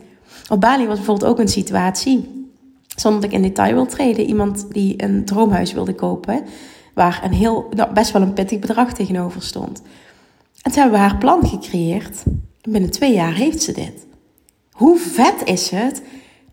Op 0.50 0.62
Bali 0.62 0.88
was 0.88 0.98
bijvoorbeeld 0.98 1.32
ook 1.32 1.40
een 1.40 1.48
situatie, 1.48 2.48
zonder 2.96 3.22
dat 3.22 3.30
ik 3.30 3.36
in 3.36 3.42
detail 3.42 3.74
wil 3.74 3.86
treden, 3.86 4.26
iemand 4.26 4.66
die 4.72 5.04
een 5.04 5.26
droomhuis 5.26 5.74
wilde 5.74 5.96
kopen, 5.96 6.44
waar 6.94 7.22
een 7.24 7.34
heel, 7.34 7.68
nou, 7.76 7.94
best 7.94 8.12
wel 8.12 8.22
een 8.22 8.34
pittig 8.34 8.60
bedrag 8.60 8.94
tegenover 8.94 9.42
stond. 9.42 9.82
En 10.62 10.72
toen 10.72 10.82
hebben 10.82 11.00
we 11.00 11.06
haar 11.06 11.18
plan 11.18 11.48
gecreëerd. 11.48 12.24
En 12.62 12.72
binnen 12.72 12.92
twee 12.92 13.14
jaar 13.14 13.34
heeft 13.34 13.62
ze 13.62 13.72
dit. 13.72 14.06
Hoe 14.72 14.98
vet 14.98 15.42
is 15.44 15.70
het 15.70 16.02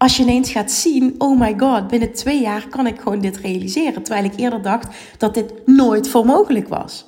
als 0.01 0.17
je 0.17 0.23
ineens 0.23 0.51
gaat 0.51 0.71
zien: 0.71 1.15
oh 1.19 1.41
my 1.41 1.55
god, 1.59 1.89
binnen 1.89 2.13
twee 2.13 2.41
jaar 2.41 2.69
kan 2.69 2.87
ik 2.87 3.01
gewoon 3.01 3.21
dit 3.21 3.37
realiseren. 3.37 4.03
Terwijl 4.03 4.25
ik 4.25 4.37
eerder 4.37 4.63
dacht 4.63 4.95
dat 5.19 5.35
dit 5.35 5.67
nooit 5.67 6.09
voor 6.09 6.25
mogelijk 6.27 6.69
was. 6.69 7.07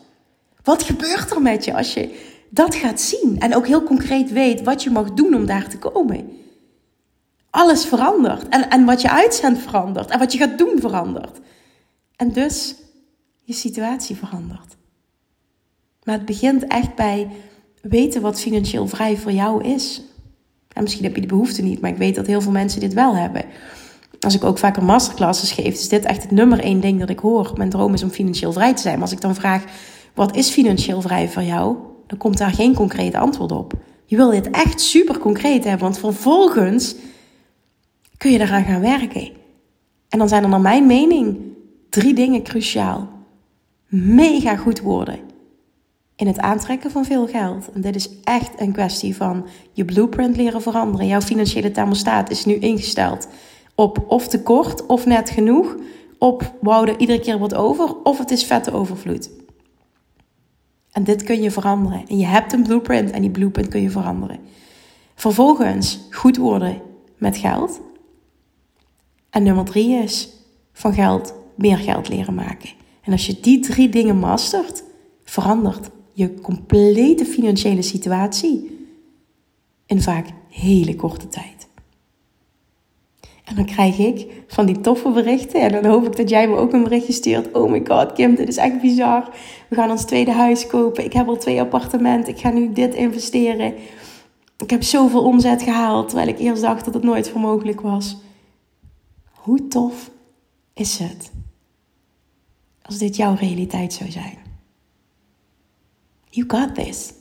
Wat 0.62 0.82
gebeurt 0.82 1.30
er 1.30 1.42
met 1.42 1.64
je 1.64 1.74
als 1.74 1.94
je 1.94 2.30
dat 2.50 2.74
gaat 2.74 3.00
zien. 3.00 3.36
En 3.38 3.54
ook 3.54 3.66
heel 3.66 3.82
concreet 3.82 4.32
weet 4.32 4.62
wat 4.62 4.82
je 4.82 4.90
mag 4.90 5.12
doen 5.12 5.34
om 5.34 5.46
daar 5.46 5.68
te 5.68 5.78
komen. 5.78 6.30
Alles 7.50 7.84
verandert. 7.84 8.48
En, 8.48 8.70
en 8.70 8.84
wat 8.84 9.00
je 9.00 9.10
uitzendt 9.10 9.60
verandert. 9.60 10.10
En 10.10 10.18
wat 10.18 10.32
je 10.32 10.38
gaat 10.38 10.58
doen 10.58 10.80
verandert. 10.80 11.40
En 12.16 12.32
dus 12.32 12.74
je 13.42 13.52
situatie 13.52 14.16
verandert. 14.16 14.76
Maar 16.02 16.14
het 16.14 16.24
begint 16.24 16.66
echt 16.66 16.94
bij 16.94 17.28
weten 17.82 18.22
wat 18.22 18.40
financieel 18.40 18.88
vrij 18.88 19.16
voor 19.16 19.32
jou 19.32 19.64
is. 19.64 20.02
En 20.72 20.82
misschien 20.82 21.04
heb 21.04 21.14
je 21.14 21.20
de 21.20 21.26
behoefte 21.26 21.62
niet, 21.62 21.80
maar 21.80 21.90
ik 21.90 21.96
weet 21.96 22.14
dat 22.14 22.26
heel 22.26 22.40
veel 22.40 22.52
mensen 22.52 22.80
dit 22.80 22.94
wel 22.94 23.16
hebben. 23.16 23.44
Als 24.20 24.34
ik 24.34 24.44
ook 24.44 24.58
vaker 24.58 24.84
masterclasses 24.84 25.52
geef, 25.52 25.72
is 25.72 25.88
dit 25.88 26.04
echt 26.04 26.22
het 26.22 26.30
nummer 26.30 26.60
één 26.60 26.80
ding 26.80 27.00
dat 27.00 27.08
ik 27.08 27.18
hoor. 27.18 27.52
Mijn 27.56 27.70
droom 27.70 27.94
is 27.94 28.02
om 28.02 28.10
financieel 28.10 28.52
vrij 28.52 28.74
te 28.74 28.82
zijn. 28.82 28.94
Maar 28.94 29.02
als 29.02 29.12
ik 29.12 29.20
dan 29.20 29.34
vraag, 29.34 29.64
wat 30.14 30.36
is 30.36 30.50
financieel 30.50 31.00
vrij 31.00 31.28
voor 31.28 31.42
jou? 31.42 31.76
Dan 32.06 32.18
komt 32.18 32.38
daar 32.38 32.52
geen 32.52 32.74
concreet 32.74 33.14
antwoord 33.14 33.52
op. 33.52 33.72
Je 34.04 34.16
wil 34.16 34.30
dit 34.30 34.50
echt 34.50 34.80
super 34.80 35.18
concreet 35.18 35.64
hebben, 35.64 35.82
want 35.82 35.98
vervolgens 35.98 36.94
kun 38.16 38.30
je 38.30 38.40
eraan 38.40 38.64
gaan 38.64 38.80
werken. 38.80 39.30
En 40.08 40.18
dan 40.18 40.28
zijn 40.28 40.42
er 40.42 40.48
naar 40.48 40.60
mijn 40.60 40.86
mening 40.86 41.38
drie 41.88 42.14
dingen 42.14 42.42
cruciaal. 42.42 43.08
Mega 43.88 44.56
goed 44.56 44.80
worden 44.80 45.31
in 46.22 46.28
het 46.28 46.38
aantrekken 46.38 46.90
van 46.90 47.04
veel 47.04 47.26
geld. 47.26 47.70
En 47.72 47.80
dit 47.80 47.94
is 47.94 48.08
echt 48.24 48.60
een 48.60 48.72
kwestie 48.72 49.16
van 49.16 49.46
je 49.72 49.84
blueprint 49.84 50.36
leren 50.36 50.62
veranderen. 50.62 51.06
Jouw 51.06 51.20
financiële 51.20 51.70
thermostaat 51.70 52.30
is 52.30 52.44
nu 52.44 52.54
ingesteld 52.54 53.28
op 53.74 54.04
of 54.06 54.28
tekort 54.28 54.86
of 54.86 55.06
net 55.06 55.30
genoeg. 55.30 55.76
Op 56.18 56.54
we 56.60 56.70
houden 56.70 57.00
iedere 57.00 57.20
keer 57.20 57.38
wat 57.38 57.54
over 57.54 57.96
of 58.02 58.18
het 58.18 58.30
is 58.30 58.44
vette 58.44 58.72
overvloed. 58.72 59.30
En 60.92 61.04
dit 61.04 61.22
kun 61.22 61.42
je 61.42 61.50
veranderen. 61.50 62.04
En 62.08 62.18
je 62.18 62.26
hebt 62.26 62.52
een 62.52 62.62
blueprint 62.62 63.10
en 63.10 63.20
die 63.20 63.30
blueprint 63.30 63.68
kun 63.68 63.82
je 63.82 63.90
veranderen. 63.90 64.38
Vervolgens 65.14 66.00
goed 66.10 66.36
worden 66.36 66.80
met 67.18 67.36
geld. 67.36 67.80
En 69.30 69.42
nummer 69.42 69.64
drie 69.64 70.02
is 70.02 70.28
van 70.72 70.94
geld 70.94 71.34
meer 71.54 71.78
geld 71.78 72.08
leren 72.08 72.34
maken. 72.34 72.70
En 73.02 73.12
als 73.12 73.26
je 73.26 73.40
die 73.40 73.60
drie 73.60 73.88
dingen 73.88 74.18
mastert, 74.18 74.84
verandert 75.24 75.90
je 76.12 76.40
complete 76.40 77.24
financiële 77.24 77.82
situatie 77.82 78.86
in 79.86 80.02
vaak 80.02 80.26
hele 80.48 80.96
korte 80.96 81.28
tijd. 81.28 81.62
En 83.44 83.54
dan 83.54 83.64
krijg 83.64 83.98
ik 83.98 84.44
van 84.46 84.66
die 84.66 84.80
toffe 84.80 85.10
berichten. 85.10 85.60
En 85.60 85.72
dan 85.72 85.84
hoop 85.84 86.06
ik 86.06 86.16
dat 86.16 86.28
jij 86.28 86.48
me 86.48 86.56
ook 86.56 86.72
een 86.72 86.82
berichtje 86.82 87.12
stuurt. 87.12 87.52
Oh 87.52 87.70
my 87.70 87.82
god, 87.84 88.12
Kim, 88.12 88.34
dit 88.34 88.48
is 88.48 88.56
echt 88.56 88.80
bizar. 88.80 89.28
We 89.68 89.74
gaan 89.74 89.90
ons 89.90 90.04
tweede 90.04 90.30
huis 90.30 90.66
kopen. 90.66 91.04
Ik 91.04 91.12
heb 91.12 91.28
al 91.28 91.36
twee 91.36 91.60
appartementen. 91.60 92.32
Ik 92.32 92.40
ga 92.40 92.50
nu 92.50 92.72
dit 92.72 92.94
investeren. 92.94 93.74
Ik 94.58 94.70
heb 94.70 94.82
zoveel 94.82 95.22
omzet 95.22 95.62
gehaald. 95.62 96.08
Terwijl 96.08 96.28
ik 96.28 96.38
eerst 96.38 96.62
dacht 96.62 96.84
dat 96.84 96.94
het 96.94 97.02
nooit 97.02 97.28
voor 97.28 97.40
mogelijk 97.40 97.80
was. 97.80 98.16
Hoe 99.30 99.68
tof 99.68 100.10
is 100.74 100.98
het 100.98 101.32
als 102.82 102.98
dit 102.98 103.16
jouw 103.16 103.34
realiteit 103.34 103.92
zou 103.92 104.10
zijn? 104.10 104.41
You 106.34 106.44
got 106.48 106.74
this. 106.74 107.12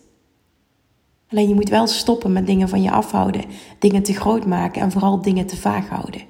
Alleen 1.29 1.47
je 1.47 1.53
moet 1.53 1.69
wel 1.69 1.87
stoppen 1.87 2.31
met 2.31 2.45
dingen 2.45 2.69
van 2.69 2.81
je 2.81 2.91
afhouden, 2.91 3.43
dingen 3.79 4.03
te 4.03 4.13
groot 4.13 4.45
maken 4.45 4.81
en 4.81 4.91
vooral 4.91 5.21
dingen 5.21 5.45
te 5.45 5.57
vaag 5.57 5.89
houden. 5.89 6.21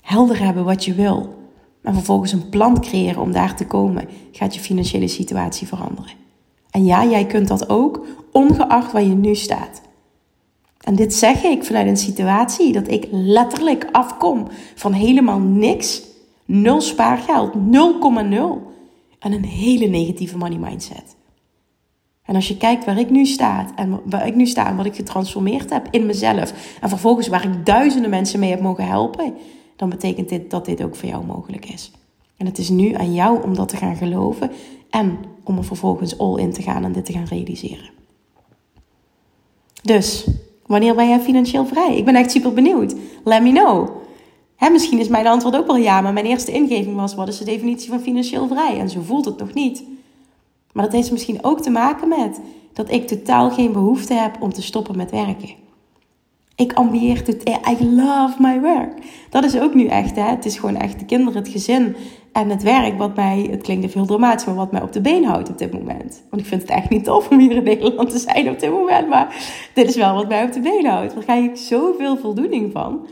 Helder 0.00 0.44
hebben 0.44 0.64
wat 0.64 0.84
je 0.84 0.94
wil 0.94 1.34
en 1.82 1.94
vervolgens 1.94 2.32
een 2.32 2.48
plan 2.48 2.80
creëren 2.80 3.22
om 3.22 3.32
daar 3.32 3.56
te 3.56 3.66
komen, 3.66 4.08
gaat 4.32 4.54
je 4.54 4.60
financiële 4.60 5.08
situatie 5.08 5.66
veranderen. 5.66 6.12
En 6.70 6.84
ja, 6.84 7.04
jij 7.04 7.26
kunt 7.26 7.48
dat 7.48 7.68
ook, 7.68 8.06
ongeacht 8.32 8.92
waar 8.92 9.02
je 9.02 9.14
nu 9.14 9.34
staat. 9.34 9.82
En 10.80 10.94
dit 10.94 11.14
zeg 11.14 11.42
ik 11.42 11.64
vanuit 11.64 11.86
een 11.86 11.96
situatie 11.96 12.72
dat 12.72 12.88
ik 12.88 13.08
letterlijk 13.10 13.88
afkom 13.92 14.48
van 14.74 14.92
helemaal 14.92 15.38
niks, 15.38 16.02
nul 16.44 16.80
spaargeld, 16.80 17.52
0,0 17.54 18.71
en 19.22 19.32
een 19.32 19.44
hele 19.44 19.86
negatieve 19.86 20.38
money 20.38 20.58
mindset. 20.58 21.16
En 22.22 22.34
als 22.34 22.48
je 22.48 22.56
kijkt 22.56 22.84
waar 22.84 22.98
ik 22.98 23.10
nu 23.10 23.26
sta 23.26 23.74
en 23.76 24.00
waar 24.04 24.26
ik 24.26 24.34
nu 24.34 24.46
sta 24.46 24.68
en 24.68 24.76
wat 24.76 24.86
ik 24.86 24.94
getransformeerd 24.94 25.70
heb 25.70 25.88
in 25.90 26.06
mezelf 26.06 26.76
en 26.80 26.88
vervolgens 26.88 27.28
waar 27.28 27.44
ik 27.44 27.66
duizenden 27.66 28.10
mensen 28.10 28.40
mee 28.40 28.50
heb 28.50 28.60
mogen 28.60 28.86
helpen, 28.86 29.34
dan 29.76 29.88
betekent 29.88 30.28
dit 30.28 30.50
dat 30.50 30.64
dit 30.64 30.82
ook 30.82 30.96
voor 30.96 31.08
jou 31.08 31.24
mogelijk 31.24 31.66
is. 31.66 31.90
En 32.36 32.46
het 32.46 32.58
is 32.58 32.68
nu 32.68 32.94
aan 32.94 33.14
jou 33.14 33.42
om 33.42 33.54
dat 33.54 33.68
te 33.68 33.76
gaan 33.76 33.96
geloven 33.96 34.50
en 34.90 35.18
om 35.44 35.56
er 35.56 35.64
vervolgens 35.64 36.18
all 36.18 36.38
in 36.38 36.52
te 36.52 36.62
gaan 36.62 36.84
en 36.84 36.92
dit 36.92 37.04
te 37.04 37.12
gaan 37.12 37.24
realiseren. 37.24 37.90
Dus, 39.82 40.26
wanneer 40.66 40.94
ben 40.94 41.08
jij 41.08 41.20
financieel 41.20 41.66
vrij? 41.66 41.96
Ik 41.96 42.04
ben 42.04 42.14
echt 42.14 42.30
super 42.30 42.52
benieuwd. 42.52 42.94
Let 43.24 43.42
me 43.42 43.52
know. 43.52 44.01
Hè, 44.62 44.70
misschien 44.70 44.98
is 44.98 45.08
mijn 45.08 45.26
antwoord 45.26 45.56
ook 45.56 45.66
wel 45.66 45.76
ja, 45.76 46.00
maar 46.00 46.12
mijn 46.12 46.26
eerste 46.26 46.52
ingeving 46.52 46.96
was: 46.96 47.14
wat 47.14 47.28
is 47.28 47.38
de 47.38 47.44
definitie 47.44 47.90
van 47.90 48.00
financieel 48.00 48.48
vrij? 48.48 48.78
En 48.78 48.88
zo 48.88 49.00
voelt 49.00 49.24
het 49.24 49.38
nog 49.38 49.54
niet. 49.54 49.84
Maar 50.72 50.84
dat 50.84 50.92
heeft 50.92 51.10
misschien 51.10 51.44
ook 51.44 51.60
te 51.60 51.70
maken 51.70 52.08
met 52.08 52.40
dat 52.72 52.90
ik 52.90 53.06
totaal 53.06 53.50
geen 53.50 53.72
behoefte 53.72 54.14
heb 54.14 54.36
om 54.40 54.52
te 54.52 54.62
stoppen 54.62 54.96
met 54.96 55.10
werken. 55.10 55.54
Ik 56.56 56.72
ambieer 56.72 57.22
het. 57.26 57.48
I 57.70 57.84
love 57.84 58.34
my 58.38 58.60
work. 58.60 58.92
Dat 59.30 59.44
is 59.44 59.58
ook 59.58 59.74
nu 59.74 59.86
echt. 59.86 60.16
Hè? 60.16 60.22
Het 60.22 60.44
is 60.44 60.58
gewoon 60.58 60.76
echt 60.76 60.98
de 60.98 61.04
kinderen, 61.04 61.42
het 61.42 61.48
gezin 61.48 61.96
en 62.32 62.50
het 62.50 62.62
werk 62.62 62.98
wat 62.98 63.16
mij, 63.16 63.48
het 63.50 63.62
klinkt 63.62 63.84
even 63.84 63.98
heel 63.98 64.08
dramatisch, 64.08 64.46
maar 64.46 64.54
wat 64.54 64.72
mij 64.72 64.82
op 64.82 64.92
de 64.92 65.00
been 65.00 65.24
houdt 65.24 65.48
op 65.48 65.58
dit 65.58 65.72
moment. 65.72 66.22
Want 66.30 66.42
ik 66.42 66.48
vind 66.48 66.62
het 66.62 66.70
echt 66.70 66.90
niet 66.90 67.04
tof 67.04 67.28
om 67.30 67.38
hier 67.38 67.56
in 67.56 67.62
Nederland 67.62 68.10
te 68.10 68.18
zijn 68.18 68.48
op 68.48 68.58
dit 68.58 68.70
moment. 68.70 69.08
Maar 69.08 69.36
dit 69.74 69.88
is 69.88 69.96
wel 69.96 70.14
wat 70.14 70.28
mij 70.28 70.44
op 70.44 70.52
de 70.52 70.60
been 70.60 70.86
houdt. 70.86 71.14
Daar 71.14 71.24
krijg 71.24 71.44
ik 71.44 71.56
zoveel 71.56 72.16
voldoening 72.16 72.72
van. 72.72 73.06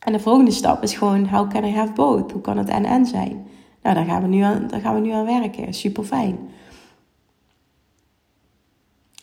En 0.00 0.12
de 0.12 0.20
volgende 0.20 0.50
stap 0.50 0.82
is 0.82 0.94
gewoon, 0.94 1.28
how 1.28 1.50
can 1.50 1.64
I 1.64 1.74
have 1.74 1.92
both? 1.92 2.32
Hoe 2.32 2.40
kan 2.40 2.58
het 2.58 2.68
en-en 2.68 3.06
zijn? 3.06 3.46
Nou, 3.82 3.94
daar 3.94 4.04
gaan, 4.04 4.22
we 4.22 4.28
nu 4.28 4.40
aan, 4.40 4.66
daar 4.68 4.80
gaan 4.80 4.94
we 4.94 5.00
nu 5.00 5.10
aan 5.10 5.24
werken. 5.24 5.74
Super 5.74 6.04
fijn. 6.04 6.38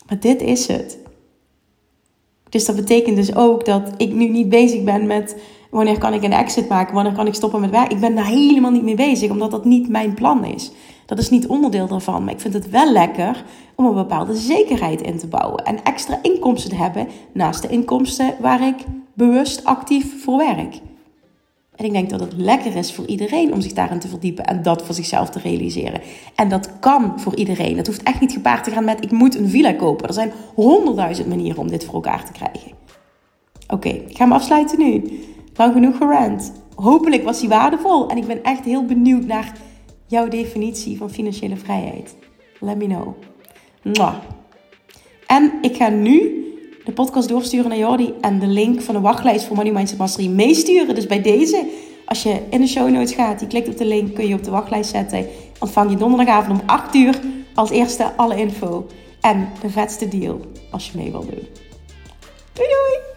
Maar 0.07 0.19
dit 0.19 0.41
is 0.41 0.67
het. 0.67 0.97
Dus 2.49 2.65
dat 2.65 2.75
betekent 2.75 3.15
dus 3.15 3.35
ook 3.35 3.65
dat 3.65 3.93
ik 3.97 4.13
nu 4.13 4.27
niet 4.27 4.49
bezig 4.49 4.83
ben 4.83 5.07
met 5.07 5.35
wanneer 5.69 5.97
kan 5.97 6.13
ik 6.13 6.23
een 6.23 6.33
exit 6.33 6.69
maken, 6.69 6.93
wanneer 6.93 7.13
kan 7.13 7.27
ik 7.27 7.33
stoppen 7.33 7.61
met 7.61 7.69
werk. 7.69 7.91
Ik 7.91 7.99
ben 7.99 8.15
daar 8.15 8.25
helemaal 8.25 8.71
niet 8.71 8.83
mee 8.83 8.95
bezig, 8.95 9.31
omdat 9.31 9.51
dat 9.51 9.65
niet 9.65 9.89
mijn 9.89 10.13
plan 10.13 10.45
is. 10.45 10.71
Dat 11.07 11.19
is 11.19 11.29
niet 11.29 11.47
onderdeel 11.47 11.87
daarvan. 11.87 12.23
Maar 12.23 12.33
ik 12.33 12.39
vind 12.39 12.53
het 12.53 12.69
wel 12.69 12.91
lekker 12.91 13.43
om 13.75 13.85
een 13.85 13.93
bepaalde 13.93 14.35
zekerheid 14.35 15.01
in 15.01 15.17
te 15.17 15.27
bouwen 15.27 15.65
en 15.65 15.83
extra 15.83 16.19
inkomsten 16.21 16.69
te 16.69 16.75
hebben 16.75 17.07
naast 17.33 17.61
de 17.61 17.67
inkomsten 17.67 18.33
waar 18.39 18.67
ik 18.67 18.75
bewust 19.13 19.63
actief 19.65 20.23
voor 20.23 20.37
werk. 20.37 20.79
En 21.75 21.85
ik 21.85 21.91
denk 21.91 22.09
dat 22.09 22.19
het 22.19 22.33
lekker 22.35 22.75
is 22.75 22.93
voor 22.93 23.05
iedereen 23.05 23.53
om 23.53 23.61
zich 23.61 23.73
daarin 23.73 23.99
te 23.99 24.07
verdiepen 24.07 24.45
en 24.45 24.61
dat 24.61 24.83
voor 24.83 24.95
zichzelf 24.95 25.29
te 25.29 25.39
realiseren. 25.39 26.01
En 26.35 26.49
dat 26.49 26.69
kan 26.79 27.19
voor 27.19 27.35
iedereen. 27.35 27.77
Het 27.77 27.87
hoeft 27.87 28.03
echt 28.03 28.19
niet 28.19 28.31
gepaard 28.31 28.63
te 28.63 28.71
gaan 28.71 28.85
met 28.85 29.03
ik 29.03 29.11
moet 29.11 29.37
een 29.37 29.49
villa 29.49 29.73
kopen. 29.73 30.07
Er 30.07 30.13
zijn 30.13 30.31
honderdduizend 30.55 31.27
manieren 31.27 31.59
om 31.59 31.69
dit 31.69 31.85
voor 31.85 31.93
elkaar 31.93 32.25
te 32.25 32.31
krijgen. 32.31 32.71
Oké, 33.67 33.89
ik 33.89 34.17
ga 34.17 34.25
me 34.25 34.33
afsluiten 34.33 34.79
nu. 34.79 35.19
Lang 35.55 35.73
genoeg 35.73 35.97
gerand. 35.97 36.51
Hopelijk 36.75 37.23
was 37.23 37.39
die 37.39 37.49
waardevol. 37.49 38.09
En 38.09 38.17
ik 38.17 38.27
ben 38.27 38.43
echt 38.43 38.65
heel 38.65 38.85
benieuwd 38.85 39.25
naar 39.25 39.53
jouw 40.07 40.27
definitie 40.27 40.97
van 40.97 41.09
financiële 41.09 41.57
vrijheid. 41.57 42.15
Let 42.59 42.77
me 42.77 42.85
know. 42.85 43.15
Mwah. 43.83 44.15
En 45.27 45.53
ik 45.61 45.75
ga 45.75 45.89
nu 45.89 46.45
de 46.85 46.91
podcast 46.91 47.29
doorsturen 47.29 47.69
naar 47.69 47.77
Jordi 47.77 48.13
en 48.21 48.39
de 48.39 48.47
link 48.47 48.81
van 48.81 48.95
de 48.95 49.01
wachtlijst 49.01 49.45
voor 49.45 49.55
Money 49.55 49.71
Mindset 49.71 49.97
Mastery 49.97 50.27
meesturen. 50.27 50.95
Dus 50.95 51.07
bij 51.07 51.21
deze, 51.21 51.67
als 52.05 52.23
je 52.23 52.41
in 52.49 52.61
de 52.61 52.67
show 52.67 52.89
notes 52.89 53.13
gaat, 53.13 53.39
je 53.39 53.47
klikt 53.47 53.67
op 53.67 53.77
de 53.77 53.85
link, 53.85 54.15
kun 54.15 54.27
je 54.27 54.33
op 54.33 54.43
de 54.43 54.51
wachtlijst 54.51 54.89
zetten. 54.89 55.27
Ontvang 55.59 55.89
je 55.89 55.97
donderdagavond 55.97 56.61
om 56.61 56.67
8 56.67 56.95
uur 56.95 57.19
als 57.55 57.69
eerste 57.69 58.15
alle 58.15 58.37
info 58.37 58.87
en 59.21 59.49
de 59.61 59.69
vetste 59.69 60.07
deal 60.07 60.39
als 60.71 60.91
je 60.91 60.97
mee 60.97 61.11
wil 61.11 61.25
doen. 61.25 61.47
Doei 62.53 62.67
doei! 62.67 63.16